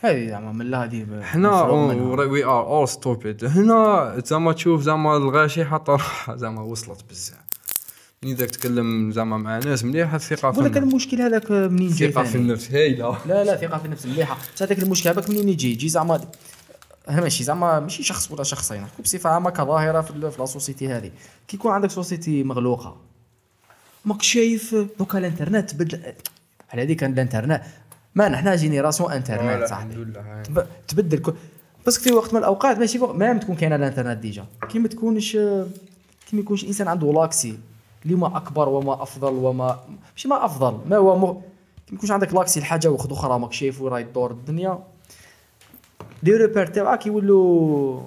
[0.00, 1.62] هذه زعما من لا هذه حنا.
[1.62, 7.50] we are all stupid هنا زعما تشوف زعما الغاشي حتى روحها زعما وصلت بزاف
[8.22, 12.08] من اذا تكلم زعما مع ناس مليحه الثقه في لك النفس المشكل هذاك منين جاي
[12.08, 15.48] الثقه في؟ النفس هايله لا لا ثقه في النفس مليحه بصح هذاك المشكل هذاك منين
[15.48, 16.20] يجي يجي زعما
[17.08, 21.10] أنا ماشي زعما ماشي شخص ولا شخصين نحكوا بصفه عامه كظاهره في, la société هذه
[21.48, 22.96] كي يكون عندك société مغلوقه
[24.04, 26.02] ماك شايف دوكا الانترنت تبدل
[26.70, 27.62] على هذيك الانترنت
[28.14, 29.94] ما نحنا génération انترنت صاحبي.
[29.94, 31.34] الحمد لله تب- تبدل كل
[31.86, 34.44] بس في وقت من الأوقات ماشي وقت ما تكون كاينة الانترنت déjà.
[34.68, 35.32] كي ما تكونش
[36.26, 37.58] كي ما يكونش الانسان عنده l'accès
[38.04, 39.78] اللي ما أكبر وما أفضل وما
[40.14, 41.32] ماشي ما أفضل ما هو م...
[41.86, 44.78] كي ما يكونش عندك l'accès لحاجة واحدة أخرى ماك شايف وين راهي تدور الدنيا.
[46.22, 48.00] les repères تاعك يولوا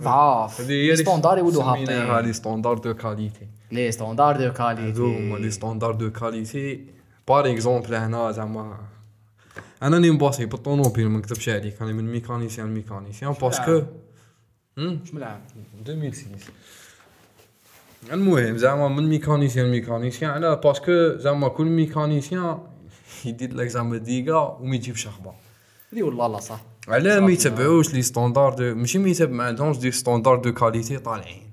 [0.00, 0.60] ضعاف.
[0.60, 5.50] les standards يولوا هابطين les standards de qualité les standards de هذو هما les qualités
[5.50, 6.84] standards de qualité
[7.28, 8.78] par exemple هنا زعما
[9.82, 13.82] أنا راني مباصي بالطوموبيل ما نكذبش عليك راني من mécanicien ل mécanicien parce que؟
[14.76, 15.40] مش ملعب
[15.88, 16.52] 2006
[18.12, 22.58] المهم زعما من mécanicien ل mécanicien على parce que زعما كل mécanicien
[23.24, 25.34] يدير لك زعما ديقا وما يجيبش أخبار
[25.92, 27.32] هذه والله لا صح على ما.
[27.32, 31.47] يتبعوش لي ستوندار دو ماشي ما يتبع ما عندهمش دي ستوندار دو كاليتي طالعين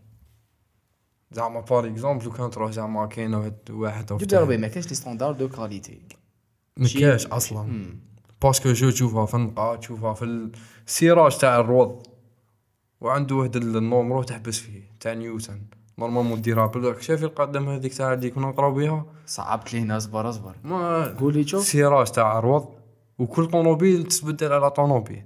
[1.32, 4.68] زعما بار اكزومبل لو كان تروح زعما كاين واحد واحد أو جبت فتح- ربي ما
[4.68, 6.02] كاينش لي ستوندار دو كاليتي
[6.78, 7.86] ما كاش أصلا
[8.42, 10.50] باسكو جو تشوفها في النقا تشوفها في
[10.88, 12.04] السيراج تاع الروض
[13.02, 15.62] وعنده واحد النومرو تحبس فيه تاع نيوتن
[16.00, 20.56] نورمالمون ديرها بالك شايف القدم هذيك تاع اللي كنا نقراو بها صعبت لينا اصبر اصبر
[20.64, 22.76] ما قولي شوف سيراج تاع الروض
[23.20, 25.24] وكل طوموبيل تتبدل على طوموبيل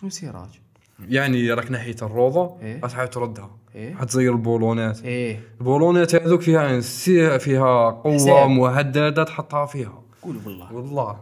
[0.00, 0.60] شنو serrage
[1.08, 2.80] يعني راك ناحيه الروضه إيه.
[2.80, 5.02] راح تردها إيه؟ حتزير البولونات.
[5.04, 5.40] إيه.
[5.60, 8.50] البولونات هذوك فيها سي- فيها قوة حساب.
[8.50, 10.02] محدده تحطها فيها.
[10.22, 10.72] قول بالله.
[10.72, 11.20] والله.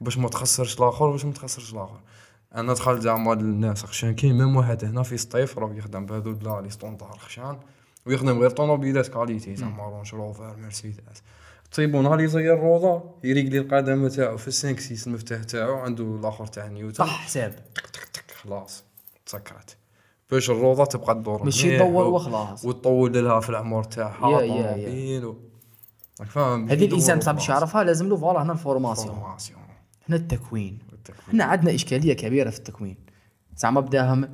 [0.00, 2.00] باش ما تخسرش الآخر باش ما تخسرش الآخر.
[2.54, 6.60] أنا دخلت زعما الناس خشان كاين même واحد هنا في سطيف راه يخدم بهذو لا
[6.60, 7.58] les standards خشان
[8.06, 11.22] ويخدم غير طوموبيلات qualité زعما Range Rover Mercedes.
[11.76, 16.46] طيبو نهار يزير الروضه يريق لي القدم تاعو في السانك سيس المفتاح تاعو عنده الآخر
[16.46, 16.94] تاع نيوتن.
[17.04, 17.54] صح حساب.
[17.92, 18.84] تك خلاص
[19.26, 19.76] تسكرت.
[20.32, 22.64] باش الروضه تبقى تدور مليح تدور وخلاص.
[22.64, 24.38] وتطول لها في العمر تاعها.
[24.40, 25.24] طوموبيل
[26.20, 29.14] راك فاهم؟ هذه الانسان باش يعرفها لازم له فوالا هنا الفورماسيون.
[29.16, 29.60] فورماسيون
[30.08, 30.78] هنا التكوين.
[31.32, 32.96] هنا عندنا إشكالية كبيرة في التكوين.
[33.56, 34.28] زعما بداها م-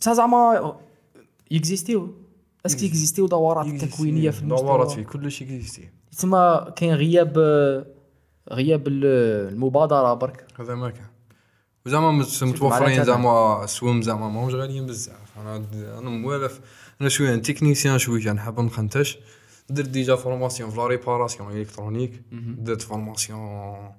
[0.00, 0.72] بصح زعما
[1.50, 2.14] يكزيستيو.
[2.66, 7.38] est-ce que يكزيستيو دورات تكوينية في المجتمع دورات فيه كل شيء existe تسمى كاين غياب
[8.52, 10.46] غياب ال- المبادرة برك.
[10.60, 11.06] هذا ما كان.
[11.86, 12.10] وزعما
[12.42, 13.04] متوفرين.
[13.04, 15.38] زعما السوم زعما ماهمش غاليين بزاف.
[15.38, 15.64] أنا
[15.98, 16.60] أنا موالف
[17.00, 19.18] أنا شوية technicien شوية نحب نخنتش.
[19.70, 23.92] درت déjà formation في la réparation électronique درت formation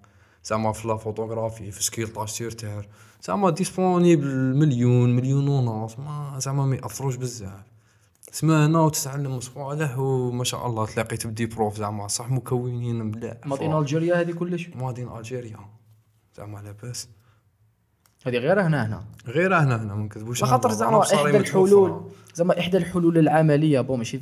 [0.45, 2.89] زعما في la photographie في سكيلطاج سير تير
[3.21, 7.63] زعما disponible مليون مليون ونص ما زعما ما يأثروش بزاف.
[8.31, 13.33] تسمى هنا وتتعلم صوالح وما شاء الله تلاقيت ب des profs زعما صح مكونين مليح
[13.45, 15.59] made in Algeria هذه كلش؟ made in Algeria
[16.37, 17.09] زعما لاباس.
[18.23, 19.03] هذه غير هنا هنا.
[19.27, 21.37] غير هنا هنا ما نكذبوش خاطر زعما إحدى.
[21.37, 22.01] الحلول
[22.35, 24.19] زعما إحدى الحلول العملية bon ماشي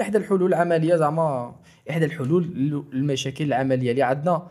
[0.00, 1.54] إحدى الحلول العملية زعما
[1.90, 2.42] إحدى الحلول
[2.92, 4.42] للمشاكل العملية اللي عندنا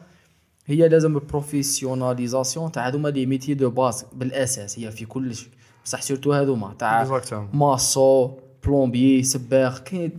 [0.66, 4.80] هي لازم ال professionnalisation تاع هذوما les métiers de base بالأساس.
[4.80, 5.50] هي في كل شيء.
[5.86, 7.22] بصح surtout هذوما تاع.
[7.54, 8.32] maçon
[8.66, 10.12] plombier صباغ كاين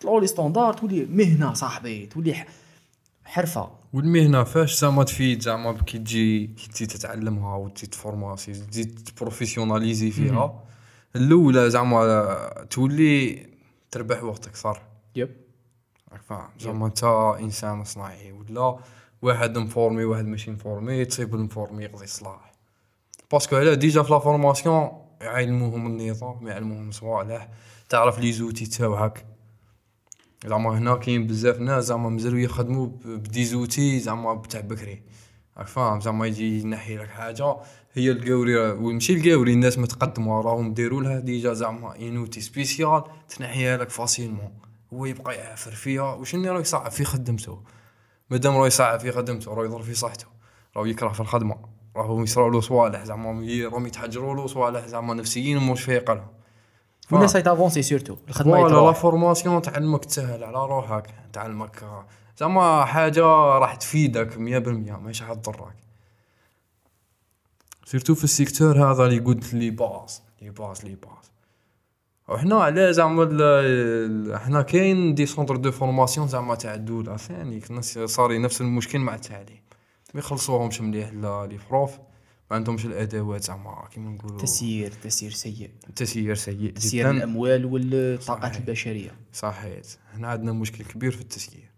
[0.00, 2.34] طلعوا les standards تولي مهنة صاحبي تولي
[3.24, 3.70] حرفة.
[3.94, 10.62] والمهنة فاش زعما تفيد زعما كي تجي كي تزيد تتعلمها وتزيد تفورماسي تزيد تبروفيسيوناليزي فيها
[11.16, 13.46] الأولى زعما تولي
[13.90, 14.82] تربح وقت أكثر
[15.16, 15.30] yep.
[16.12, 17.04] راك فاهم زعما أنت
[17.40, 18.78] إنسان صناعي ولا
[19.22, 22.52] واحد مفورمي واحد ماشي مفورمي تصيب المفورمي يقضي الصلاح
[23.32, 24.88] parce que علاه déjà في la formation
[25.20, 27.48] يعلموهم النظام يعلموهم صوالح
[27.88, 29.33] تعرف les outils تاوعك
[30.46, 35.02] زعما هنا كاين بزاف ناس زعما مازالو يخدموا ب- ب des outils زعما بتاع بكري.
[35.58, 37.56] راك فاهم؟ زعما يجي ينحي لك حاجة
[37.92, 43.76] هي القوري ومشي القوري الناس متقدمة راهم داروا لها déjà زعما un outil spécial تنحيها
[43.76, 44.52] لك facilement
[44.94, 47.62] هو يبقى يعافر فيها وشنو راه يصعب؟ في خدمته.
[48.30, 50.26] مادام راه يصعب في خدمته راه يضر في صحته.
[50.76, 51.56] راه يكره في الخدمة.
[51.96, 56.26] راهو يصرا له صوالح زعما راهم يتحجروا له صوالح زعما نفسيين موش فايق لهم
[57.12, 62.04] والناس يتافونسي surtout الخدمة voilà la formation تعلمك تسهل على روحك تعلمك
[62.38, 63.24] زعما حاجة
[63.58, 65.74] راح تفيدك 100% ماشي راح تضرك.
[67.84, 71.30] surtout في ال secteur هذا اللي قلت لي باص لي باص لي باص.
[72.28, 73.24] وحنا على زعما
[74.38, 79.14] حنا كاين des centres de formation زعما تاع الدولة ثاني الناس صاري نفس المشكل مع
[79.14, 79.62] التعليم.
[80.14, 81.98] ما يخلصوهمش مليح لا les profs.
[82.54, 84.38] ما عندهمش الأدوات زعما كيما نقولوا.
[84.38, 85.70] تسيير تسيير سيء.
[85.96, 87.16] تسيير سيء تسيير جدا.
[87.16, 88.56] الأموال والطاقات صحيح.
[88.56, 89.10] البشرية.
[89.32, 91.70] صحيت هنا عندنا مشكل كبير في التسيير.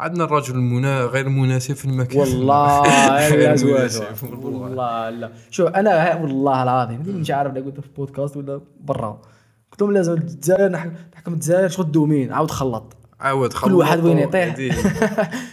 [0.00, 2.20] عندنا الرجل المنا غير مناسب في المكان.
[2.20, 2.82] والله
[3.28, 4.04] غير مناسب.
[4.32, 5.32] والله لا.
[5.50, 9.22] شوف أنا والله العظيم مش عارف لا قلت في بودكاست ولا برا.
[9.72, 12.96] قلت لهم لازم الجزائر نح- نحكم الجزائر شدوا مين عاود خلط.
[13.24, 14.56] عاود خلط واحد وين يطيح.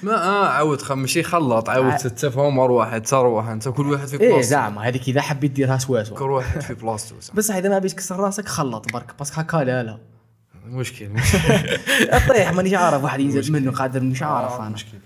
[0.04, 0.92] ما آه عاود خ...
[0.92, 5.22] ماشي خلط عاود تتفاهم واحد تروح انت كل واحد في إيه بلاصتو زعما هذيك إذا
[5.22, 7.16] حبيت ديرها سواسوا كل واحد في بلاصتو.
[7.34, 9.98] بصح إذا ما بيش تكسر راسك خلط برك باسكو هكا لا لا.
[10.66, 11.10] مشكل.
[12.30, 14.70] طيح مانيش عارف واحد ينزل منه قادر مش عارف آه، أنا.
[14.70, 14.98] مشكل.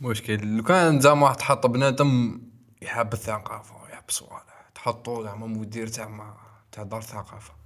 [0.00, 0.56] مشكل.
[0.56, 2.40] لو كان زعما تحط بنادم
[2.82, 6.34] يحب الثقافة ويحب صوالح تحطو زعما مدير تاع
[6.72, 7.61] تاع دار ثقافة.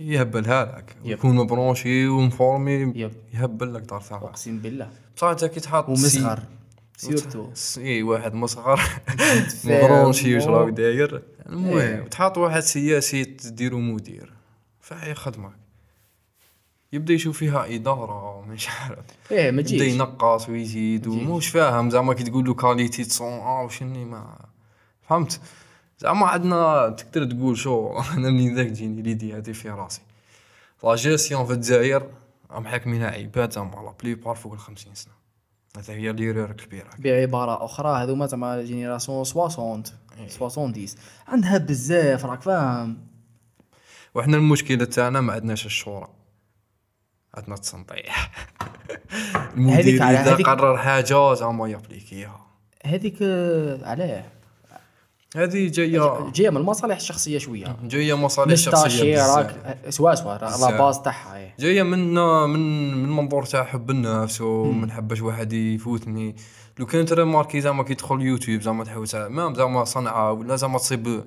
[0.00, 0.96] يهبلها لك.
[1.04, 2.72] يكون مبرونشي ومفورمي.
[2.72, 3.12] yep.
[3.34, 4.90] يهبل لك دار ثقافة أقسم بالله.
[5.16, 6.42] بصح انت كي تحط ومصغر
[6.96, 7.46] سي- surtout
[7.78, 8.80] إي واحد مصغر.
[9.64, 12.00] مبرونشي وش راهو داير المهم إيه.
[12.02, 14.32] تحط واحد سياسي تديرو مدير
[14.80, 15.52] فهي خدمك
[16.92, 21.90] يبدأ يشوف فيها إدارة مش عارف إيه ما يبدأ ينقص ويزيد ومش فاهم.
[21.90, 24.36] زعما كي تقول له qualité تصون آه وشني ما.
[25.08, 25.40] فهمت؟
[26.00, 30.00] زعما عندنا تقدر تقول شو أنا منين ذاك تجيني l'idée هذه في راسي.
[30.84, 32.06] لا جيستيون في الجزائر
[32.50, 35.12] راهم حاكمينها عباد زعما la plupart فوق ال 50 سنة.
[35.76, 36.90] هذا هي l'erreur كبيرة.
[36.98, 39.82] بعبارة أخرى هذوما زعما génération 60
[40.28, 40.74] 70
[41.28, 42.98] عندها بزاف راك فاهم.
[44.14, 46.08] وحنا المشكلة تاعنا ما عندناش الشورى.
[47.34, 48.30] عندنا التنطيح.
[49.56, 52.46] المدير إذا قرر حاجة زعما يابليكيها
[52.84, 53.22] هذيك
[53.82, 54.39] علاه.
[55.36, 59.36] هذه جاية جاية من المصالح الشخصية شوية جاية مصالح شخصية.
[59.36, 60.78] راك سوا سوا لا.
[60.78, 61.54] باز تاعها إيه.
[61.58, 62.14] جاية من
[62.48, 66.36] من من منظور تاع حب النفس وما نحبش واحد يفوتني
[66.78, 71.24] لو كان تريماركي زعما كي تدخل يوتيوب زعما تحوس ما زعما صنعاء ولا زعما تصيب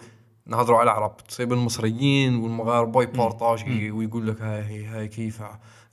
[0.47, 5.41] نهضروا على العرب تصيب المصريين والمغاربة يبارطاجي ويقول لك هاي هاي كيف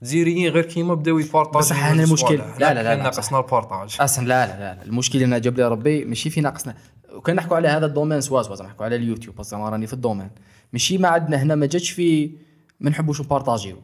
[0.03, 2.41] الجزائريين غير كيما بداو يبارطاجي بصح أنا المشكل-.
[2.59, 4.83] لا، لا، لا، ناقصنا ال partage أصلا لا لا لا لا.
[4.83, 6.75] المشكل أنا جاب لي ربي ماشي في ناقصنا
[7.21, 9.87] وكان نحكوا على هذا ال domaine سوا سوا زعما نحكوا على اليوتيوب بس زعما راني
[9.87, 10.31] في ال domaine.
[10.73, 12.33] ماشي ما عندنا هنا ما جاتش في
[12.81, 13.77] ما نحبوش نبارطاجيو.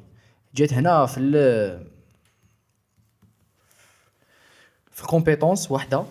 [0.54, 1.32] جات هنا في ال
[4.90, 6.04] في compétence واحدة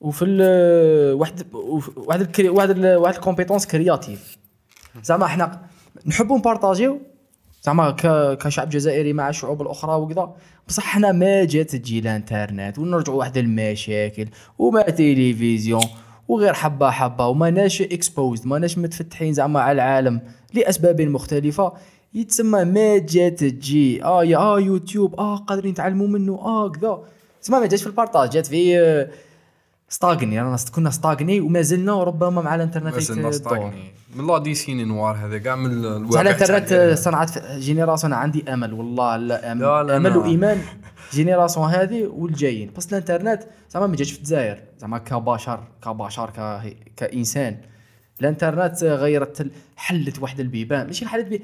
[0.00, 0.40] وفي ال
[1.14, 1.54] واحد
[1.96, 4.36] واحد الكري واحد واحد ال compétence créative
[5.02, 5.66] زعما إحنا
[6.06, 7.00] نحبوا نبارطاجيو
[7.62, 7.90] زعما
[8.34, 10.34] كشعب جزائري مع الشعوب الأخرى وكذا.
[10.68, 14.26] بصح حنا ما جات تجي الانترنت ونرجعوا واحد المشاكل
[14.58, 15.84] وما تلفزيون
[16.28, 20.20] وغير حبة حبة وما ناش exposed ما ناش متفتحين زعما على العالم
[20.54, 21.72] لأسباب مختلفة.
[22.14, 26.98] يتسمى ما جات تجي آه يا آه يوتيوب آه قادرين نتعلموا منه آه كذا.
[27.42, 29.08] تسمى ما جاتش في ال partage جات في آه،
[29.92, 33.32] stagné رانا كنا stagné وما زلنا وربما مع الإنترنت مازلنا يتطور.
[33.56, 38.72] stagné من la décennie noire هذا كاع من الواقع الإنترنت تاع- صنعت génération عندي أمل
[38.72, 40.16] والله لا أمل, لا، لا، أمل.
[40.16, 40.58] وإيمان
[41.12, 42.70] génération هذه والجايين.
[42.76, 46.62] بس الإنترنت زعما ما جاتش في الجزائر زعما كبشر كبشر ك...
[46.96, 47.56] كإنسان.
[48.20, 49.46] الإنترنت غيرت
[49.76, 50.86] حلت واحد البيبان.
[50.86, 51.42] ماشي حلت بي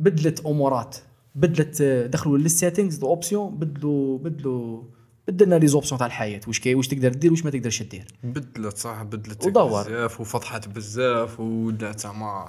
[0.00, 0.96] بدلت أمورات
[1.34, 1.82] بدلت
[2.12, 4.82] دخلوا لل settings options بدلوا بدلوا
[5.28, 6.40] بدلنا les options تاع الحياة.
[6.46, 9.82] واش كاين؟ واش تقدر دير؟ واش ما تقدرش دير؟ بدلت صح بدلت ودور.
[9.82, 12.48] بزاف وفضحت بزاف ولات زعما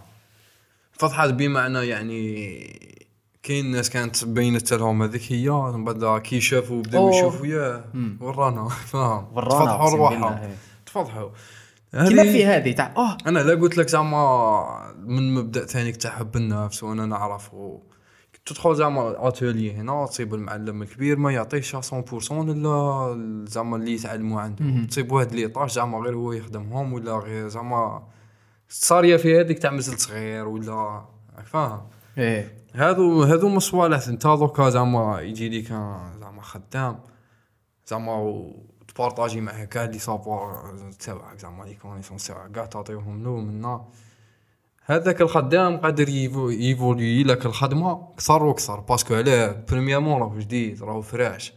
[0.91, 2.97] فضحت بمعنى يعني
[3.43, 7.09] كاين ناس كانت بينت لهم هذيك هي من بعد كي شافوا بداو.
[7.09, 7.83] يشوفوا ياه.
[8.21, 8.67] ورانا.
[8.91, 10.49] فاهم تفضحوا رواحهم.
[10.85, 11.29] تفضحوا.
[11.91, 16.35] كيما في هذه تاع آه أنا لا قلت لك زعما من مبدأ ثاني تاع حب
[16.35, 17.79] النفس وأنا نعرف و...
[18.47, 21.81] تدخل زعما اتولي هنا تصيب المعلم الكبير ما يعطيش 100%
[22.31, 24.85] الا زعما اللي يتعلموا عنده.
[24.85, 28.07] تصيب واحد لي طاش زعما غير هو يخدمهم ولا غير زعما
[28.69, 31.05] صاريه في هذيك تاع مازال صغير ولا
[31.45, 31.81] فاهم
[32.17, 35.67] إيه هذو هذو من الصوالح انت دوكا زعما يجي ليك
[36.19, 36.99] زعما خدام
[37.87, 38.45] زعما
[38.87, 43.85] تبارطاجي معاه كاع les savoirs تاعك زعما les connaissances تاعك كاع تعطيهم له منا
[44.89, 50.83] هذاك الخدام قادر يفو- يفولي لك الخدمة كثر وكثر parce que علاه premièrement راهو جديد
[50.83, 51.53] راهو fresh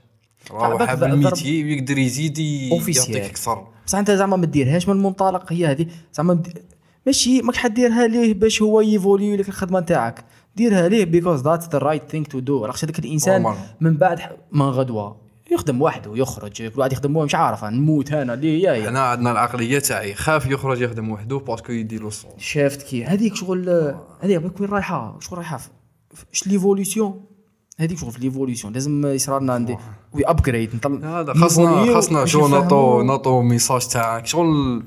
[0.51, 2.39] راهو بعد حاب ال métier ويقدر يزيد.
[2.39, 3.67] يعطيك أكثر.
[3.87, 5.87] بصح أنت زعما ما ديرهاش من المنطلق هي هذه.
[6.15, 6.59] زعما مد-
[7.07, 10.25] ماشي ماك حديرها ليه باش هو يفوليو لك الخدمة نتاعك.
[10.57, 13.43] ديرها ليه because that's the right thing to do راكش هذاك الإنسان.
[13.81, 14.21] من بعد
[14.53, 15.17] من غدوة.
[15.51, 19.79] يخدم وحده يخرج كل واحد يخدم مش عارف نموت أنا ليه؟ يا حنا عندنا العقلية
[19.79, 20.15] تاعي.
[20.15, 24.71] خاف يخرج يخدم وحده parce que يديرو الصوت شافت كي؟ هذيك شغل هذيك بالك وين
[24.71, 25.19] رايحة.
[25.21, 25.61] شغل رايحة
[26.33, 27.25] اش l'évolution
[27.79, 29.77] هذيك شغل في l'évolution لازم يصرى لنا عندي
[30.13, 30.71] we upgrade
[31.37, 34.27] خاصنا خاصنا شو نعطو نعطو message تاعك.
[34.27, 34.83] شغل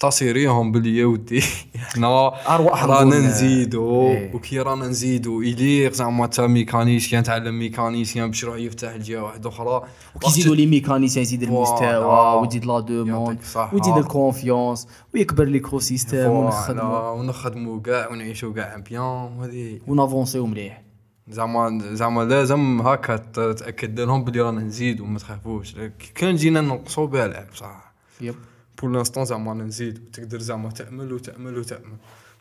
[0.00, 1.42] تصيريهم بلي يا ودي
[1.76, 2.06] إحنا
[2.54, 4.34] أرواح رانا نزيدو إيه.
[4.34, 9.82] وكي رانا نزيدو يليق زعما تا mécanicien تعلم mécanicien باش يروح يفتح الجهة واحدة أخرى.
[10.20, 11.42] كيزيدوا les mécaniciens يزيد.
[11.42, 13.38] المستوى ويزيد la demande.
[13.72, 19.02] ويزيد ال confiance ويكبر l'écosystème ونخدموا voilà، ونخدموا كاع ونعيشوا كاع bien
[19.38, 20.82] وهذه ونافونسيو مليح.
[21.28, 25.74] زعما زعما لازم هكا تأكد لهم بلي رانا نزيدو ما تخافوش.
[26.14, 27.92] كان جينا نقصوا بالع بصح.
[28.20, 28.34] yep.
[28.80, 31.96] pour l'instant زعما نزيد تقدر زعما تعمل وتعمل وتعمل.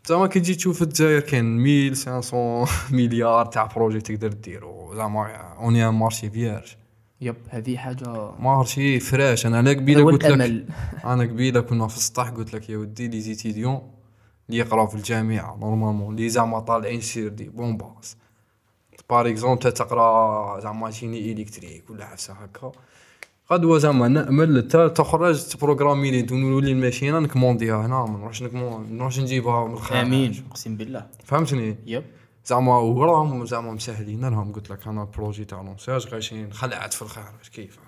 [0.05, 4.95] زعما كي تجي تشوف الجزائر كاين 1500 مليار تاع projets تقدر ديرو.
[4.95, 5.27] زعما
[5.57, 6.75] on est un marché vierge
[7.21, 9.45] yep هذه حاجة marché fresh.
[9.45, 10.65] أنا على قبيلة قلت لك
[11.05, 13.81] أنا قبيلة كنا في السطح قلت لك يا ودي les étudiants
[14.49, 16.15] اللي يقراو في الجامعة normalement.
[16.15, 18.17] اللي زعما طالعين sur des bonnes bases
[19.09, 22.71] par exemple تا تقرا زعما génie électrique ولا عفسة هكا.
[23.51, 28.89] غدوه زعما نأمل تا تخرج تبروغرامي لي نولي الماشينة نكمونديها هنا ما نروحش نكمون ما
[28.89, 29.99] نروحش نجيبها من الخارج.
[29.99, 31.05] آمين أقسم بالله.
[31.25, 32.03] فهمتني؟ yep.
[32.45, 37.01] زعما وراهم زعما مسهلين لهم قلت لك أنا ال projet تاع l'ANSEJ غاشين خلعت في
[37.01, 37.79] الخارج كيف؟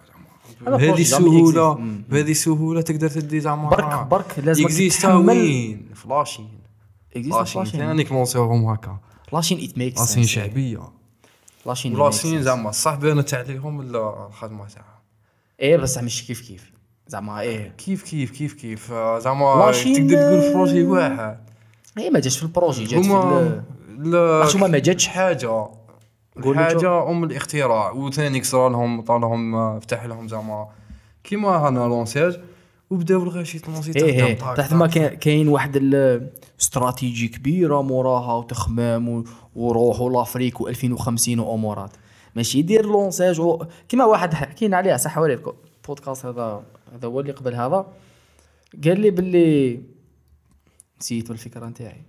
[0.62, 1.74] بهذه السهوله.
[2.10, 3.70] بهذه السهوله تقدر تدي زعما.
[3.70, 6.50] برك برك لازم اكزيست وين فلاشين
[7.16, 8.98] اكزيست لاشين لاشين ثاني كلونسيوهم هكا.
[9.34, 10.90] لاشين ات ميكس لاشين شعبية.
[11.66, 14.91] لاشين ولاشين زعما صح بانت عليهم الخدمة تاعها
[15.62, 16.72] إيه بصح مش كيف كيف.
[17.08, 17.74] زعما إيه.
[17.78, 21.38] كيف كيف كيف كيف؟ آه، زعما تقدر تقول في بروجي واحد.
[21.98, 23.62] إيه ما جاتش في البروجي جات في
[23.98, 25.08] لا ما جاتش.
[25.08, 25.68] حاجة
[26.44, 27.92] قول حاجة أم الاختراع.
[27.92, 30.68] وثاني كسر لهم طالهم آه، فتح لهم زعما
[31.24, 32.40] كيما هنا l'ANSEJ.
[32.90, 34.34] وبداو الغاشي تلونسي إيه إيه.
[34.34, 39.24] تحت ما كاين واحد الاستراتيجي كبيرة موراها وتخمام
[39.56, 41.92] وروح و l'Afrique و2050 وامورات
[42.36, 43.42] ماشي يدير l'ANSEJ.
[43.90, 46.64] كيما واحد حكينا عليها صح حوالي البودكاست هذا
[46.94, 47.86] هذا هو اللي قبل هذا
[48.84, 49.82] قال لي باللي
[51.02, 52.02] نسيت الفكرة نتاعي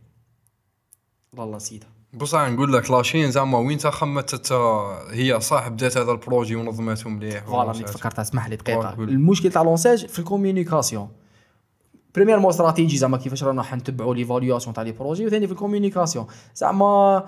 [1.36, 4.52] والله نسيتها بصح نقول لك la Chine زعما وين تخمت
[5.10, 7.70] هي صح بدات هذا ال projet ونظمته مليح voilà.
[7.70, 8.94] اللي تفكرت اسمح لي دقيقة.
[8.94, 11.08] المشكل تاع l'ANSEJ في ال
[12.14, 16.26] communication premièrement stratégie زعما كيفاش رانا حنتبعوا l'évaluation تاع les projets وثاني في ال communication
[16.54, 17.24] زعما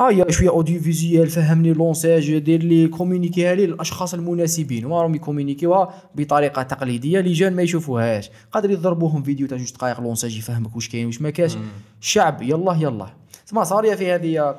[0.00, 4.84] آه يا شوية audiovisuel فهمني l'ANSEJ دير لي كومونيكيها لي للاشخاص المناسبين.
[4.84, 8.30] وما راهم يكومونيكيوها بطريقة تقليدية les jeunes ما يشوفوهاش.
[8.52, 11.56] قادر يضربوهم فيديو تاع جوج دقائق l'ANSEJ يفهمك واش كاين واش ما كاش
[12.00, 13.06] الشعب يلا يلا.
[13.46, 14.56] تما صاريه في هذه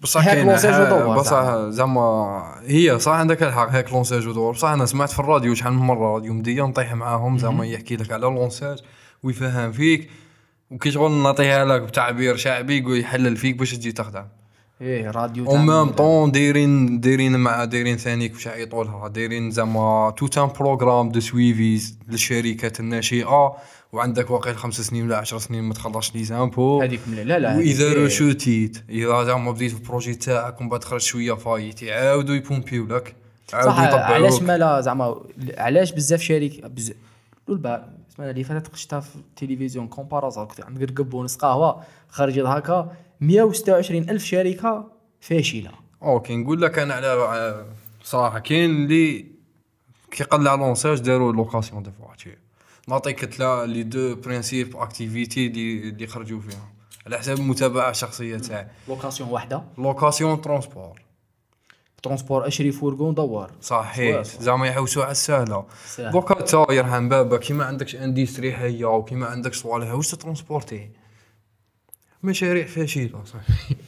[0.00, 4.68] بصح هاك كاين l'ANSEJ ودور بصح زعما هي صح عندك الحق هاك l'ANSEJ ودور بصح
[4.68, 7.38] أنا سمعت في الراديو شحال من مرة راديو مدية نطيح معاهم.
[7.38, 8.78] زعما يحكي لك على l'ANSEJ
[9.22, 10.10] ويفهم فيك.
[10.70, 14.24] وكي شغل نعطيها لك بتعبير شعبي يقول يحلل فيك باش تجي تخدم
[14.82, 19.08] إيه راديو أو ميم تعمل- طون دايرين دايرين مع دايرين ثانيك واش يعيطوا لها.
[19.08, 23.56] دايرين زعما tout un programme de suivi للشركات الناشئة
[23.92, 26.82] وعندك واقع خمس سنين ولا 10 سنين ما تخلصش les impôts.
[26.82, 30.84] هذيك لا لا وإذا هذيك- رشوتيت إذا زعما بديت في ال projet تاعك ومن بعد
[30.84, 33.14] خرج شوية فايت يعاودوا يبومبيو لك
[33.48, 34.42] صح علاش يطبعوك.
[34.42, 35.16] ما لا زعما
[35.58, 36.92] علاش بزاف شركه بز...
[37.48, 42.92] البا السمانه اللي فاتت شفتها في التلفزيون comparaison كنت عند قرقب ونص قهوه خرجت هكا
[43.22, 45.70] 126 ألف شركة فاشله
[46.02, 47.66] okay نقول لك أنا على
[48.02, 49.26] صراحة كاين اللي
[50.10, 52.38] كي قلع l'ANSEJ داروا location de voitures
[52.88, 56.72] نعطيك تلا les deux principales activités اللي اللي خرجوا فيها
[57.06, 58.66] على حساب المتابعة الشخصية تاعي.
[58.88, 61.02] لوكاسيون واحدة؟ location transport.
[62.02, 63.50] transport أشري fourgon دوار.
[63.60, 64.22] صحيح.
[64.22, 64.40] صح.
[64.40, 65.64] زعما يحوسوا على السهلة.
[65.98, 70.90] دوكا تا يرحم بابا كي ما عندكش industrie هيا وكي ما عندكش صوالح واش transporter؟
[72.22, 73.40] مشاريع فاشله صح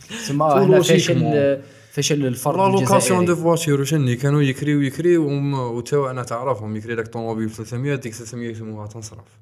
[0.09, 0.81] تسمى هنا.
[0.81, 1.62] فشل
[1.93, 6.94] فشل الفرد لا location de voitures وشني كانوا يكريو يكريو وم- وتوا أنا تعرفهم يكري
[6.94, 9.39] لك طوموبيل 300 ديك 300 يسموها تنصرف.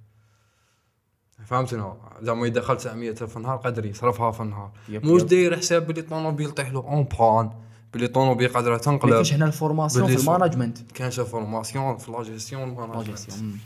[1.47, 4.71] فهمتنا؟ زعما إذا دخل 900 الف في النهار قادر يصرفها في النهار.
[4.89, 5.23] موش.
[5.23, 6.81] داير حساب بلي طوموبيل طيح له.
[6.81, 7.51] en panne
[7.95, 9.13] بلي طوموبيل قادره ما تنقلب.
[9.13, 10.29] كاينش هنا ال formation في.
[10.29, 10.79] ال management.
[10.95, 13.59] كانش formation في لا جيستيون.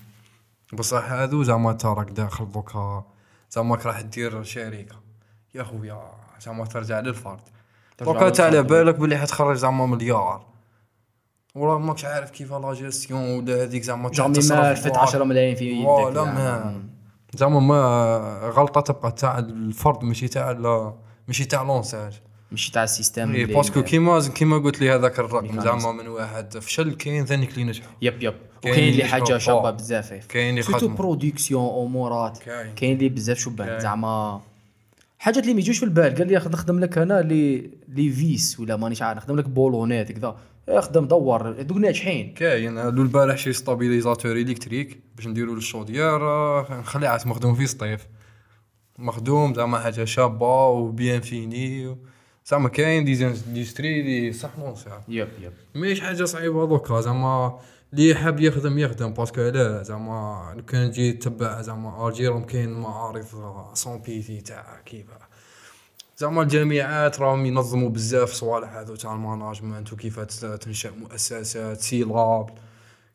[0.73, 3.05] بصح هذو زعما تراك داخل دوكا.
[3.51, 5.06] زعما راح دير شركة.
[5.57, 6.01] يا خويا
[6.41, 7.41] زعما ترجع للفرد
[8.01, 8.63] دوكا انت على.
[8.63, 10.47] بالك بلي حتخرج زعما مليار
[11.55, 14.99] وراه ماكش عارف كيف لا جيستيون ولا هذيك زعما jamais ما تصرف رفت voilà.
[15.01, 16.33] 10 ملايين في يدك voilà زعما.
[16.33, 16.83] ما
[17.35, 20.95] زعما ما غلطة تبقى تاع الفرد ماشي تاع لا-
[21.29, 24.91] ماشي تاع l'ANSEJ ماشي تاع ال système إيه، اللي- parce que كيما كيما قلت لي
[24.95, 25.61] هذاك الرقم.
[25.61, 29.39] زعما من واحد فشل كاين ثانيك اللي نجح يب يب كاين وكاين اللي حاجة.
[29.39, 29.71] شابة.
[29.71, 30.97] بزاف كاين اللي خدموا.
[30.97, 32.39] production أمورات
[32.77, 32.97] كاين.
[32.97, 33.81] اللي بزاف شبان.
[33.81, 34.41] زعما
[35.19, 36.15] حاجات اللي ما يجوش في البال.
[36.15, 40.13] قال لي خد- نخدم لك أنا les les vis ولا مانيش عارف نخدم لك بولونات
[40.13, 40.37] كذا.
[40.69, 41.63] إيه، خدم دور.
[41.63, 42.79] دوك ناجحين كاين.
[42.79, 48.07] هادو البارح شي stabilisateur électrique باش نديرو لل chaudière آه، نخليه عاد مخدوم في الصيف
[48.99, 51.97] مخدوم زعما حاجة شابة و bien finie
[52.47, 57.59] زعما كاين des industries اللي صح نونسيها يب يب ماهيش حاجة صعيبة دوكا زعما
[57.93, 63.25] اللي حاب يخدم يخدم باسكو لا زعما لو كان تجي تتبع زعما ألجيرهم كاين معارض
[63.75, 65.07] سون بيتي تاع كيف.
[66.19, 72.51] زعما الجامعات راهم ينظموا بزاف صوالح هذو تاع الماناجمنت وكيف تنشأ مؤسسات سيلاب.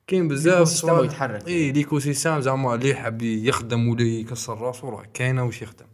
[0.07, 1.11] كاين بزاف صوالح.
[1.11, 1.47] يتحرك.
[1.47, 5.85] إي ليكو سيستم زعما اللي حاب يخدم ولا يكسر راسو راه كاينة واش يخدم.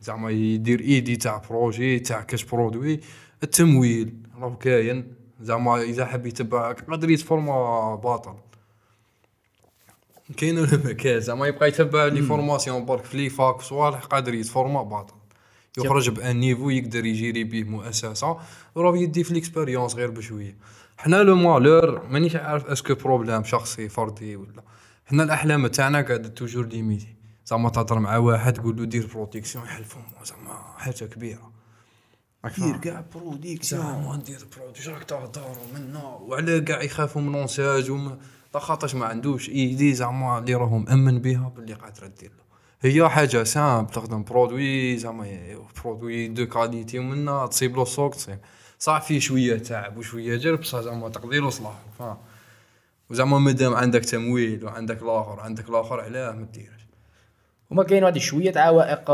[0.00, 3.00] زعما يدير إيدي تاع بروجي تاع كاش برودوي
[3.42, 4.14] التمويل.
[4.40, 5.21] راه كاين.
[5.42, 8.34] زعما إذا حاب يتبعك قادر يتفورما باطل.
[10.36, 14.34] كاين ولا ما كاين زعما يبقى يتبع les formations برك في les facs صوالح قادر
[14.34, 15.14] يتفورما باطل.
[15.78, 18.38] يخرج ب un niveau يقدر يجيري بيه مؤسسة
[18.74, 20.56] وراه يدي في l'expérience غير بشوية.
[20.98, 24.62] حنا le malheur مانيش عارف est-ce que problème شخصي فردي ولا.
[25.06, 27.14] حنا الأحلام تاعنا قاعدة toujours limités
[27.46, 31.52] زعما تهضر مع واحد تقول له دير production يحلفوا زعما حاجة كبيرة.
[32.50, 38.18] فاهم؟ كاع production زعما ندير production راك تهضر منا وعلى كاع يخافوا من l'ANSEJ وما
[38.54, 42.30] خاطرش ما عندوش idée زعما اللي راهو مأمن بها باللي قادرة دير.
[42.30, 48.38] له هي حاجة simple تخدم produit زعما produit de qualité ومنا تصيب له السوق تصيب.
[48.78, 51.78] صح فيه شوية تعب وشوية جرب بصح زعما تقضي له صلاح.
[51.98, 52.16] فاهم
[53.10, 56.86] وزعما مادام عندك تمويل وعندك الآخر عندك الآخر علاه ما ديرش.
[57.70, 59.10] هما كاين واحد شوية عوائق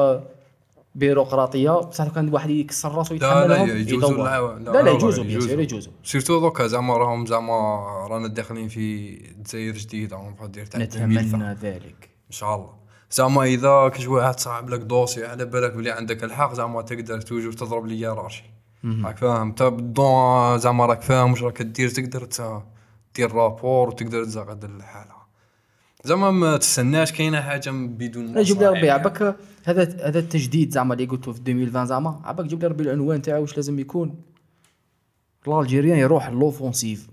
[0.94, 1.70] بيروقراطية.
[1.70, 4.08] بصح لو كان واحد يكسر راسو لا لا يجوزوا.
[4.10, 4.26] يدور.
[4.26, 5.24] العوا- لا لا لا، يجوزوا
[6.04, 7.54] surtout دوكا زعما راهم زعما
[8.10, 11.26] رانا داخلين في دزاير جديدة اون دير تاع 2020.
[11.28, 12.08] نتمنى ذلك.
[12.26, 12.70] إن شاء الله.
[13.10, 17.52] زعما إذا كش واحد صعب لك dossier على بالك بلي عندك الحق زعما تقدر toujours
[17.52, 18.44] تضرب l'hiérarchie
[19.04, 22.28] راك فاهم؟ تا بالدون زعما راك فاهم واش راك دير تقدر
[23.16, 25.18] دير rapport وتقدر تزغد الحالة.
[26.04, 29.36] زعما ما تستناش كاينة حاجة بدون أنا جيب لي ربي مصاريف.
[29.70, 32.20] هذا هذا التجديد زعما اللي قلته في 2020 زعما.
[32.24, 34.14] عباك جيب لي ربي العنوان تاعو واش لازم يكون؟
[35.48, 37.06] ال Algérien يروح l'offensive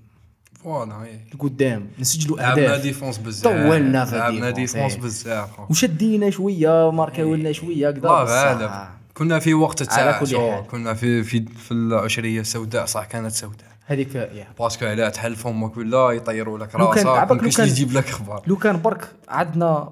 [0.63, 1.19] voilà إيه.
[1.33, 2.81] لقدام نسجلوا لعبنا أهداف.
[2.81, 3.43] défense بزاف.
[3.43, 5.01] طولنا في لعبنا défense إيه.
[5.01, 5.49] بزاف.
[5.69, 10.19] وشدينا شوية ماركاو لنا شوية كذا الله كنا في وقت تاع.
[10.61, 13.67] كنا في في في العشرية السوداء صح كانت سوداء.
[13.85, 14.47] هذيك يا.
[14.59, 18.41] parce que علاه تحل فمك ولا يطيروا لك لو كان- راسك ما يجيب لك أخبار
[18.47, 19.89] لو كان برك عندنا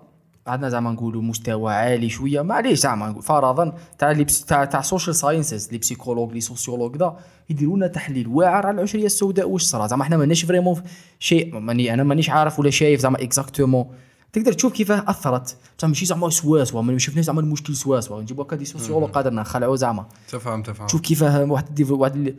[0.48, 2.41] عندنا زعما نقولوا مستوى عالي شوية.
[2.41, 7.18] معليش زعما فرضا تاع لي تاع تاع social sciences les psychologues les sociologues ذا
[7.49, 8.28] يديروا لنا تحليل.
[8.28, 10.81] واعر على العنصريه السوداء واش صرا؟ زعما إحنا ماناش vraiment
[11.20, 13.85] شيء ماني أنا مانيش عارف ولا شايف زعما exactement
[14.34, 15.57] تقدر تشوف كيفاه أثرت.
[15.78, 19.76] بصح ماشي زعما سواسوا ما شفناش زعما المشكل سواسوا نجيبوا هكا des sociologues قادرنا نخلعوا
[19.76, 20.06] زعما.
[20.28, 20.88] تفهم تفهم.
[20.88, 22.36] تشوف كيفاه واحد واحد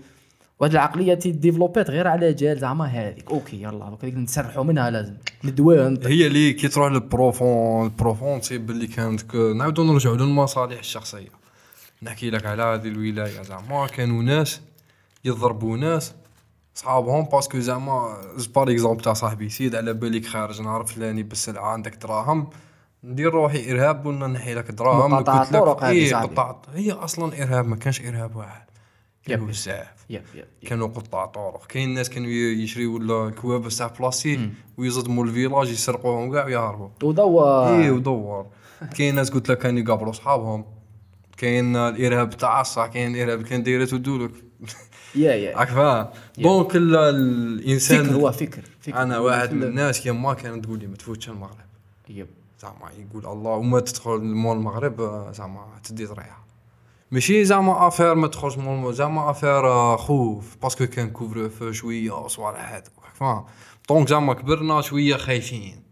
[0.64, 5.14] واحد العقلية ديفلوبات غير على جال زعما هذيك أوكي يلا دوك هذيك نسرحوا منها لازم
[5.44, 11.28] ندويو هي اللي كي تروح للبروفون البروفون تسيب باللي كانت نعاودو نرجعو للمصالح الشخصية.
[12.02, 14.60] نحكي لك على هذه الولاية زعما كانوا ناس
[15.24, 16.14] يضربوا ناس
[16.74, 18.16] صحابهم باسكو زعما
[18.54, 22.50] بار اكزومبل تاع صاحبي سيد على بالك خارج نهار فلاني بالسلعة عندك دراهم
[23.04, 27.42] ندير روحي إرهاب ولا نحي لك دراهم مقاطعة قلت لك طرق هذه إيه هي أصلا
[27.42, 28.63] إرهاب ما كانش إرهاب واحد.
[29.26, 29.46] كانوا.
[29.46, 30.06] بزاف.
[30.66, 34.40] كانوا قطاع طرق كاين ناس كانوا ي- يشريوا الكوابس تاع بلاستيك
[34.78, 36.88] ويصدموا ال village يسرقوهم كاع ويهربوا.
[37.02, 38.46] ودوا إيه ودور
[38.98, 40.64] كاين ناس قلت لك كانوا يقابلوا صحابهم.
[41.36, 44.30] كاين الإرهاب تاع الصح كاين الإرهاب كان دايرت ودولك.
[45.14, 45.56] يا يا.
[45.59, 46.06] راك فاهم
[46.38, 49.02] donc ال- الانسان فكر هو فكر فكر.
[49.02, 51.56] أنا واحد من الناس يما كانت تقول لي ما تفوتش المغرب.
[52.09, 52.26] yep.
[52.62, 56.43] زعما يقول الله وما تدخل مول المغرب زعما تدي ضريحه
[57.14, 62.72] ماشي زعما affaire ما تخرج مول زعما affaire خوف parce que كان couvre-feu شوية وصوالح
[62.72, 63.44] هذوك فاهم
[63.88, 65.82] donc زعما كبرنا شوية خايفين.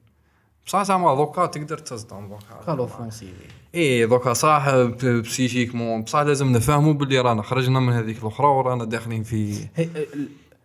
[0.67, 2.55] بصح زعما دوكا تقدر تصدم دوكا.
[2.67, 3.29] قالوا français
[3.75, 4.75] إيه دوكا صح
[5.05, 9.67] psychiquement بصح لازم نفهموا باللي رانا خرجنا من هذيك الأخرى ورانا داخلين في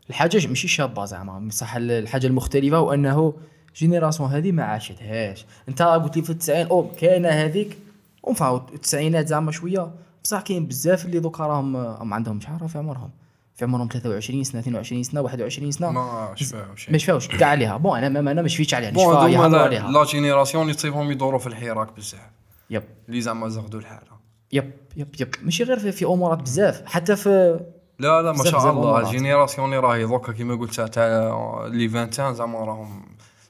[0.10, 1.40] الحاجة ماشي شابة زعما.
[1.48, 3.34] بصح ال- الحاجة المختلفة هو انه
[3.76, 5.46] génération هذه ما عاشتهاش.
[5.70, 7.78] أنت قلت لي في التسعين أو كاينة هذيك
[8.24, 9.92] ومفاو التسعينات زعما شوية
[10.28, 11.74] بصح كاين بزاف اللي دوكا راهم
[12.10, 13.10] ما عندهمش عارف في عمرهم.
[13.56, 15.92] في عمرهم 23 سنة 22 سنة 21 سنة.
[15.92, 17.78] ما شفاو شيء ما شفاوش كاع عليها.
[17.78, 19.92] bon أنا ما أنا ما شفيتش عليها نشفى يهضروا عليها.
[19.92, 22.30] la génération يصيبهم يدوروا في الحراك بزاف.
[22.70, 22.84] yep.
[23.10, 24.18] اللي زعما زغدوا الحالة.
[24.52, 25.30] yep yep yep.
[25.44, 27.60] ماشي غير في, في أمورات بزاف حتى في
[28.00, 29.00] لا لا ما شاء الله.
[29.00, 33.06] ال génération اللي راهي دوكا كيما قلت تاع les 20 زعما راهم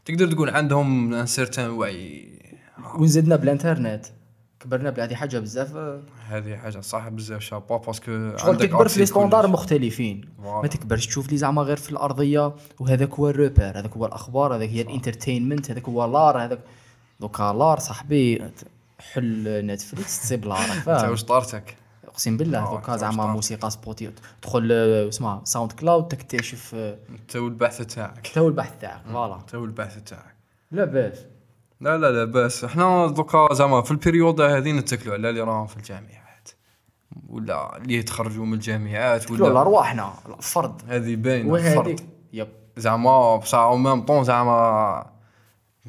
[0.06, 2.28] تقدر تقول عندهم un certain وعي.
[2.96, 4.06] ونزدنا بالانترنت.
[4.60, 5.76] كبرنا بهذه حاجة بزاف.
[6.28, 10.22] هذه حاجة صح بزاف شابا parce que شغل تكبر في les standards مختلفين.
[10.40, 14.56] ما تكبرش تشوف لي زعما غير في الأرضية وهذاك هو ال repère هذاك هو الأخبار
[14.56, 16.60] هذاك هي ال entertainment هذاك هو l'art هذاك
[17.20, 18.52] دوكا l'art صاحبي
[19.00, 21.76] حل Netflix تصيب l'art أنت فاهم واش طارتك؟
[22.08, 24.12] أقسم بالله آه، دوكا زعما موسيقى Spotify
[24.42, 28.32] تدخل اسمها SoundCloud تكتشف آه، أنت والبحث تاعك.
[28.34, 29.36] tout البحث تاعك voilà.
[29.36, 30.36] أنت والبحث تاعك.
[30.72, 31.18] لا باس.
[31.82, 35.68] لا لا لا بس إحنا دوكا زعما في ال période هذه نتكلوا على اللي راهم
[35.68, 36.50] في الجامعات.
[37.30, 40.82] ولا اللي يتخرجوا من الجامعات ولا ولا أرواحنا الفرد.
[40.88, 42.02] هذه باينة وهذيك فرد
[42.34, 42.48] yep.
[42.78, 45.06] زعما بصح au même temps زعما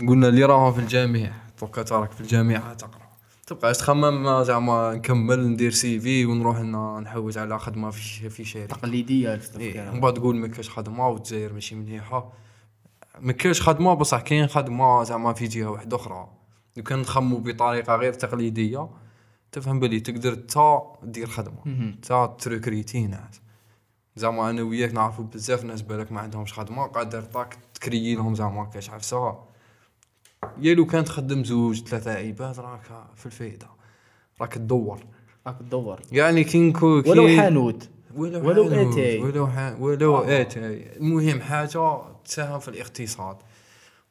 [0.08, 1.32] قلنا اللي راهم في الجامعة.
[1.60, 3.08] دوكا تراك في الجامعة تقرأ.
[3.46, 6.60] تبقى تخمم زعما نكمل ندير CV ونروح
[7.02, 8.66] نحوز على خدمة في في شركة.
[8.66, 12.32] تقليدية إيه، التفكير من بعد تقول ما كاش خدمة والجزائر ماشي مليحة.
[13.20, 16.28] ما كاش خدمة بصح كاين خدمة زعما في جهة واحدة أخرى.
[16.76, 18.88] لو كان نخمو بطريقة غير تقليدية
[19.52, 21.94] تفهم بلي تقدر تا دير خدمة.
[22.02, 23.40] تا ت recruter ناس
[24.16, 28.34] زعما أنا وياك نعرفو بزاف ناس بالك ما عندهمش خدمة قادر طاك ت créer لهم
[28.34, 29.38] زعما كاش عفسة.
[30.58, 33.66] يا لو كان تخدم زوج ثلاثة عباد راك في الفايدة.
[34.40, 35.00] راك تدور.
[35.46, 36.00] راك تدور.
[36.12, 37.88] يعني كي ولو حانوت.
[38.18, 39.22] ولو ولو آتاي.
[39.22, 39.80] ولو ح...
[39.80, 40.18] ولو.
[40.18, 43.36] اتاي المهم حاجة تساهم في الاقتصاد.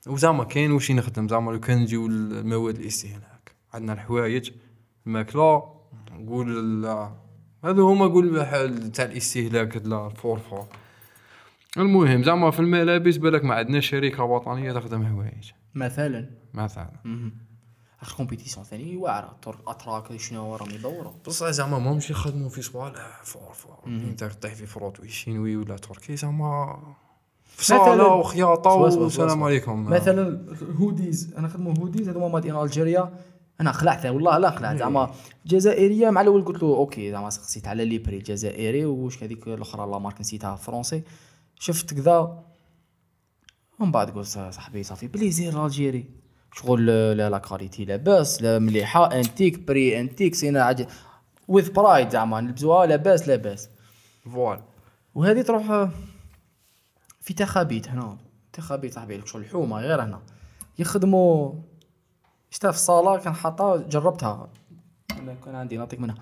[0.08, 4.52] وزعما كاين واش نخدم زعما لو كان نجيو المواد الاستهلاك عندنا الحوايج
[5.08, 5.64] الماكلة
[6.12, 6.86] نقول
[7.66, 10.66] هذا هما قول بحال تاع الاستهلاك لا الفورفور
[11.78, 15.52] المهم زعما في الملابس بالك ما عندناش شركة وطنية تخدم حوايج.
[15.76, 16.30] مثلا.
[16.54, 16.92] مثلا.
[18.02, 23.22] أخ كومبيتيسيون ثاني واعرة طر الاتراك شنو راهم يدوروا بصح زعما ماهمش يخدموا في صوالح
[23.24, 26.80] فورفور انت تطيح في فروت شينوي ولا تركي زعما
[27.46, 27.78] في مثلاً.
[27.86, 29.44] صاله وخياطة والسلام.
[29.44, 29.86] عليكم.
[29.86, 30.46] مثلا
[30.80, 33.14] هوديز أنا خدموا هوديز هذوما مادين الجيريا
[33.62, 34.78] أنا خلعت والله لا خلعت.
[34.78, 35.12] زعما
[35.46, 39.92] جزائرية مع الأول قلت له أوكي زعما سقسيت على لي بري الجزائري وش هذيك الأخرى
[39.92, 41.04] لا مارك نسيتها فرونسي
[41.60, 42.44] شفت كذا
[43.80, 46.17] ومن بعد قلت صاحبي صافي بليزير ألجيري.
[46.54, 46.86] شغل
[47.18, 50.86] لا لا كاليتي لاباس لا مليحة انتيك بري انتيك سينا عج
[51.48, 53.70] وذ برايد زعما نلبسوها لاباس لاباس
[54.34, 54.62] فوالا.
[55.16, 55.90] وهذه تروح آه،
[57.22, 58.18] في تخابيت هنا.
[58.54, 60.22] تخابيت صاحبي شغل الحومه غير هنا.
[60.80, 61.54] يخدموا
[62.50, 64.50] شتا في الصاله كان حاطها جربتها
[65.46, 66.16] كان عندي نعطيك منها.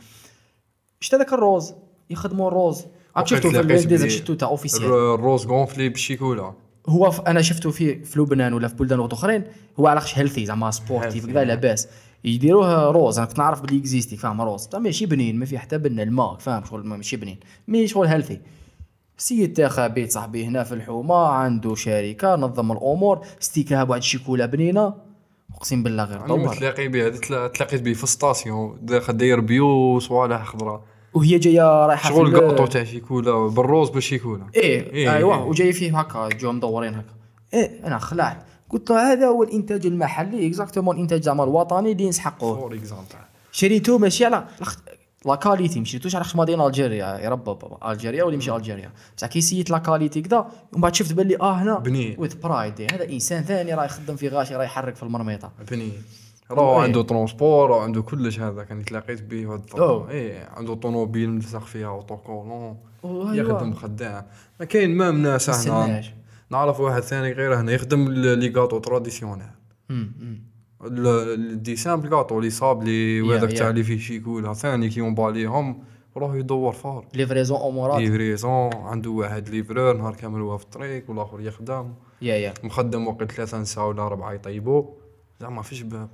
[0.99, 1.73] شتا ذاك الروز
[2.09, 2.85] يخدموا الروز.
[3.15, 6.53] عاد شفتو في شفتو تاع officiel الر- الروز gonflé بالشيكولا
[6.89, 7.21] هو ف...
[7.21, 9.43] أنا شفته في في لبنان ولا في بلدان أخرين.
[9.79, 11.25] هو علاقش healthy زعما sportif.
[11.25, 11.87] كذا لاباس.
[12.23, 14.65] يديروه روز أنا كنت نعرف بلي existé فاهم روز.
[14.67, 17.39] بصح ماشي بنين ما في حتى بن الماء فاهم شغل ما- ماشي بنين.
[17.67, 18.39] mais شغل healthy
[19.17, 24.93] سيد تاخا بيت صاحبي هنا في الحومة عنده شركة نظم الأمور ستيكها بواحد الشيكولا بنينة.
[25.55, 27.09] أقسم بالله غير دور متلاقي به
[27.47, 28.79] تلاقيت به في station.
[29.09, 30.83] داير bio صوالح خضراء
[31.15, 35.43] وهي جاية رايحة شغل قاطو تاع شيكولا بالروز بالشيكولا إيه, إيه، أيوه إيه.
[35.43, 37.13] وجاي فيه هكا جو مدورين هكا.
[37.53, 38.37] إيه أنا خلعت.
[38.69, 43.05] قلت له هذا هو الإنتاج المحلي exactement الإنتاج زعما الوطني اللي نسحقوه for example
[43.51, 44.45] شريتو ماشي على
[45.25, 47.05] la qualité ما شريتوش على خاطر made in Algeria.
[47.05, 50.37] يا رب Algeria ولا يمشي Algeria؟ بصح كي سيت la qualité كذا
[50.73, 52.15] ومن بعد شفت باللي آه هنا بنين.
[52.19, 55.91] with pride هذا إنسان ثاني راه يخدم في غاشي راه يحرك في المرميطه بني
[56.51, 56.83] راه إيه.
[56.83, 59.89] عنده transport وعنده كلش هذا كان تلاقيت به هاد الفترة.
[59.89, 60.09] أوه.
[60.09, 62.77] إيه عنده طوموبيل ملصق فيها autocollant.
[63.33, 64.25] يخدم خدام
[64.59, 66.03] ما كاين même ناس هنا.
[66.49, 69.47] نعرف واحد ثاني غير هنا يخدم لي gâteau traditionnel
[71.53, 73.51] des simples gâteau les sablés وهذاك.
[73.51, 75.83] تاع اللي فيه شيكولا ثاني كي ي emballer هم
[76.17, 81.41] راه يدور faire livraison امورات livraison عنده واحد livreur نهار كامل هو في الطريق والآخر
[81.41, 84.83] يخدم يا يا مخدم وقت ثلاثة نساء ولا أربعة يطيبوا
[85.39, 86.09] زعما فيش باب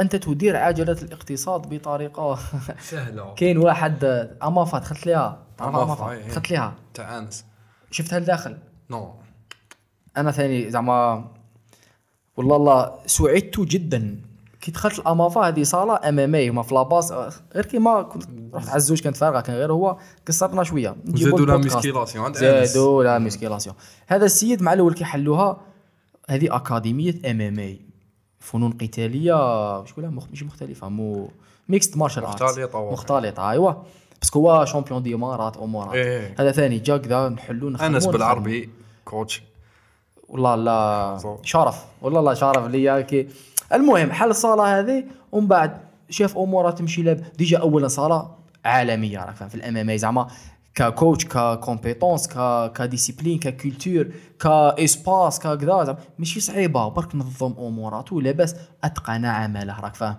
[0.00, 2.38] أنت تدير عجلة الاقتصاد بطريقة
[2.80, 3.34] سهلة.
[3.38, 4.04] كاين واحد
[4.42, 5.38] أمافا دخلت ليها.
[5.60, 6.28] أمافا إيه.
[6.28, 6.74] دخلت ليها.
[6.94, 7.44] تاع أنس
[7.90, 8.58] شفتها لداخل؟
[8.90, 9.14] نو.
[10.16, 11.28] أنا ثاني زعما
[12.36, 14.20] والله الله سعدت جدا.
[14.60, 17.12] كي دخلت الأمافا هذه صالة MMA هما في لاباس.
[17.54, 18.24] غير كيما كنت
[18.54, 19.98] رحت عزوج كانت فارغة كان غير هو.
[20.26, 20.96] كسرنا شوية.
[21.04, 21.56] زادوا لا.
[21.56, 23.76] musculation زادوا la musculation
[24.06, 25.60] هذا السيد مع الأول كيحلوها
[26.30, 27.87] هذه أكاديمية MMA
[28.48, 29.34] فنون قتالية
[29.80, 30.24] نقولها مخ...
[30.32, 31.30] مش مختلفة مو
[31.68, 32.92] mixed martial arts مختلطة واقع.
[32.92, 33.72] مختلطة ايوا
[34.20, 36.34] parce que هو champion des أمارات امورات إيه.
[36.38, 38.12] هذا ثاني جا كذا نحلو نخدمو نخدمو.
[38.12, 38.70] بالعربي
[39.04, 39.42] coach.
[40.28, 41.38] والله لا.
[41.42, 41.84] شرف.
[42.02, 43.28] والله لا شرف ليا كي
[43.72, 45.80] المهم حل الصالة هذه ومن بعد
[46.10, 48.30] شاف امورها تمشي لاب déjà اولا صالة
[48.64, 50.28] عالمية راك فاهم في ال MMA زعما.
[50.78, 52.28] ككوتش ككومبيتونس
[52.74, 54.08] كديسيبلين ككولتور
[54.40, 60.16] كاسباس ككذا زعما ماشي صعيبه برك نظم امورات ولاباس اتقن عمله راك فاهم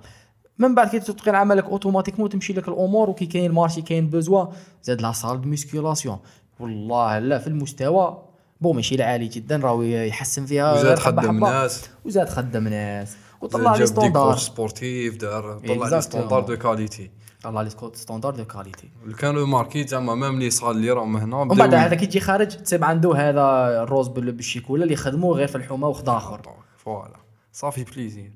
[0.58, 4.46] من بعد كي تتقن عملك automatiquement تمشي لك الأمور وكي كاين marché كاين besoin
[4.84, 6.20] زاد la salle de musculation
[6.60, 8.24] والله لا في المستوى
[8.62, 11.40] bon ماشي العالي جدا راهو يحسن فيها وزاد خدم.
[11.40, 16.02] ناس وزاد خدم ناس وطلع لي standard sportif دار طلع لي.
[16.02, 17.12] standard de qualité
[17.44, 18.90] طلع لي سكوت standard de qualité
[19.20, 22.48] كانوا ماركيت زعما même les salles اللي راهم هنا ومن بعد هذا كي تجي خارج
[22.48, 23.42] تصيب عنده هذا
[23.84, 26.42] الروز بال- بالشيكولا اللي يخدموه غير في الحومة وخد آخر.
[26.78, 27.16] voilà.
[27.54, 28.32] صافي plaisir.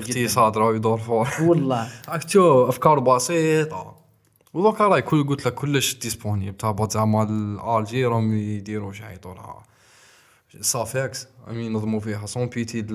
[0.00, 0.22] جدا.
[0.22, 1.88] اقتصاد راه يدور fort والله.
[2.08, 3.96] راك تشوف أفكار بسيطة.
[4.54, 9.62] ودوكا راهي كل قلت لك كلش disponible تهبط زعما الألجي راهم يديروا شحيطوا لها
[10.60, 12.26] SAFEX راهم ينظموا فيها.
[12.26, 12.86] son petit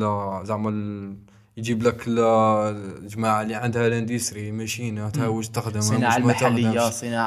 [0.43, 0.69] زعما
[1.57, 2.19] يجيب لك ال-
[3.03, 5.83] الجماعة اللي عندها ال industrie ماشينات ها واش تخدم تخدمش.
[5.83, 6.31] صناعة الصناعه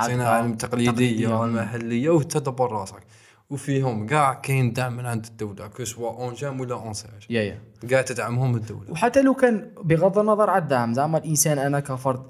[0.05, 0.47] تقليدية.
[0.53, 1.45] التقليدية.
[1.45, 3.03] المحليه وتدبر راسك.
[3.51, 7.59] وفيهم كاع كاين دعم من عند الدولة que ce soit ANGEM ولا ANSEJ يا يا.
[7.89, 8.91] كاع تدعمهم الدولة.
[8.91, 12.23] وحتى لو كان بغض النظر على الدعم زعما الإنسان أنا كفرد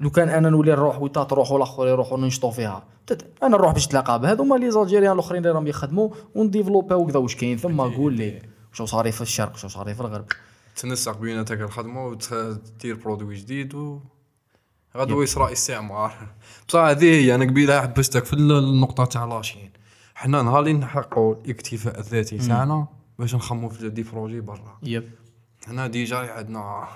[0.00, 2.84] لو كان أنا نولي نروح وانت تروح والآخر يروح وننشطوا فيها
[3.42, 7.56] أنا نروح باش نتلاقى بهذوما les Algériens الأخرين اللي راهم يخدموا ونديفلوباو وكذا واش كاين.
[7.58, 8.42] ثم قول لي
[8.72, 10.24] شو صاري في الشرق شو صاري في الغرب.
[10.80, 14.00] تنسق بيناتك الخدمة وتدير produit جديد و
[14.96, 16.12] غدوة يصرى استعمار
[16.68, 19.70] بصح هذه هي أنا قبيلة حبستك في النقطة تاع la Chine.
[20.14, 22.86] حنا نهار اللي نحققوا الاكتفاء الذاتي تاعنا
[23.18, 24.78] باش نخمو في des projets برا.
[24.82, 25.10] يب.
[25.66, 26.88] هنا déjà عندنا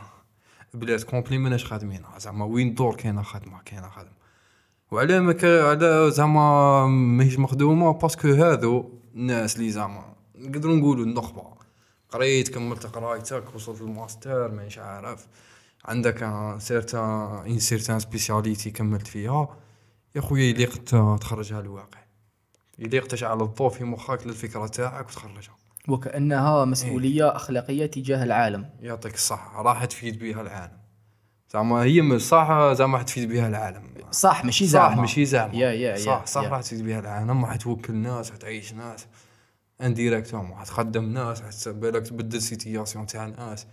[0.75, 2.19] بلاد complet ماناش خادمينها.
[2.19, 4.25] زعما وين دور كاينة خدمة كاينة خدمة.
[4.91, 11.54] وعلى ما على زعما ماهيش مخدومة parce que هذو الناس اللي زعما نقدروا نقولوا النخبة.
[12.15, 15.27] قريت كملت قرايتك وصلت الماستر مانيش عارف.
[15.85, 19.49] عندك une certaine une certaine spécialité كملت فيها.
[20.17, 20.85] يا خويا يليق
[21.21, 21.99] تخرجها للواقع
[22.79, 25.55] يليق تشعل الضوء في مخك للفكرة تاعك وتخرجها.
[25.89, 28.71] وكأنها مسؤولية أخلاقية تجاه العالم.
[28.81, 29.63] يعطيك الصحة.
[29.63, 30.79] راح تفيد بها العالم.
[31.53, 33.83] زعما هي صح زعما راح تفيد بها العالم.
[34.11, 35.01] صح ماشي صح زعما.
[35.01, 35.55] ماشي زعما.
[35.55, 36.43] يا يا يا صح صح.
[36.43, 37.45] راح تفيد بها العالم.
[37.45, 39.07] راح توكل ناس راح تعيش ناس.
[39.85, 43.67] indirectement راح تخدم ناس بالك تبدل situation تاع ناس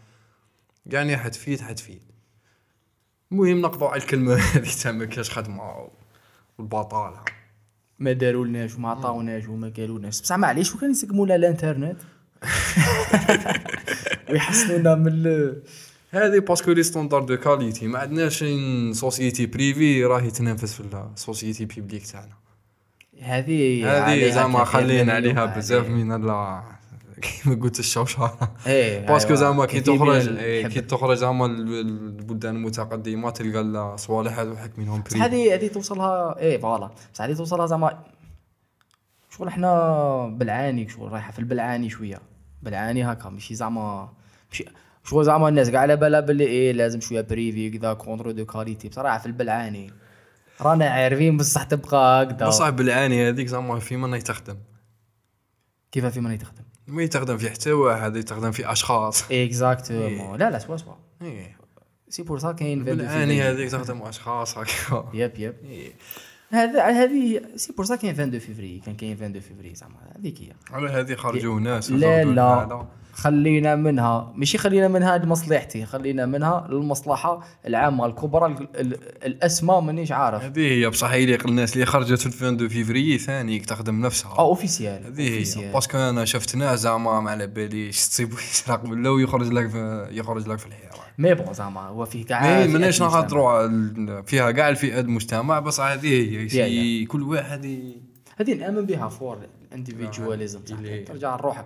[0.85, 2.01] يعني حتفيد حتفيد
[3.31, 5.89] المهم نقضوا على الكلمة هذه تاع ما كاش خدمة
[6.57, 7.23] والبطالة.
[7.99, 10.21] ما دارولناش وما عطاوناش وما قالولناش.
[10.21, 11.97] بصح معليش وكان يسقموا لنا الانترنت.
[14.29, 15.63] ويحسنونا من ال-
[16.09, 18.43] هذه parce que les standards de qualité ما عندناش
[18.93, 22.40] société privée راهي تنافس في ال société publique تاعنا.
[23.21, 25.89] هذه هذه زعما خلينا من عليها بزاف.
[25.89, 26.63] من لا
[27.21, 28.37] كيما قلت الشوشره
[28.67, 29.39] إيه parce que أيوة.
[29.39, 30.67] زعما كي تخرج إيه،.
[30.67, 36.39] كي تخرج زعما ال- البلدان المتقدمة تلقى صوالح هذو حك منهم بري هذه هذه توصلها
[36.39, 37.99] إيه voilà بس هذه توصلها زعما
[39.29, 42.19] شغل إحنا بالعاني شغل رايحة في البلعاني شوية
[42.63, 44.09] بالعاني هكا ماشي زعما
[44.49, 44.65] ماشي
[45.03, 48.89] شغل زعما الناس كاع على بالها باللي إيه لازم شوية privé كذا contrôle de qualité
[48.89, 49.91] بصراحة في البلعاني
[50.61, 52.47] رانا عارفين بصح تبقى هكذا.
[52.47, 54.57] بصح بالعاني هذيك زعما في من يتخدم.
[55.91, 59.23] كيف في من يتخدم؟ ما يتخدم في حتى واحد يتخدم في أشخاص.
[59.31, 60.93] exactement لا لا سوا سوا.
[61.21, 61.57] إيه.
[62.09, 63.41] c'est pour ça كاين 22 بالعاني.
[63.41, 65.55] هذيك تخدم أشخاص هكا يب يب
[66.49, 70.53] هذا هذه c'est pour ça كاين 22 فيفري كان كاين 22 فيفري زعما هذيك هي.
[70.71, 72.87] على هذه خرجوا ناس لا لا.
[73.13, 80.11] خلينا منها ماشي خلينا منها لمصلحتي خلينا منها للمصلحة العامة الكبرى ال- ال- الأسمى مانيش
[80.11, 80.43] عارف.
[80.43, 84.31] هذه هي بصح يليق الناس اللي خرجت في 22 فيفري ثاني تخدم نفسها.
[84.31, 85.71] آه officiel هذه هي.
[85.71, 90.07] parce que أنا شفت ناس زعما ما على باليش تصيب يسرق ولا ويخرج لك في
[90.11, 90.91] يخرج لك في الحيرة.
[91.17, 93.01] mais bon زعما هو فيه كاع ماناش.
[93.01, 97.65] نهضروا على- فيها كاع الفئات المجتمع بصح هذه هي كل واحد
[98.39, 99.37] هذه نأمن بها fort
[99.71, 101.65] ال individualisme اللي- ترجع لروحك.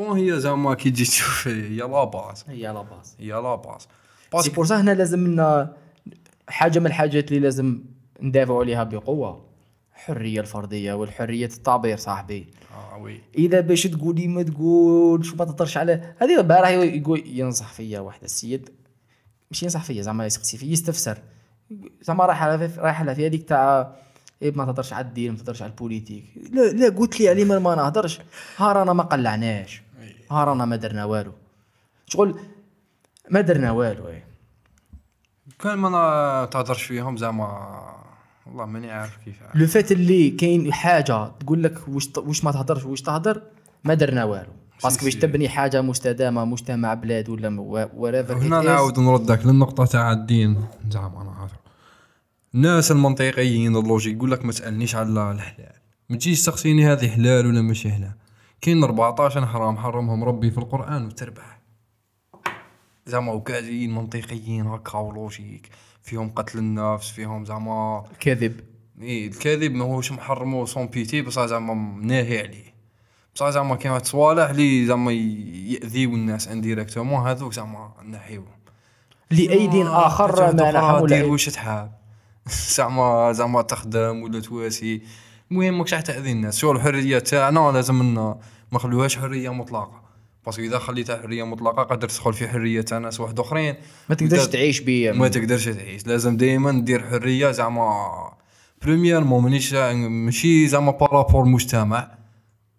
[0.00, 3.16] bon هي زعما كي تجي تشوف هي la base هي la base.
[3.18, 3.88] هي la base
[4.44, 5.76] c'est pour ça هنا لازم لنا
[6.48, 7.80] حاجة من الحاجات اللي لازم
[8.20, 9.44] ندافعوا عليها بقوة
[9.94, 12.46] الحرية الفردية والحرية التعبير صاحبي.
[12.74, 18.00] آه oui إذا باش تقولي ما تقولش وما تهضرش على هذه البارح يقول ينصح فيا
[18.00, 18.70] واحد السيد.
[19.50, 21.18] مش ينصح فيا زعما يسقسي فيا يستفسر.
[22.02, 23.92] زعما رايحه لها في- رايحه لها في هذيك تاع
[24.42, 26.24] إيه ما تهضرش على الدين ما تهضرش على ال politique.
[26.52, 28.20] لا لا قلت لي عليه ما ما نهضرش.
[28.56, 29.82] ها رانا ما قلعناش.
[30.30, 31.32] ها رانا ما درنا والو.
[32.06, 32.40] شغل
[33.30, 34.24] ما درنا والو إيه.
[35.58, 37.46] كان ما تهضرش فيهم زعما
[38.46, 39.36] والله ماني عارف كيف.
[39.54, 43.42] لو فات اللي كاين حاجة تقول لك واش ت- واش ما تهضرش واش تهضر
[43.84, 44.50] ما درنا والو.
[44.82, 45.14] parce que باش.
[45.14, 50.64] تبني حاجة مستدامة مجتمع بلاد ولا ورافر هنا نعاود نردك للنقطة تاع الدين.
[50.90, 51.52] زعما أنا عارف.
[52.54, 55.72] الناس المنطقيين ال logique يقول لك ما تسألنيش على الحلال.
[56.08, 58.12] ما تجيش تسقسيني هذه حلال ولا ماشي حلال.
[58.60, 61.60] كاين 14 حرام حرمهم ربي في القرآن وتربح
[63.06, 65.68] زعما وكادين منطقيين هكا و logique
[66.02, 68.60] فيهم قتل النفس فيهم زعما كذب
[69.02, 72.74] إيه الكذب ماهوش محرمو sans pitié بصح زعما ناهي عليه.
[73.34, 78.46] بصح زعما كاين واحد الصوالح اللي زعما ي- يأذيو الناس indirectement هذوك زعما نحيوهم.
[79.30, 81.92] لايد آخر ما نحن دير واش تحاب
[82.76, 85.02] زعما زعما تخدم ولا تواسي.
[85.50, 86.58] المهم ماكش راح تأذي الناس.
[86.58, 88.38] شغل الحرية تاعنا لازم ما
[88.72, 90.02] نخلوهاش حرية مطلقة.
[90.46, 93.74] parce que إذا خليتها حرية مطلقة قادر تدخل في حرية تاع ناس واحد آخرين.
[94.08, 96.06] ما تقدرش تعيش بيه ما تقدرش تعيش.
[96.06, 98.32] لازم دائما دير حرية زعما
[98.82, 102.10] premièrement مانيش ماشي زعما par rapport مجتمع.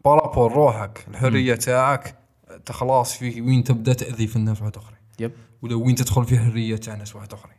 [0.05, 1.05] par rapport روحك.
[1.07, 2.15] الحرية تاعك
[2.65, 4.99] تخلاص في وين تبدأ تأذي في الناس واحد آخرين.
[5.19, 5.31] yep.
[5.61, 7.57] ولا وين تدخل في حرية تاع ناس واحد آخرين.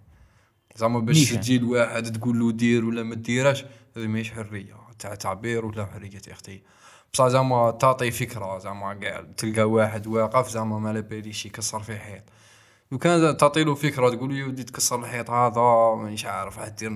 [0.76, 1.32] زعما باش.
[1.32, 3.64] تجي لواحد تقول له دير ولا ما ديرش
[3.96, 4.81] هذه ماهيش حرية.
[5.02, 6.62] تاع تعبير ولا حريه أختي؟
[7.12, 8.94] بصح زعما تعطي فكرة زعما
[9.36, 12.22] تلقى واحد واقف زعما ما باليش يكسر في حيط.
[12.92, 16.90] لو كان تعطي له فكرة تقول له ودي تكسر الحيط هذا مانيش عارف حدير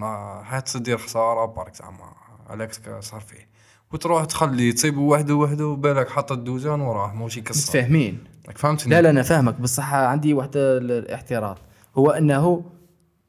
[0.44, 2.12] حتدير خسارة برك زعما
[2.46, 3.48] عليك تكسر فيه.
[3.92, 7.60] وتروح تخليه تصيب وحده وحده وبالك حط الدوزان وراه ماشي يكسر.
[7.78, 8.24] متفاهمين.
[8.56, 11.58] فهمتني؟ لا لا أنا فاهمك بصح عندي واحد الاعتراض
[11.98, 12.64] هو أنه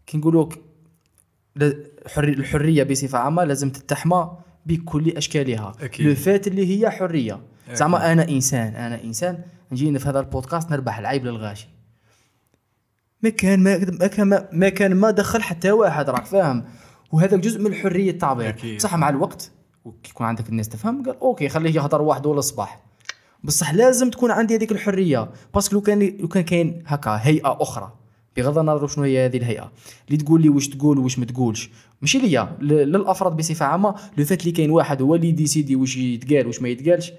[0.08, 0.60] كي نقولوا ك-
[1.56, 4.32] ل- الحري- الحرية بصفة عامة لازم تتحمى
[4.68, 5.72] بكل أشكالها.
[6.00, 7.40] لو فات اللي هي حرية.
[7.74, 9.40] زعما أنا إنسان أنا إنسان.
[9.72, 11.68] نجي في هذا البودكاست نربح العيب للغاشي.
[13.24, 16.64] ما كان ما ما كان ما, ما كان ما دخل حتى واحد راك فاهم؟
[17.12, 18.78] وهذا جزء من حرية التعبير.
[18.78, 19.52] صح مع الوقت
[20.10, 22.84] يكون عندك الناس تفهم قال OK خليه يهضر وحده ولا الصباح
[23.44, 25.30] بصح لازم تكون عندي هذيك الحرية.
[25.54, 27.94] parce que لو كان لو كان كاين هكا هيئة أخرى.
[28.38, 29.72] بغض النظر شنو هي هذه الهيئة.
[30.08, 31.70] اللي تقول لي واش تقول وواش ما تقولش.
[32.02, 36.48] ماشي ليا للأفراد بصفة عامة لو فات اللي كاين واحد هو اللي décidé واش يتقال
[36.48, 37.12] واش ما يتقالش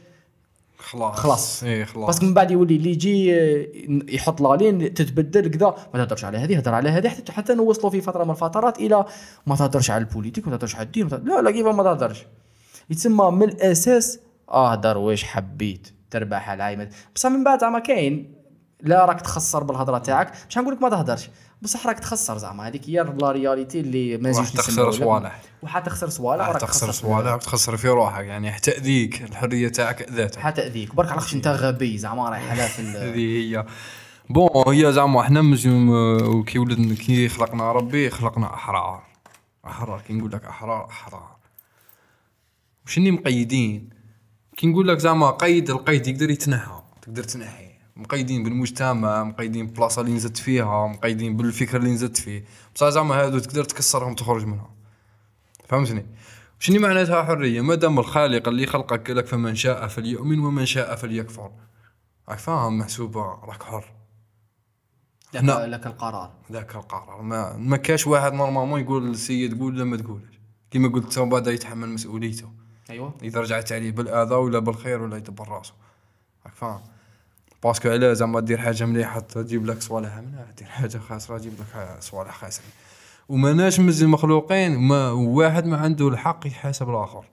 [0.78, 1.16] خلاص.
[1.16, 1.62] خلاص.
[1.65, 2.07] إيه خلاص.
[2.07, 3.66] parce que من بعد يولي اللي يجي آه،
[4.09, 8.01] يحط لالين تتبدل كذا ما تهضرش على هذه هضر على هذه حتى حتى نوصلوا في
[8.01, 9.05] فترة من الفترات إلى
[9.47, 12.27] ما تهضرش على ال politique ما تهضرش على الدين لا لا كيف ما تهضرش.
[12.90, 14.20] يتسمى من الأساس
[14.51, 18.32] اهدر واش حبيت تربح على العايمة بصح من بعد زعما كاين
[18.81, 20.33] لا راك تخسر بالهضره تاعك.
[20.49, 21.31] مش نقول لك ما تهضرش.
[21.63, 22.69] بصح راك تخسر زعما.
[22.69, 24.91] هذيك هي la réalité اللي ما نزيدش تخسر.
[24.93, 25.41] صوالح.
[25.63, 28.25] وحتخسر صوالح وراك تخسر صوالح وتخسر في روحك.
[28.25, 30.41] يعني حتأذيك الحرية تاعك ذاتها.
[30.41, 33.67] حتأذيك برك علاش انت غبي زعما رايح على في هذه هي.
[34.31, 35.91] bon هي زعما إحنا مزيوم
[36.35, 39.03] وكي ولدنا كي خلقنا ربي خلقنا أحرار.
[39.67, 40.01] أحرار.
[40.01, 41.37] كي نقول لك أحرار أحرار.
[42.87, 43.91] وشني مقيدين؟
[44.57, 47.68] كي نقول لك زعما قيد القيد يقدر يتنحى تقدر تنحيه
[47.99, 52.45] مقيدين بالمجتمع مقيدين بالبلاصة اللي نزلت فيها مقيدين بالفكر اللي نزلت فيه.
[52.75, 54.70] بصح زعما هادو تقدر تكسرهم تخرج منهم
[55.69, 56.07] فهمتني؟
[56.59, 61.51] شنو معناتها حرية؟ ما دام الخالق اللي خلقك لك فمن شاء فليؤمن ومن شاء فليكفر.
[62.29, 63.85] راك فاهم محسوبة؟ راك حر.
[65.35, 65.45] لك.
[65.45, 66.33] لك القرار.
[66.53, 67.23] ذاك القرار.
[67.23, 70.41] ما ما كاش واحد normalement يقول للسيد قول لا ما تقولش.
[70.70, 72.53] كيما قلت تو بعد يتحمل مسؤوليته.
[72.91, 73.15] أيوه.
[73.23, 75.73] إذا رجعت عليه بالآذى ولا بالخير ولا يدبر راسه.
[76.47, 76.81] راك فاهم؟
[77.62, 81.53] parce que علاه زعما دير حاجة مليحة تجيب لك صوالح منها دير حاجة خاسره تجيب
[81.53, 82.71] لك صوالح خاسرين
[83.29, 87.25] وماناش مز المخلوقين ما واحد ما عنده الحق يحاسب الآخر.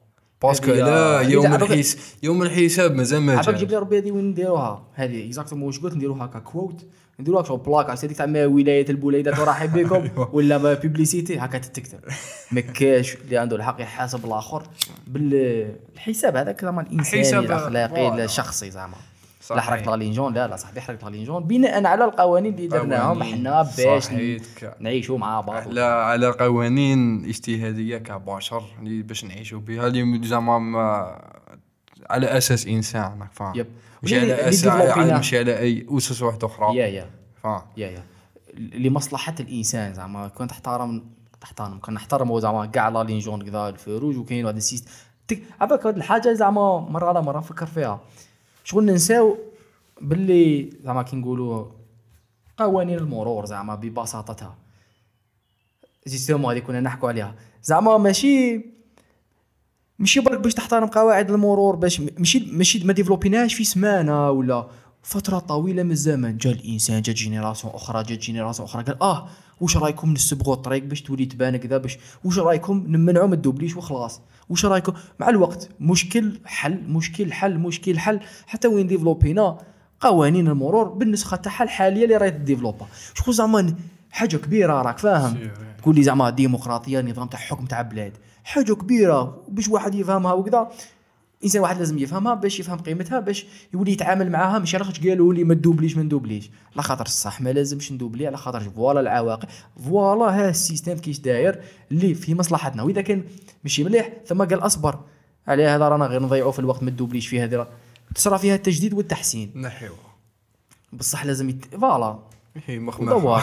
[0.42, 3.72] باسكو هذه يوم الحيس يوم الحساب مازال ما عباك جيب جاش.
[3.72, 6.86] لي ربي هذه وين نديروها؟ هذه اكزاكتومون واش قلت نديروها هكا كوت
[7.20, 12.00] نديروها شغل بلاك هذيك تاع ولاية البوليدات ورحب بكم؟ ولا ما بيبليسيتي هكا تتكتب.
[12.52, 14.64] ما كاش اللي عنده الحق يحاسب الآخر
[15.08, 16.36] بالحساب.
[16.38, 18.26] هذاك زعما الإنساني الحساب، الأخلاقي.
[18.26, 18.98] الشخصي زعما.
[19.52, 19.70] لا صحيح.
[19.70, 23.24] حرقت غالينجون لا لا صاحبي حرقت غالينجون بناء على القوانين اللي درناهم.
[23.24, 24.10] حنا باش.
[24.80, 31.22] نعيشوا مع بعض على على قوانين اجتهادية كبشر اللي باش نعيشوا بها اللي زعما ما-
[32.10, 33.68] على أساس إنسان راك فاهم yep.
[34.04, 34.66] مش على أساس.
[35.20, 37.10] مش على أي أسس واحدة أخرى يا يا
[37.44, 38.04] فاهم يا يا
[38.58, 41.04] لمصلحة الإنسان زعما كون تحترم
[41.42, 44.62] تحترم كون نحترموا زعما كاع la ligne jaune كذا ال feu rouge وكاين واحد ال
[44.62, 44.92] système
[45.28, 48.00] تك عباك هاد الحاجة زعما مرة على مرة نفكر فيها
[48.66, 49.38] شغل ننساو
[50.02, 51.66] باللي زعما كي نقولوا
[52.58, 54.56] قوانين المرور زعما ببساطتها.
[56.08, 57.36] justement هذه كنا نحكوا عليها.
[57.64, 58.66] زعما ماشي
[60.00, 64.68] ماشي برك باش تحترم قواعد المرور باش ماشي ماشي ما développ يناش في سمانة ولا
[65.04, 66.38] فترة طويلة من الزمن.
[66.38, 69.28] جا الإنسان جات génération أخرى جات génération أخرى قال آه
[69.62, 73.62] واش رأيكم نسبغوا الطريق باش تولي تبان كذا باش واش رأيكم نمنعوا ما ت doubl
[73.62, 74.22] يش وخلاص.
[74.50, 79.58] واش رايكم مع الوقت مشكل حل مشكل حل مشكل حل حتى وين développ ينا
[80.00, 83.76] قوانين المرور بالنسخة تاعها الحالية اللي راهي développée شكون زعما
[84.12, 85.38] حاجة كبيرة راك فاهم.
[85.78, 88.18] تقول لي زعما ديمقراطية نظام تاع حكم تاع بلاد.
[88.44, 90.70] حاجة كبيرة باش واحد يفهمها وكذا.
[91.44, 95.34] إنسان واحد لازم يفهمها باش يفهم قيمتها باش يولي يتعامل معاها مش على خاطر قالوا
[95.34, 96.50] لي ما ت doubl يش ما ن doubl يش.
[96.74, 99.50] على خاطر الصح ما لازمش ن doubler على خاطر voilà العواقب.
[99.84, 102.84] voilà ها ال système كيش داير اللي في مصلحتنا.
[102.84, 103.24] وإذا كان
[103.64, 105.00] ماشي مليح ثم قال أصبر.
[105.48, 107.68] على هذا رانا غير نضيعوا في الوقت ما تدوبليش في هذه
[108.16, 109.52] تصرى فيها التجديد والتحسين.
[109.56, 110.16] نحيوها
[110.94, 111.66] بصح لازم يت...
[111.76, 112.20] فوالا.
[112.66, 113.42] هي مخمخ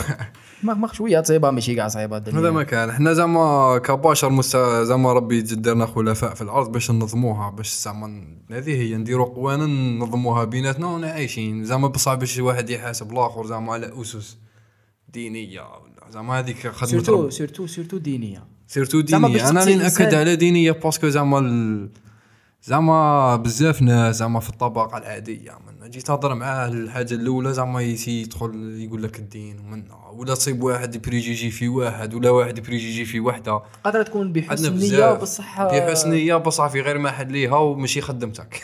[0.63, 2.91] ما ما شوية صعيبة ماشي كاع صعيبة هذا ما كان.
[2.91, 4.43] إحنا زعما كبشر.
[4.85, 10.45] زعما ربي يجدرنا خلفاء في الأرض باش ننظموها باش زعما هذه هي نديروا قوانين ننظموها
[10.45, 14.39] بيناتنا ونا عايشين زعما بصح باش واحد يحاسب الآخر زعما على أسس
[15.09, 15.63] دينية.
[16.11, 18.45] زعما هذيك خدمة surtout surtout surtout دينية.
[18.67, 19.51] surtout دينية.
[19.51, 20.15] أنا اللي نأكد.
[20.15, 21.89] على دينية parce que زعما ال...
[22.65, 28.77] زعما بزاف ناس زعما في الطبقة العادية من جيت تهضر معاه الحاجة الأولى زعما يدخل
[28.79, 33.63] يقول لك الدين ومنا ولا تصيب واحد préjugé في واحد ولا واحد préjugé في وحدة.
[33.85, 38.63] قادرة تكون بحسن نية بصح في حسنيه بصح في غير ما حد ليها وماشي خدمتك.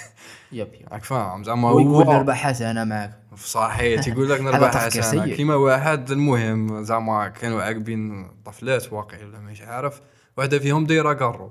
[0.53, 0.89] yep yep.
[0.93, 3.11] راك فاهم زعما ويقول نربح حسنه معك
[3.45, 5.35] صحيح يقول لك نربح حسنه.
[5.35, 6.11] كيما واحد.
[6.11, 10.01] المهم زعما كانوا عاقبين طفلات واقع ولا مش عارف
[10.37, 11.51] واحدة فيهم دايرة قارو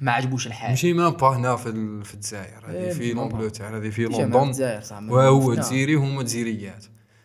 [0.00, 0.70] ما عجبوش الحال.
[0.70, 1.72] ماشي ما با هنا في
[2.04, 2.68] في الجزائر.
[2.68, 3.36] إيه، هذه في ما با.
[3.36, 5.10] l'Angleterre هذه في جامعة لندن.
[5.10, 5.54] وهو.
[5.54, 6.84] جزيري وهما جزيريات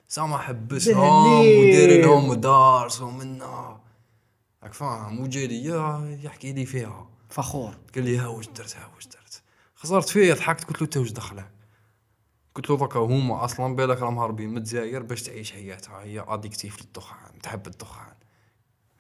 [0.10, 0.98] زعما حبسهم.
[0.98, 3.82] ودار لهم دارس ومنا
[4.64, 7.10] راك فاهم؟ وجا ليا يحكي لي فيها.
[7.30, 7.78] فخور.
[7.96, 9.42] قال لي ها واش درت ها واش درت.
[9.76, 11.52] خسرت فيه ضحكت قلت له انت واش دخلك
[12.56, 16.04] قلت له donc هما أصلا بالك راهم هاربين من الجزائر باش تعيش حياتها.
[16.04, 18.11] هي addictive للدخان تحب الدخان.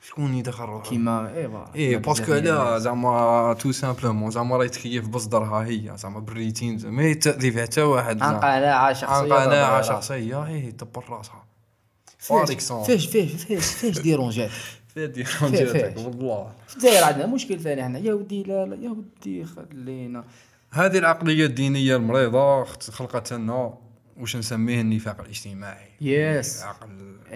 [0.02, 1.66] شكون يدخل روحه كيما voilà.
[1.76, 2.80] إيه كيما parce que لا.
[2.80, 8.22] زعما tout simplement زعما راهي تكيف بصدرها هي زعما بالريتين ما يتأذي فيها حتى واحد
[8.22, 9.82] عن قناعه شخصية عن قناعة طبعاً.
[9.82, 11.44] شخصية إيه دبر راسها
[12.84, 14.50] فيش فيش فيش فيش dérangeat
[14.94, 15.94] فيه.
[15.98, 20.24] والله في الجزائر عندنا مشكل ثاني إحنا يا ودي لا لا يا ودي خلينا
[20.72, 23.74] هذه العقلية الدينية المريضة اخت- خلقت لنا
[24.20, 25.90] واش نسميه النفاق الاجتماعي.
[26.02, 26.90] yes عقل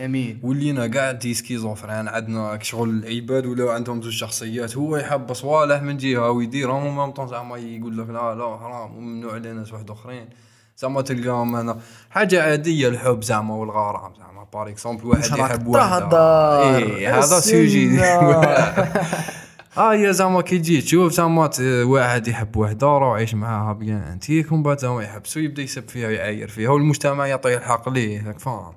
[0.05, 0.39] أمين.
[0.43, 5.97] ولينا قاع des schizophrènes عندنا شغل العباد ولاو عندهم زوج شخصيات هو يحب صوالح من
[5.97, 9.91] جهة ويديرهم و même temps زعما يقول لك لا لا حرام وممنوع على ناس واحد
[9.91, 10.29] أخرين.
[10.77, 11.79] زعما تلقاهم هنا.
[12.09, 14.43] حاجة عادية الحب زعما والغرام زعما.
[14.53, 15.99] par exemple واحد يحب واحدة.
[15.99, 16.77] تهضر.
[16.77, 17.99] إيه هذا sujet
[19.77, 21.49] آه يا زعما كي تجي تشوف زعما
[21.83, 26.07] واحد يحب وحده راه عايش معاها bien انتيك ومن بعد زعما يحبسو يبدا يسب فيها
[26.07, 28.73] ويعاير فيها والمجتمع يعطيه الحق ليه راك فاهم؟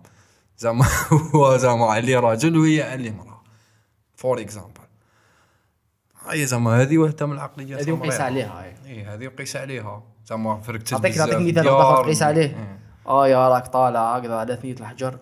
[0.58, 0.84] زعما
[1.34, 3.42] هو زعما عليه راجل وهي عليه مراه
[4.16, 4.80] for example
[6.30, 8.24] اي زعما هذه وحدة من العقليات هذه وقيس المريضة.
[8.24, 8.94] عليها أي.
[8.94, 10.02] اي هذه وقيس عليها.
[10.26, 12.78] زعما فرقت نعطيك نعطيك مثال واحد تقيس عليه.
[13.06, 15.18] آه يا راك طالع هكذا على ثنية الحجر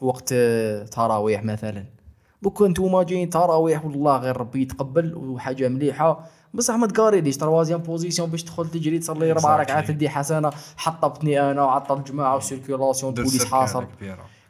[0.00, 1.97] وقت آه، تراويح مثلا.
[2.42, 6.24] donc نتوما جايين تراويح والله غير ربي يتقبل وحاجة مليحة.
[6.54, 9.56] بصح ما تقاريليش troisième position باش تدخل تجري تصلي ربع.
[9.56, 10.50] ركعات تدي حسنة.
[10.76, 13.86] حطبتني أنا وعطل الجماعه و circulation police حاصل.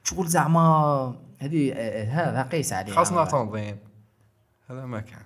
[0.04, 3.76] شغل زعما هذه آه، هذا قيس عليه خاصنا تنظيم
[4.70, 5.22] هذا ما كان.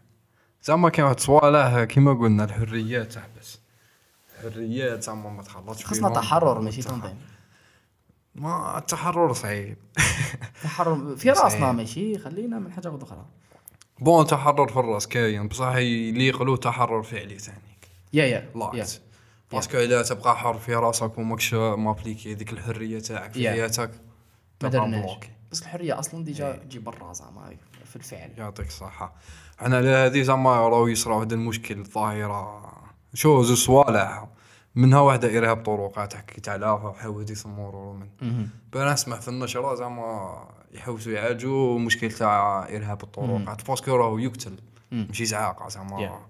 [0.63, 3.61] زعما كان واحد صوالح كيما قلنا الحريات تحبس.
[4.45, 6.09] الحريات زعما ما تخلطش خاصنا.
[6.09, 7.19] تحرر ماشي تنظيم.
[8.35, 9.77] ما التحرر صعيب.
[10.63, 11.73] تحرر في راسنا.
[11.73, 13.27] ماشي خلينا من حاجة أخرى.
[13.99, 17.79] bon تحرر في الراس كاين بصح يليق له تحرر فعلي ثاني.
[18.13, 18.51] يا يا.
[18.55, 18.99] لاحظ
[19.53, 23.51] parce que الا تبقى حر في راسك وماكش م appliquer هذيك الحرية تاعك في.
[23.51, 23.91] حياتك
[24.63, 25.11] ما درناش.
[25.51, 28.31] بس الحرية أصلا déjà تجي برا زعما في الفعل.
[28.37, 29.15] يعطيك الصحة.
[29.63, 32.73] إحنا على هذه زعما راهو يصرا هذا المشكل الظاهرة.
[33.15, 34.27] choses و صوالح.
[34.75, 38.47] منها واحدة إرهاب طرقات حكيت عليها حاول يسموروا من.
[38.73, 40.39] بنا نسمع في النشرة زعما
[40.73, 44.57] يحوسوا يعالجوا مشكل تاع إرهاب الطرقات parce que راهو يقتل
[44.93, 46.21] ماشي زعاقة زعما.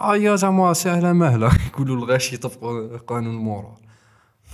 [0.00, 1.50] آه يا زعما سهلة مهلة.
[1.68, 3.76] يقولوا الغاشي يطبقوا قانون المرور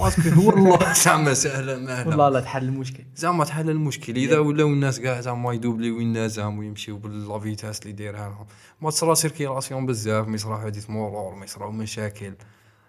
[0.01, 2.09] parce que هو الله زعما سهلة مهلة.
[2.09, 3.05] والله لا تحل المشكل.
[3.17, 4.17] زعما تحل المشكل.
[4.17, 8.47] إذا ولاو الناس كاع زعما يدوبليو النظام ويمشيو بال la vitesse اللي دايرها لهم.
[8.81, 12.35] ما تصرا circulation بزاف ما يصرا حديث مرور ما يصراو مشاكل.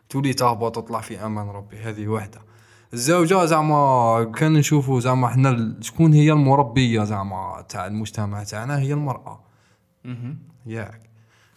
[0.10, 2.42] تولي تهبط وتطلع في أمان ربي هذه وحدة.
[2.94, 9.40] الزوجة زعما كان نشوفوا زعما حنا شكون هي المربية زعما تاع المجتمع تاعنا؟ هي المرأة.
[10.66, 11.02] ياك.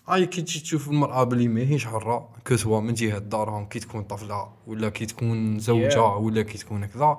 [0.09, 4.49] هاي كي تجي تشوف المرأة بلي ماهيش حرة كسوا من جهة دارهم كي تكون طفلة
[4.67, 6.21] ولا كي تكون زوجة Yeah.
[6.21, 7.19] ولا كي تكون كذا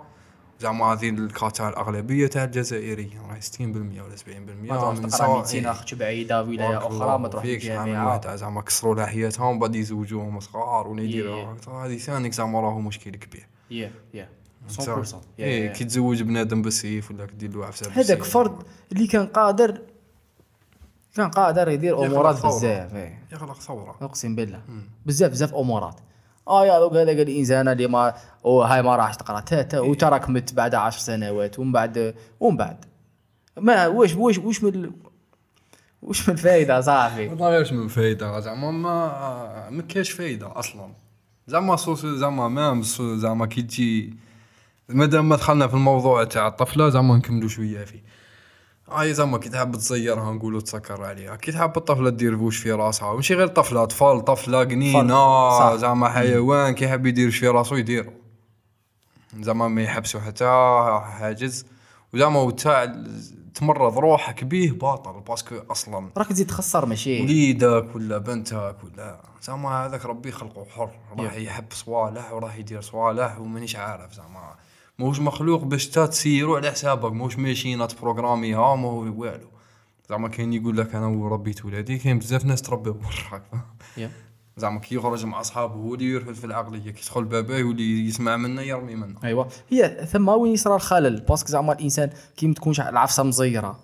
[0.64, 5.94] زعما هذه le cas تاع الجزائريين راهي 60% ولا 70% ما تروحش من تقرا اخت
[5.94, 10.88] بعيده ولايه بارك أخرى ما تروح واحد زعما كسروا لحياتهم بعد يزوجوهم صغار.
[10.88, 11.74] هكذا.
[11.74, 13.48] هذه ثاني زعما راهو مشكل كبير.
[13.72, 14.30] يا يا
[14.80, 18.24] 100% إيه يا- كي تزوج بنادم بالسيف ولا كدير له عفسه هذاك.
[18.24, 19.82] فرد اللي كان قادر
[21.16, 22.46] كان قادر يدير أمورات.
[22.46, 23.24] بزاف إيه.
[23.32, 23.96] يخلق ثورة.
[24.02, 24.62] أقسم بالله.
[25.06, 26.00] بزاف بزاف أمورات.
[26.48, 28.14] آه يا دوك هذاك الإنسان اللي ما
[28.46, 29.40] هاي ما راحش تقرأ.
[29.40, 32.86] تا تا وتراك مت بعد عشر سنوات ومن بعد ومن بعد.
[33.58, 34.92] ما واش واش واش من
[36.02, 40.90] واش من الفايده صاحبي ما غيرش من فايدة زعما ما ما كاش فايدة أصلا.
[41.48, 44.14] زعما صوص زعما ما مس- زعما كي تجي
[44.90, 48.04] مادام ما دخلنا في الموضوع تاع الطفلة زعما نكملوا شوية فيه.
[48.92, 51.36] هاي زعما كي تحب تزيرها نقولوا تسكر عليها.
[51.36, 53.14] كي تحب الطفلة دير بوش في راسها.
[53.14, 55.76] ماشي غير طفلة أطفال طفلة قنينة صح.
[55.76, 58.14] زعما حيوان كي يحب يدير في راسو يديرو
[59.40, 60.46] زعما ما يحبسوا حتى
[61.04, 61.66] حاجز.
[62.14, 62.96] وزعما تاع
[63.56, 67.22] تمرض روحك بيه باطل parce que أصلا راك تزيد تخسر ماشي.
[67.22, 70.90] وليدك ولا بنتك ولا زعما هذاك ربي خلقه حر
[71.20, 74.56] راح يحب صوالح وراح يدير صوالح ومانيش عارف زعما.
[75.00, 79.48] ماهوش مخلوق باش تا تسيرو على حسابك ماهوش machine ت programmer يها ما هو والو.
[80.10, 83.42] زعما كاين يقول لك أنا وربيت ولادي كاين بزاف ناس تربيو برا
[83.98, 84.12] يا.
[84.58, 86.92] زعما كي يخرج مع أصحابه هو اللي يرفد في العقلية.
[86.92, 91.39] كي يدخل باباه يولي يسمع منا يرمي منا ايوا هي ثم وين يصرى الخلل؟ parce
[91.39, 93.80] que زعما الإنسان كي ما تكونش العفسة مزيرة.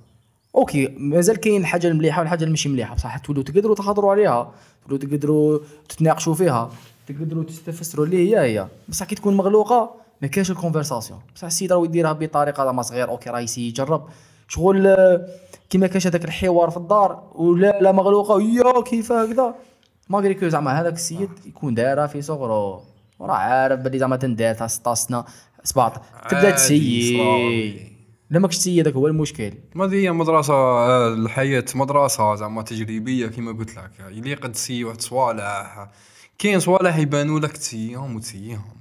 [0.55, 2.95] okay مازال كاين الحاجة المليحة والحاجة اللي ماشي مليحة.
[2.95, 4.52] بصح تولوا تقدروا تهضروا عليها
[4.84, 5.60] تولوا تقدروا
[5.90, 6.72] تتناقشوا فيها
[7.07, 8.68] تقدروا تستفسروا اللي هي هي.
[8.90, 13.09] بصح كي تكون مغلوقة ما كاينش ال conversation بصح السيد راه يديرها بطريقه زعما صغير
[13.09, 14.07] okay راه ي essayer يجرب
[14.47, 14.95] شغل
[15.69, 19.55] كيما كاينش هذاك الحوار في الدار ولا لا مغلوقه يا كيف هكذا
[20.09, 22.81] ماغري كو زعما هذاك السيد يكون دارها في صغره
[23.19, 25.25] وراه عارف بلي زعما تندار تاع 16 سنه
[25.63, 27.89] 17 تبدا تسيي.
[28.29, 33.51] لا ماكش تسيي هذاك هو المشكل ما هي مدرسة آه، الحياة مدرسة زعما تجريبية كما
[33.51, 35.89] قلت لك يليق تسي واحد صوالح
[36.39, 38.78] كاين صوالح يبانوا لك تسيهم وتسيهم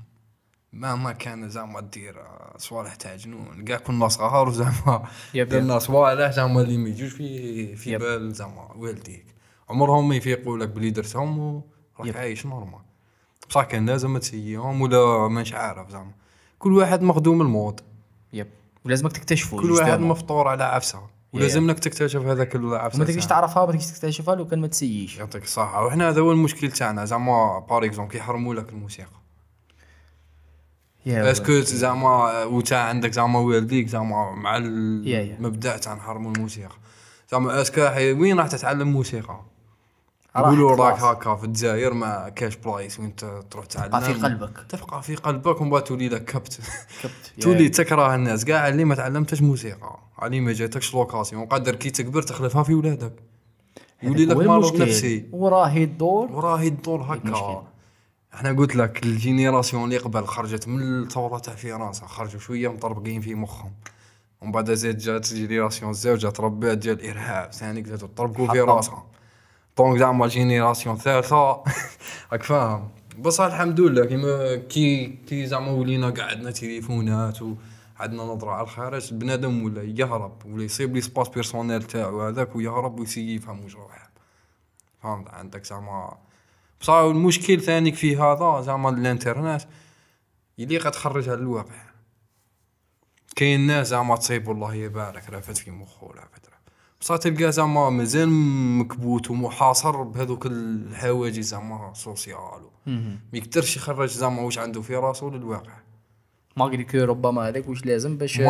[0.79, 5.05] مهما كان زعما دير آه، صوالح تاع جنون كاع كنا صغار وزعما.
[5.35, 8.01] درنا صوالح زعما اللي ما يجوش في في يب.
[8.01, 9.27] بال زعما والديك
[9.69, 12.17] عمرهم ما يفيقوا لك بلي درتهم وراك.
[12.17, 12.81] عايش normal
[13.51, 16.13] بصح كان لازم ت essayer هم ولا مانيش عارف زعما
[16.59, 17.83] كل واحد مخدوم الموت
[18.33, 18.49] يب
[18.85, 20.01] ولازمك تكتشفوا كل واحد.
[20.01, 21.01] مفطور على عفسة
[21.33, 23.27] ولازمك تكتشف هذاك العفسه وما تقدرش.
[23.27, 26.33] تعرفها ما تقدرش تكتشفها لو كان ما ت essayer ش يعطيك الصحة وحنا هذا هو
[26.33, 29.11] المشكل تاعنا زعما par exemple كيحرموا لك الموسيقى
[31.09, 34.57] est-ce que زعما وتا عندك زعما والديك زعما مع.
[34.57, 36.75] المبدا تاع نحرموا الموسيقى
[37.33, 39.41] زعما est-ce que وين راح تتعلم موسيقى
[40.37, 41.01] يقولوا راك.
[41.01, 43.17] هكا في الجزائر ما كاش بلايص وين
[43.51, 44.67] تروح تعلم تبقى في قلبك.
[44.69, 46.61] تبقى في قلبك ومن بعد تولي لك كبت
[47.03, 47.33] كبت.
[47.43, 52.23] تولي تكره الناس كاع اللي ما تعلمتش موسيقى علي ما جاتكش l'occasion قادر كي تكبر
[52.23, 53.13] تخلفها في ولادك
[54.03, 54.83] يولي لك مرض.
[54.83, 57.03] نفسي وراهي الدور وراه الدور.
[57.03, 57.65] هكا
[58.39, 63.21] إحنا قلت لك ال génération اللي قبل خرجت من الثورة تاع فرنسا خرجوا شوية مطربقين
[63.21, 63.73] في مخهم.
[64.41, 67.53] ومن بعد زاد جات génération الزوجة تربات ديال الإرهاب.
[67.53, 68.61] ثاني زادوا طربقوا في.
[68.61, 69.03] راسهم.
[69.79, 71.63] donc زعما génération ثالثه
[72.33, 72.89] راك فاهم.
[73.19, 79.15] بصح الحمد لله كيما كي كي زعما ولينا كاع عندنا تليفونات وعندنا نظره على الخارج
[79.15, 84.11] بنادم ولا يهرب ولا يصيب l'espace personnel تاعو هذاك ويهرب ويسي يفهم واش يحب.
[85.03, 86.28] فهمت؟ عندك زعما
[86.81, 89.63] بصح المشكل ثاني في هذا زعما الانترنت
[90.59, 91.89] يلي قد تخرجها للواقع.
[93.37, 96.47] كاين ناس زعما تصيب والله يبارك رافت في مخه ولا فات
[97.01, 98.29] بصح تلقاه زعما مازال
[98.79, 102.71] مكبوت ومحاصر بهذوك الحواجز زعما sociales.
[103.33, 105.73] ما يقدرش يخرج زعما واش عنده في راسه للواقع.
[106.59, 108.41] malgré que ربما هذاك واش لازم باش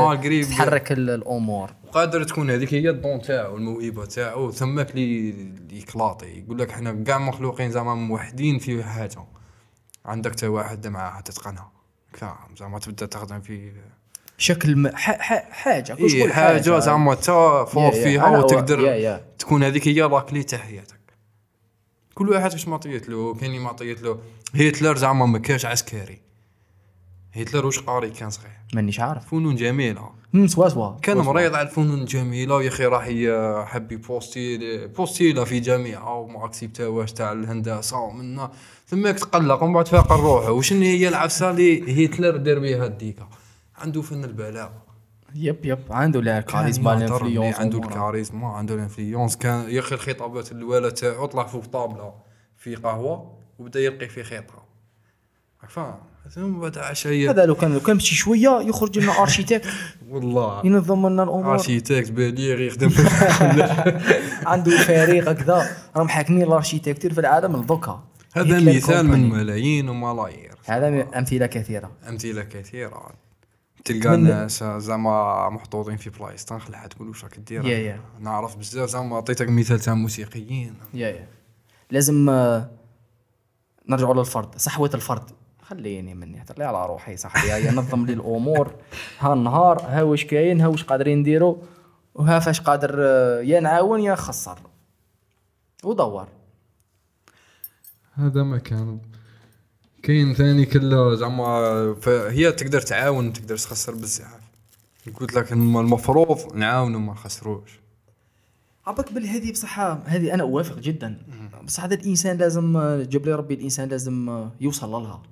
[0.91, 1.71] ال- الأمور.
[1.93, 5.31] قادر تكون هذيك هي ال don تاعو الموهبة تاعو ثماك les
[5.71, 9.25] les qualités يقول لك حنا كاع مخلوقين زعما موحدين في حاجة
[10.07, 11.73] عندك تا واحد معاها تتقنها
[12.13, 13.73] فاهم زعما تبدأ تخدم في
[14.39, 14.89] شكل م...
[14.89, 15.11] ح...
[15.11, 15.51] ح...
[15.51, 15.93] حاجة.
[15.95, 16.79] كل شكون حاجة.
[16.79, 17.93] زعما t'es fort.
[17.93, 19.25] فيها وتقدر يا- يا.
[19.39, 20.99] تكون هذيك هي la clé تاع حياتك.
[22.15, 24.19] كل واحد واش معطيت له؟ كاين اللي معطيت له.
[24.55, 26.28] هتلر زعما ما كانش عسكري.
[27.43, 29.27] هتلر واش قاري كان صغير مانيش عارف.
[29.31, 30.11] فنون جميلة.
[30.33, 30.97] مم، سوا سوا.
[31.03, 31.33] كان سوا.
[31.33, 37.13] مريض على الفنون الجميلة ويا أخي راح ي- حب يبوستي بوستيلا في جامعه وما اكسبتاواش
[37.13, 38.51] تاع الهندسة ومنا
[38.87, 40.51] ثماك تقلق ومن بعد فاق روحه.
[40.53, 43.29] وشنو هي العفسه اللي هتلر دار بها الديكا
[43.77, 44.83] عنده فن البلاغة.
[45.35, 45.79] yep yep.
[45.91, 49.37] عنده لا كان كاريزما يهضر ملي ال influence عنده الكاريزما عنده ال influence.
[49.37, 52.15] كان يا أخي الخطابات الاولى تاعو طلع فوق طابلة
[52.57, 54.55] في قهوة وبدأ يلقي في خيطه
[55.63, 55.99] راك فاهم
[56.35, 59.67] ثم بعد عشيه هذا لو كان لو كان مشي شوية يخرج لنا architecte
[60.11, 60.67] والله.
[60.67, 61.53] ينظم لنا الأمور.
[61.53, 62.91] architecte بالير يخدم.
[64.47, 65.69] عنده فريق هكذا.
[65.97, 69.29] راهم حاكمين ال architecture في العالم لدوكا هذا مثال من.
[69.31, 70.55] ملايين وملايير.
[70.65, 71.91] هذا أمثلة كثيرة.
[72.09, 73.11] أمثلة كثيرة.
[73.85, 78.01] تلقى من- ناس زعما محطوطين في بلايص تنخلع تقول واش راك دير.
[78.21, 80.75] نعرف بزاف زعما عطيتك مثال تاع موسيقيين.
[80.95, 81.27] يا يا
[81.91, 82.71] لازم آه،
[83.89, 85.31] نرجعوا للفرد صحوة الفرد.
[85.69, 88.75] خليني مني هضر لي على روحي صاحبي هيا نظم لي الأمور.
[89.19, 91.57] ها النهار ها واش كاين ها واش قادرين نديروا
[92.15, 94.59] وها فاش قادر آه، يا نعاون يا نخسر
[95.85, 96.29] ودور.
[98.15, 98.99] هذا ما كان.
[100.03, 101.47] كاين ثاني كله زعما
[102.09, 104.41] هي تقدر تعاون تقدر تخسر بزاف.
[105.21, 107.81] قلت لك الم- المفروض نعاونوا ما نخسروش.
[108.87, 111.19] عبك بلي هذه بصح هذه أنا أوافق جدا.
[111.65, 112.73] بصح هذا الإنسان لازم
[113.03, 115.23] جاب لي ربي الإنسان لازم آه، يوصل لها.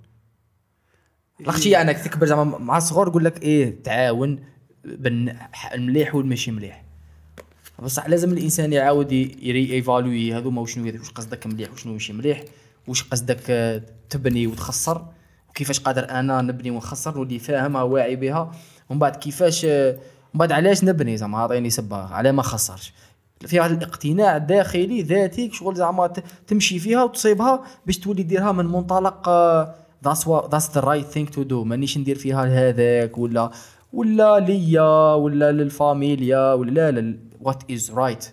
[1.40, 4.38] لاختي يعني تكبر زعما مع الصغار يقول لك إيه تعاون
[4.84, 5.38] بين
[5.74, 6.82] المليح والماشي مليح.
[7.82, 12.44] بصح لازم الإنسان يعاود يري ايفالوي هذوما وشنو واش قصدك مليح؟ وشنو ماشي مليح؟
[12.88, 15.06] واش قصدك آه، تبني وتخسر؟
[15.50, 18.52] وكيفاش قادر أنا نبني ونخسر؟ نولي فاهمها واعي بها.
[18.90, 22.92] ومن بعد كيفاش آه، ومن بعد علاش نبني زعما؟ عطيني سبه على ما خسرش.
[23.46, 26.12] في واحد الاقتناع داخلي ذاتي شغل زعما
[26.46, 29.28] تمشي فيها وتصيبها باش تولي ديرها من منطلق
[30.04, 33.50] that's that's the right thing to do مانيش ندير فيها لهذاك ولا
[33.92, 38.26] ولا ليا ولا للفاميليا ولا لا لا what is right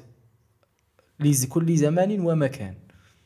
[1.20, 2.76] لكل زمان ومكان.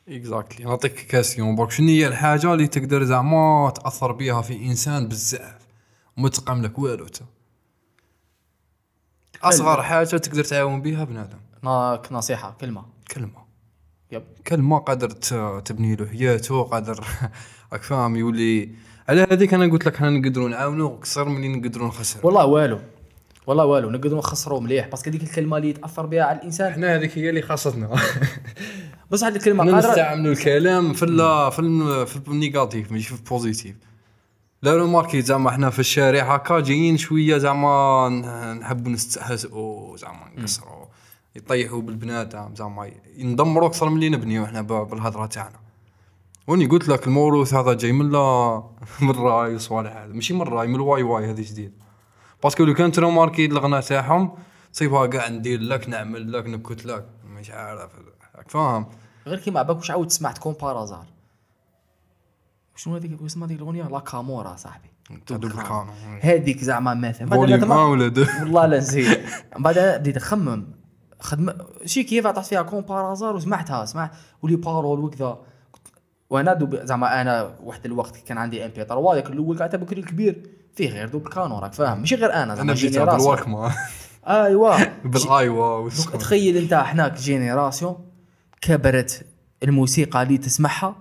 [0.08, 5.58] exactly نعطيك question برك شنو هي الحاجة اللي تقدر زعما تأثر بها في إنسان بزاف؟
[6.16, 7.06] وما تقام لك والو
[9.42, 11.38] أصغر حاجة تقدر تعاون بها بنادم.
[11.62, 12.84] ناك نصيحة كلمة.
[13.10, 13.44] كلمة.
[14.12, 14.22] yep.
[14.46, 15.10] كلمة قادر
[15.60, 17.04] تبني له حياته قادر
[17.72, 18.68] راك فاهم يولي
[19.08, 22.78] على هذيك أنا قلت لك حنا نقدروا نعاونوا أكثر من اللي نقدروا نخسروا والله والو
[23.46, 26.70] والله والو نقدروا نخسروا مليح parce que هذيك الكلمة اللي يتاثر بها على الإنسان.
[26.72, 27.90] إحنا هذيك هي اللي خاصتنا.
[29.10, 29.90] بس هذه الكلمة حنا قادرة.
[29.90, 33.76] نستعملوا الكلام في ال في ال في ال négatif ماشي في ال positif.
[34.62, 38.08] la remarque زعما إحنا في الشارع هكا جايين شوية زعما
[38.60, 40.86] نحبوا نستهزئوا زعما نكسروا
[41.36, 45.67] يطيحوا بالبنادم زعما ندمروا أكثر من اللي نبنيو إحنا ب- بالهضرة تاعنا.
[46.48, 48.62] واني قلت لك الموروث هذا جاي من لا
[49.02, 50.12] من الراي وصوالح هذا.
[50.12, 51.72] ماشي من الراي من الواي واي هذه جديد.
[52.42, 54.32] parce que لو كان ت remarquer الغناء تاعهم
[54.72, 57.08] تصيبها كاع ندير لك نعمل لك نكت لك.
[57.24, 57.90] مش عارف.
[58.48, 58.86] فاهم؟
[59.26, 61.06] غير كيما عباك واش عاود سمعت comme par hasard؟
[62.76, 64.88] شنو هذيك؟ واش اسمها هذيك الأغنية؟ لا كامورا صاحبي.
[66.22, 67.28] هذيك زعما مثلا.
[67.28, 69.20] volume أنا 1 ولا 2 والله لا نسيت.
[69.56, 70.66] من بعد بديت نخمم.
[71.20, 71.54] خدمه
[71.84, 74.10] شي كيف عطات فيها comme par hasard وسمعتها سمعت
[74.42, 75.38] و les paroles وكذا.
[76.30, 80.42] وأنا دوب زعما أنا واحد الوقت كان عندي MP3 ذاك الأول قاعد بكري الكبير
[80.74, 82.00] فيه غير Double Kanon راك فاهم.
[82.00, 82.72] ماشي غير أنا زعما
[83.16, 83.72] بال walkman
[84.28, 84.76] أيوا.
[85.04, 85.90] بالايوا.
[85.90, 87.96] تخيل أنت حناك génération
[88.60, 89.26] كبرت
[89.62, 90.96] الموسيقى اللي تسمعها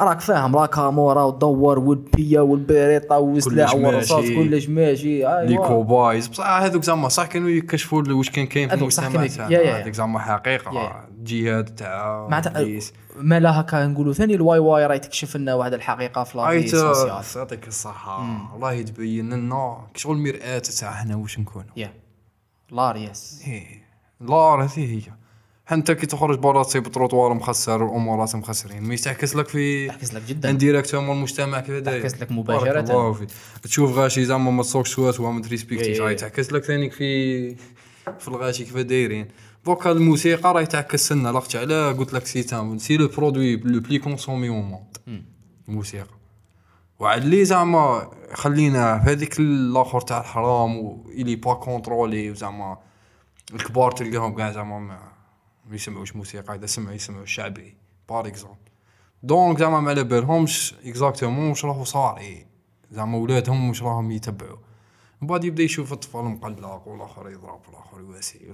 [0.00, 4.24] راك فاهم لا كامورا ودور والبيا والبريطة والسلاح والرصاص.
[4.24, 5.18] كلش ماشي.
[5.18, 9.26] لي ايوا كوبايز بصح هذوك زعما صح كانوا يكشفوا واش كان كاين في هذوك المجتمع
[9.26, 9.82] تاعنا يا.
[9.82, 11.04] هذيك زعما حقيقة.
[11.22, 12.92] جهاد تاع معناتها إبليس.
[13.16, 16.68] ما لا هكا نقولوا ثاني الواي واي راهي تكشف لنا واحد الحقيقة في la vie
[16.68, 18.26] sociale يعطيك الصحة.
[18.54, 21.70] الله تبين لنا شغل مرآة تاع حنا واش نكونوا.
[22.70, 23.88] l'art yes إيه.
[24.20, 25.02] لا هذه هي.
[25.68, 28.82] حتى كي تخرج برا تصيب تروطوار مخسر الامورات مخسرين.
[28.82, 30.50] ما يتعكس لك في يعكس لك جدا.
[30.50, 32.80] indirectement المجتمع كيف داير يعكس لك بارك مباشرة.
[32.80, 33.28] الله فيك.
[33.62, 36.00] تشوف غاشي زعما ما تصوكش سوات وما تريسبكتيش إيه.
[36.00, 37.54] راهي تعكس لك ثاني في
[38.18, 39.28] في الغاشي كيف دايرين.
[39.66, 41.28] دوكا الموسيقى راهي تعكس لنا.
[41.28, 44.96] l'art علاه قلت لك c'est un c'est le produit le plus consommé au monde
[45.68, 46.14] الموسيقى.
[46.98, 52.78] وعاد لي زعما خلينا في هذيك الآخر تاع الحرام والي pas contrôlé وزعما
[53.54, 55.07] الكبار تلقاهم كاع زعما
[55.68, 57.76] ما يسمعوش موسيقى إذا سمعوا يسمعوا الشعبي
[58.08, 58.58] par exemple
[59.22, 62.46] donc زعما ما على بالهمش exactement واش راهو صاري
[62.90, 64.56] زعما ولادهم واش راهم يتبعوا.
[65.20, 68.52] من بعد يبدأ يشوف الطفل مقلق والآخر يضرب والآخر يواسي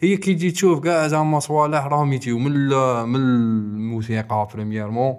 [0.00, 2.52] هي كي تجي تشوف كاع زعما صوالح راهم يجيو من
[3.08, 5.16] من الموسيقى premièrement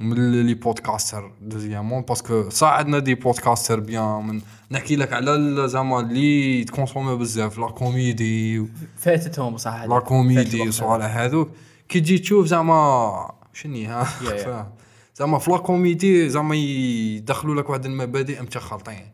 [0.00, 5.68] من les podcasteurs deuxièmement parce que صح عندنا des podcasteurs bien من نحكي لك على
[5.68, 8.66] زعما اللي تكونسومي بزاف la comédie
[8.96, 9.86] فاتتهم هذه.
[9.86, 11.50] la comédie وصوالح هذوك
[11.88, 14.06] كي تجي تشوف زعما شني ها
[15.16, 19.06] زعما في la comédie زعما يدخلوا لك واحد المبادئ متخلطين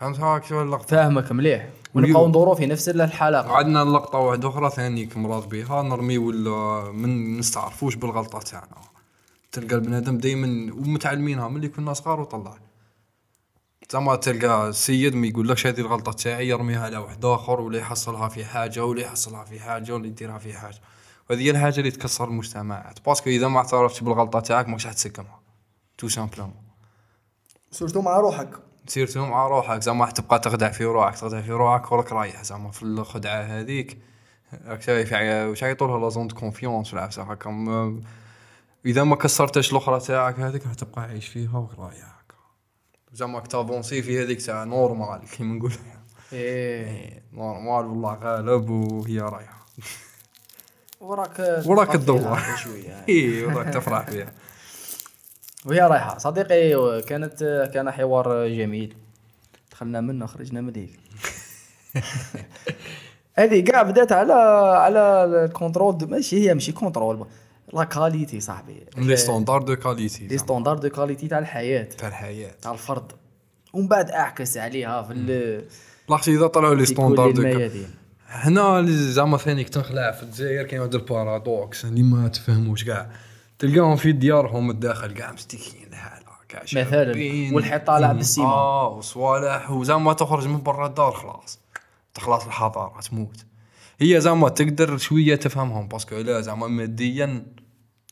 [0.00, 1.68] فهمت هاك شو اللقطه فاهمك مليح.
[1.94, 3.52] ونبقاو ندورو في نفس الحلقة.
[3.56, 5.82] عندنا اللقطه واحدة أخرى ثاني مراد بها.
[5.82, 8.66] نرميو ال- من نستعرفوش بالغلطة تاعنا.
[9.52, 12.58] تلقى البنادم دائما ومتعلمينها ملي كنا صغار وطلع.
[13.92, 18.44] زعما تلقى السيد ما يقولكش هذه الغلطة تاعي يرميها على واحد آخر ولا يحصلها في
[18.44, 20.78] حاجة ولا يحصلها في حاجة ولا يديرها في حاجة.
[21.30, 23.06] وهذه هي الحاجة اللي تكسر المجتمعات.
[23.06, 25.40] parce que إذا ما اعترفتش بالغلطة تاعك ماكش حتسكمها
[25.98, 26.54] tout simplement
[27.70, 28.50] surtout مع روحك.
[28.86, 29.82] surtout مع روحك.
[29.82, 32.42] زعما راح تبقى تخدع في روحك تخدع في روحك وراك رايح.
[32.42, 33.98] زعما في الخدعة هذيك.
[34.66, 37.50] راك شايف واش يعيطوا لها؟ la zone de confiance في العفسه هكا
[38.86, 42.36] إذا ما كسرتش الأخرى تاعك هذيك راح تبقى عايش فيها وراك رايح هكا
[43.12, 45.72] زعما راك تافونسي في هذيك تاع normal كيما نقول.
[46.32, 47.22] إيه.
[47.32, 49.66] normal والله غالب وهي رايحة.
[51.00, 52.38] وراك وراك تدور.
[52.56, 53.04] شوية.
[53.08, 54.32] اي وراك تفرح فيها.
[55.66, 56.18] وهي رايحة.
[56.18, 58.96] صديقي كانت كان حوار جميل.
[59.70, 61.00] دخلنا منه خرجنا مليك
[63.38, 64.32] هذه كاع بدات على
[64.76, 67.26] على ال contrôle ماشي هي ماشي contrôle
[67.72, 68.86] la qualité صاحبي.
[68.96, 71.82] les standards de qualité les standards de qualité تاع الحياة.
[71.82, 72.54] تاع الحياة.
[72.62, 73.12] تاع الفرد.
[73.72, 75.64] ومن بعد اعكس عليها في
[76.08, 77.68] لاختي إذا طلعوا les standards de
[78.28, 83.10] هنا زعما ثاني كنت نخلع في الجزائر كاين واحد ال paradoxe اللي ما تفهموش كاع.
[83.58, 87.54] تلقاهم في ديارهم الداخل كاع مستكين الحالة كاع مثلاً.
[87.54, 88.12] والحيط طالع.
[88.12, 88.48] بالسيما.
[88.48, 91.58] آه وصوالح وزعما تخرج من برا الدار خلاص.
[92.14, 93.44] تخلص الحضارة تموت.
[94.00, 97.46] هي زعما تقدر شوية تفهمهم parce que لا زعما ماديا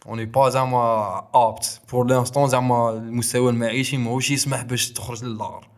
[0.06, 5.68] on n'est pas زعما apte pour l'instant زعما المستوى المعيشي ماهوش يسمح باش تخرج للدار.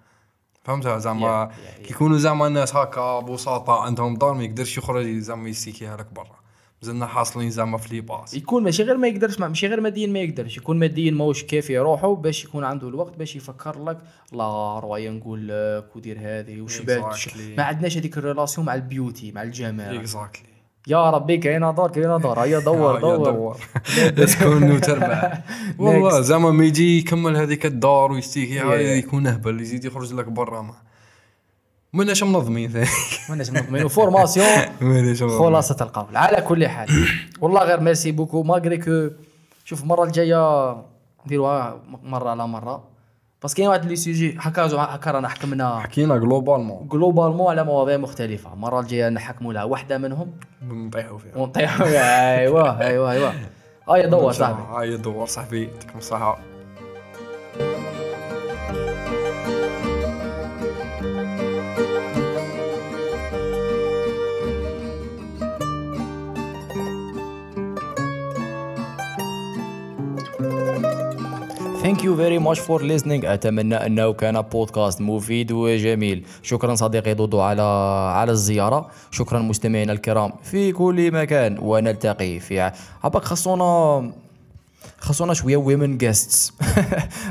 [0.65, 5.19] فهمتها زعما Yeah, yeah, كي يكونوا زعما الناس هكا بساطة عندهم دار ما يقدرش يخرج
[5.19, 6.40] زعما يستيكيها لك برا.
[6.83, 10.19] مازلنا حاصلين زعما في les bases يكون ماشي غير ما يقدرش ماشي غير ماديا ما
[10.19, 10.57] يقدرش.
[10.57, 13.99] يكون ماديا ماهوش كافي روحه باش يكون عنده الوقت باش يفكر لك
[14.33, 17.57] لا رواية نقول لك ودير هذه وش بعد Exactly.
[17.57, 20.43] ما عندناش هذيك ال relation مع ال beauté مع الجمال exactly
[20.89, 23.57] يا ربي كاينة دار كاينة دار هيا دور دور.
[24.39, 25.43] تكون وتربح
[25.79, 28.55] والله زعما ما يجي يكمل هذيك الدار ويستيكي.
[28.99, 30.75] يكون أهبل يزيد يخرج لك برا
[31.93, 32.87] ما ماناش منظمين؟ ثاني
[33.29, 34.47] ماناش منظمين؟ formation
[34.81, 35.39] ماناش منظمين.
[35.39, 36.17] خلاصة القول.
[36.17, 36.89] على كل حال.
[37.41, 39.09] والله غير merci beaucoup malgré que.
[39.65, 40.77] شوف المره الجاية
[41.27, 42.83] نديروها مرة على مرة.
[43.45, 45.79] بس كاين واحد les sujets هكا هكا رانا حكمنا.
[45.79, 48.53] حكينا globalement globalement على مواضيع مختلفة.
[48.53, 50.33] المره الجاية نحكموا لها واحدة منهم.
[50.63, 51.37] نطيحوا فيها.
[51.37, 53.31] ونطيحوا ايوا ايوا ايوا
[53.89, 54.63] هيا دور صاحبي.
[54.63, 55.65] هاي دور صاحبي.
[55.65, 56.50] يعطيكم الصحة.
[71.83, 73.25] Thank you very much for listening.
[73.25, 76.25] أتمنى أنه كان بودكاست مفيد وجميل.
[76.43, 77.63] شكرا صديقي دودو على
[78.17, 78.91] على الزيارة.
[79.11, 81.59] شكرا مستمعينا الكرام في كل مكان.
[81.63, 82.73] ونلتقي في
[83.05, 84.13] عباك خصونا
[85.01, 86.53] خاصونا شوية women guests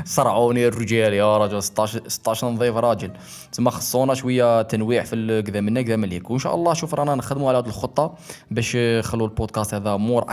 [0.04, 3.10] صرعوني الرجال يا رجل 16 16 نضيف راجل.
[3.52, 7.14] تما خصونا شوية تنويع في كذا منا كذا من ليك وإن شاء الله شوف رانا
[7.14, 8.14] نخدموا على هذه الخطة
[8.50, 10.24] باش نخلوا البودكاست هذا مور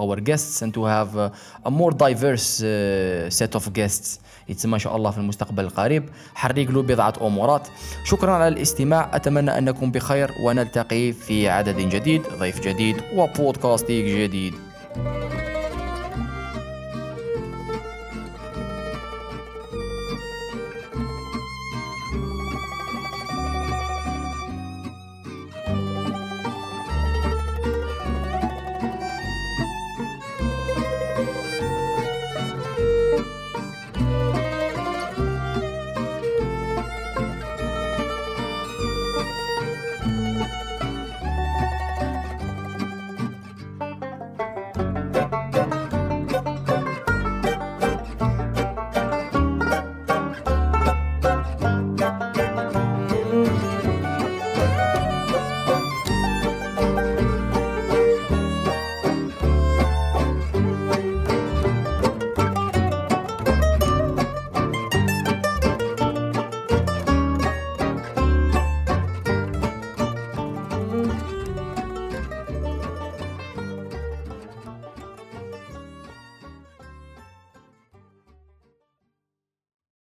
[0.00, 1.30] our guests and to have uh,
[1.64, 4.20] a more diverse uh, set of guests.
[4.48, 6.08] يتسمى إن شاء الله في المستقبل القريب.
[6.34, 7.68] حريق له بضعة أمورات.
[8.04, 9.10] شكرا على الاستماع.
[9.16, 14.54] أتمنى أنكم بخير ونلتقي في عدد جديد ضيف جديد وبودكاست جديد.